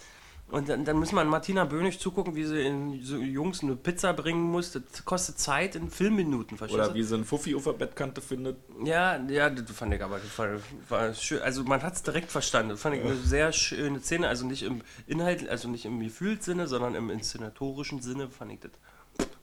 und 0.48 0.70
dann, 0.70 0.86
dann 0.86 0.98
müssen 0.98 1.14
wir 1.16 1.22
an 1.22 1.28
Martina 1.28 1.66
Bönig 1.66 2.00
zugucken, 2.00 2.36
wie 2.36 2.46
sie 2.46 2.66
in 2.66 3.04
so 3.04 3.18
Jungs 3.18 3.62
eine 3.62 3.76
Pizza 3.76 4.14
bringen 4.14 4.42
muss. 4.42 4.72
Das 4.72 5.06
kostet 5.06 5.38
Zeit 5.38 5.76
in 5.76 5.92
Filmminuten, 5.92 6.58
verstehst 6.58 6.84
oder 6.84 6.96
wie 6.96 7.04
so 7.04 7.16
ein 7.16 7.26
Fuffi 7.26 7.54
auf 7.54 7.66
der 7.66 7.74
Bettkante 7.74 8.22
findet. 8.22 8.58
Ja, 8.84 9.18
ja, 9.28 9.52
das 9.52 9.70
fand 9.76 9.94
ich 9.94 10.04
aber, 10.04 10.18
das 10.18 10.30
fand, 10.30 10.62
war 10.90 11.14
schön. 11.14 11.42
Also 11.42 11.64
man 11.64 11.84
hat 11.84 11.94
es 11.94 12.04
direkt 12.04 12.32
verstanden. 12.32 12.70
Das 12.70 12.82
fand 12.82 12.96
ich 12.96 13.04
eine 13.04 13.16
sehr 13.16 13.52
schöne 13.54 14.00
Szene. 14.02 14.28
Also 14.28 14.48
nicht 14.48 14.64
im 14.64 14.82
Inhalt, 15.06 15.48
also 15.48 15.68
nicht 15.68 15.86
im 15.86 16.00
Gefühlssinne, 16.00 16.68
sondern 16.68 16.96
im 16.96 17.12
inszenatorischen 17.12 18.02
Sinne 18.02 18.30
fand 18.30 18.52
ich 18.52 18.60
das 18.62 18.72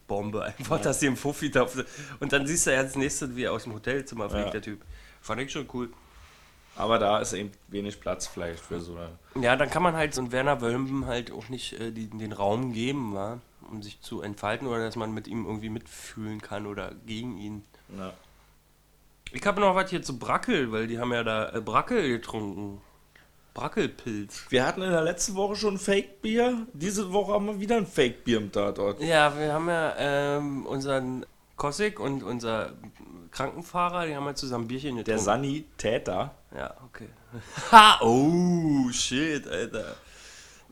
Bombe. 0.08 0.44
Einfach, 0.44 0.80
dass 0.80 1.00
sie 1.00 1.06
im 1.06 1.16
Fuffi 1.16 1.50
da 1.50 1.66
Und 2.20 2.32
dann 2.32 2.46
siehst 2.46 2.66
du 2.66 2.72
ja 2.72 2.78
als 2.80 2.96
nächstes, 2.96 3.34
wie 3.36 3.44
er 3.44 3.52
aus 3.52 3.64
dem 3.64 3.74
Hotelzimmer 3.74 4.28
fliegt, 4.28 4.46
Ja. 4.46 4.50
der 4.52 4.62
Typ. 4.62 4.82
Fand 5.20 5.40
ich 5.40 5.52
schon 5.52 5.68
cool. 5.72 5.90
Aber 6.74 6.98
da 6.98 7.18
ist 7.20 7.32
eben 7.34 7.52
wenig 7.68 8.00
Platz 8.00 8.26
vielleicht 8.26 8.60
für 8.60 8.80
so 8.80 8.96
eine 8.96 9.42
Ja, 9.44 9.56
dann 9.56 9.68
kann 9.70 9.82
man 9.82 9.94
halt 9.94 10.14
so 10.14 10.22
einen 10.22 10.32
Werner 10.32 10.60
Wölben 10.60 11.06
halt 11.06 11.30
auch 11.30 11.48
nicht 11.48 11.74
äh, 11.74 11.90
die, 11.92 12.08
den 12.08 12.32
Raum 12.32 12.72
geben, 12.72 13.14
wa? 13.14 13.40
um 13.70 13.82
sich 13.82 14.00
zu 14.00 14.22
entfalten 14.22 14.66
oder 14.66 14.80
dass 14.84 14.96
man 14.96 15.12
mit 15.14 15.28
ihm 15.28 15.46
irgendwie 15.46 15.68
mitfühlen 15.70 16.40
kann 16.42 16.66
oder 16.66 16.92
gegen 17.06 17.38
ihn. 17.38 17.64
ja. 17.96 18.12
Ich 19.34 19.46
habe 19.46 19.62
noch 19.62 19.74
was 19.74 19.88
hier 19.88 20.02
zu 20.02 20.18
Brackel, 20.18 20.72
weil 20.72 20.86
die 20.86 20.98
haben 20.98 21.10
ja 21.10 21.24
da 21.24 21.54
äh, 21.54 21.60
Brackel 21.62 22.06
getrunken. 22.08 22.82
Brackelpilz. 23.54 24.46
Wir 24.48 24.66
hatten 24.66 24.82
in 24.82 24.90
der 24.90 25.02
letzten 25.02 25.34
Woche 25.34 25.56
schon 25.56 25.78
Fake-Bier. 25.78 26.66
Diese 26.72 27.12
Woche 27.12 27.32
haben 27.32 27.46
wir 27.46 27.60
wieder 27.60 27.76
ein 27.76 27.86
Fake-Bier 27.86 28.38
im 28.38 28.52
Tatort. 28.52 29.00
Ja, 29.02 29.36
wir 29.38 29.52
haben 29.52 29.68
ja 29.68 29.94
ähm, 29.98 30.66
unseren 30.66 31.26
Kossig 31.56 32.00
und 32.00 32.22
unser 32.22 32.72
Krankenfahrer, 33.30 34.06
die 34.06 34.16
haben 34.16 34.26
ja 34.26 34.34
zusammen 34.34 34.68
Bierchen 34.68 34.96
getrunken. 34.96 35.10
Der 35.10 35.18
Sanitäter. 35.18 36.34
Ja, 36.56 36.74
okay. 36.84 37.08
Ha! 37.72 37.98
Oh, 38.02 38.90
shit, 38.90 39.46
Alter. 39.46 39.96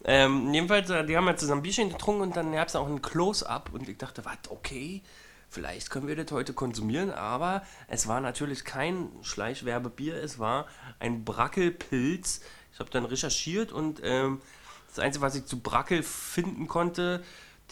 Ähm, 0.04 0.52
jedenfalls, 0.52 0.88
äh, 0.90 1.04
die 1.04 1.16
haben 1.16 1.26
ja 1.26 1.36
zusammen 1.36 1.62
Bierchen 1.62 1.90
getrunken 1.90 2.22
und 2.22 2.36
dann 2.36 2.52
gab 2.52 2.68
es 2.68 2.76
auch 2.76 2.86
ein 2.86 3.02
Close-Up 3.02 3.70
und 3.72 3.88
ich 3.88 3.98
dachte, 3.98 4.24
was, 4.24 4.38
okay, 4.48 5.02
vielleicht 5.48 5.90
können 5.90 6.06
wir 6.06 6.16
das 6.16 6.30
heute 6.32 6.54
konsumieren, 6.54 7.10
aber 7.10 7.62
es 7.88 8.08
war 8.08 8.20
natürlich 8.20 8.64
kein 8.64 9.08
Schleichwerbebier, 9.22 10.14
es 10.16 10.38
war 10.38 10.66
ein 10.98 11.24
Brackelpilz. 11.24 12.40
Ich 12.80 12.82
habe 12.82 12.90
dann 12.92 13.04
recherchiert 13.04 13.72
und 13.72 14.00
ähm, 14.02 14.40
das 14.88 15.00
Einzige, 15.00 15.20
was 15.22 15.34
ich 15.34 15.44
zu 15.44 15.60
Brackel 15.60 16.02
finden 16.02 16.66
konnte, 16.66 17.22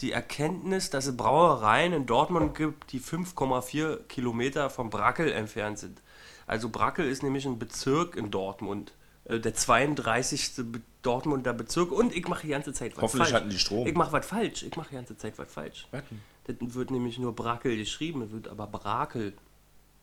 die 0.01 0.11
Erkenntnis, 0.11 0.91
dass 0.91 1.07
es 1.07 1.17
Brauereien 1.17 1.93
in 1.93 2.05
Dortmund 2.05 2.53
gibt, 2.55 2.91
die 2.91 2.99
5,4 3.01 4.03
Kilometer 4.03 4.69
vom 4.69 4.91
Brackel 4.91 5.31
entfernt 5.31 5.79
sind. 5.79 5.99
Also 6.45 6.69
Brackel 6.69 7.07
ist 7.09 7.23
nämlich 7.23 7.47
ein 7.47 7.57
Bezirk 7.57 8.15
in 8.15 8.29
Dortmund. 8.29 8.93
Äh, 9.25 9.39
Der 9.39 9.55
32. 9.55 10.51
Be- 10.71 10.81
Dortmunder 11.01 11.53
Bezirk. 11.53 11.91
Und 11.91 12.15
ich 12.15 12.27
mache 12.27 12.43
die 12.43 12.49
ganze 12.49 12.71
Zeit 12.71 12.95
was 12.95 13.01
Hoffentlich 13.01 13.29
falsch. 13.29 13.41
hatten 13.41 13.49
die 13.49 13.57
Strom. 13.57 13.87
Ich 13.87 13.95
mache 13.95 14.11
was 14.11 14.27
falsch. 14.27 14.61
Ich 14.61 14.75
mache 14.75 14.89
die 14.89 14.95
ganze 14.95 15.17
Zeit 15.17 15.39
was 15.39 15.51
falsch. 15.51 15.87
Was 15.89 16.03
Das 16.45 16.55
wird 16.75 16.91
nämlich 16.91 17.17
nur 17.17 17.33
Brackel 17.35 17.75
geschrieben, 17.77 18.21
es 18.21 18.31
wird 18.31 18.47
aber 18.47 18.67
Brakel. 18.67 19.33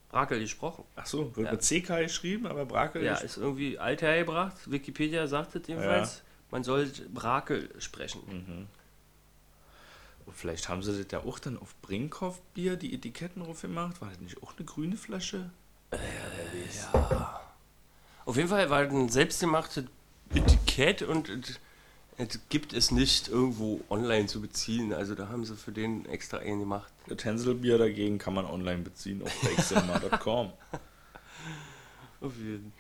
Brakel 0.09 0.39
gesprochen. 0.41 0.85
Ach 0.95 1.07
so, 1.07 1.35
wird 1.37 1.47
Ja. 1.47 1.53
mit 1.53 1.63
CK 1.63 2.03
geschrieben, 2.03 2.47
aber 2.47 2.65
Brakel 2.65 3.03
Ja, 3.05 3.15
ist- 3.15 3.23
ist 3.25 3.37
irgendwie 3.37 3.79
alt 3.79 4.03
hergebracht. 4.03 4.71
Wikipedia 4.71 5.27
sagt 5.27 5.55
es 5.57 5.67
jedenfalls. 5.67 6.23
Man 6.51 6.63
soll 6.65 6.91
Brakel 7.13 7.69
sprechen. 7.81 8.21
Und 8.21 8.69
Oh, 10.29 10.33
vielleicht 10.35 10.69
haben 10.69 10.83
sie 10.83 10.97
das 11.03 11.13
ja 11.13 11.21
auch 11.25 11.39
dann 11.39 11.57
auf 11.57 11.75
Brinkhoff 11.83 12.41
Bier 12.55 12.77
die 12.77 12.93
Etiketten 12.95 13.45
drauf 13.45 13.63
gemacht. 13.63 14.01
War 14.01 14.09
das 14.09 14.19
nicht 14.21 14.43
auch 14.43 14.55
eine 14.57 14.67
grüne 14.67 14.97
Flasche? 14.97 15.51
Auf 18.25 18.37
jeden 18.37 18.49
Fall 18.49 18.69
war 18.71 18.85
das 18.85 18.93
ein 18.93 19.09
selbstgemachtes 19.09 19.85
Etikett 20.35 21.03
und 21.03 21.61
es- 22.19 22.29
es 22.37 22.41
gibt 22.49 22.73
es 22.73 22.91
nicht 22.91 23.29
irgendwo 23.29 23.81
online 23.91 24.27
zu 24.27 24.41
beziehen. 24.41 24.93
Also 24.93 25.15
da 25.15 25.29
haben 25.29 25.45
sie 25.45 25.55
für 25.57 25.73
den 25.73 26.07
extra 26.07 26.39
einen 26.39 26.61
gemacht. 26.61 26.93
Das 27.09 27.25
Hänselbier 27.25 27.79
dagegen 27.79 28.19
kann 28.19 28.35
man 28.35 28.45
online 28.47 28.83
beziehen 28.83 29.23
auf 29.23 29.33
bakecinema.com. 29.43 30.53
Auf 32.23 32.33
jeden. 32.39 32.73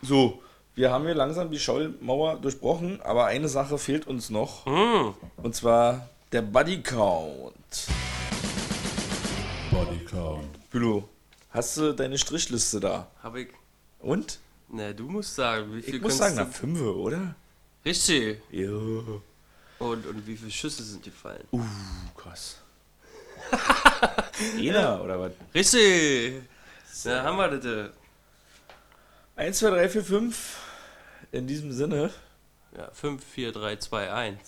So, 0.00 0.40
wir 0.76 0.90
haben 0.92 1.04
hier 1.04 1.14
langsam 1.14 1.50
die 1.50 1.58
Schollmauer 1.58 2.36
durchbrochen, 2.36 3.00
aber 3.02 3.26
eine 3.26 3.48
Sache 3.48 3.76
fehlt 3.78 4.06
uns 4.06 4.30
noch. 4.30 4.64
Und 4.64 5.54
zwar 5.56 6.08
der 6.32 6.42
Buddy 6.42 6.80
Count. 6.82 7.88
Bodycount. 9.70 10.70
Bülow, 10.70 11.08
hast 11.50 11.76
du 11.76 11.92
deine 11.92 12.16
Strichliste 12.16 12.80
da? 12.80 13.08
Hab 13.22 13.36
ich. 13.36 13.48
Und? 13.98 14.38
Na, 14.68 14.92
du 14.92 15.04
musst 15.08 15.34
sagen, 15.34 15.74
wie 15.74 15.82
viel 15.82 15.96
Ich 15.96 16.00
muss 16.02 16.18
kannst 16.18 16.36
sagen, 16.36 16.36
du- 16.36 16.44
nach 16.44 16.52
fünf, 16.58 16.80
oder? 16.80 17.34
Richtig. 17.84 18.42
Ja. 18.50 18.70
Und, 18.70 20.06
und 20.06 20.26
wie 20.26 20.36
viele 20.36 20.50
Schüsse 20.50 20.82
sind 20.82 21.02
gefallen? 21.02 21.46
Uh, 21.52 21.64
krass. 22.16 22.60
Jeder, 24.58 25.02
oder 25.02 25.18
was? 25.18 25.32
Richtig. 25.54 26.42
Da 27.04 27.22
haben 27.24 27.36
wir 27.38 27.48
das. 27.48 27.64
äh, 27.64 27.90
1, 29.36 29.58
2, 29.58 29.70
3, 29.70 29.88
4, 29.88 30.04
5. 30.04 30.58
In 31.32 31.46
diesem 31.46 31.72
Sinne. 31.72 32.10
Ja, 32.76 32.90
5, 32.92 33.24
4, 33.24 33.52
3, 33.52 33.76
2, 33.76 34.12
1. 34.12 34.38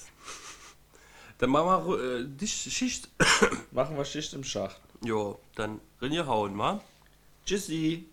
Dann 1.38 1.50
machen 1.50 1.88
wir 1.88 2.20
äh, 2.20 2.24
die 2.26 2.46
Schicht. 2.46 3.08
Machen 3.72 3.96
wir 3.96 4.04
Schicht 4.04 4.32
im 4.34 4.44
Schacht. 4.44 4.80
Jo, 5.04 5.40
dann 5.56 5.80
rinne 6.00 6.26
hauen, 6.26 6.56
wa? 6.56 6.80
Tschüssi. 7.44 8.06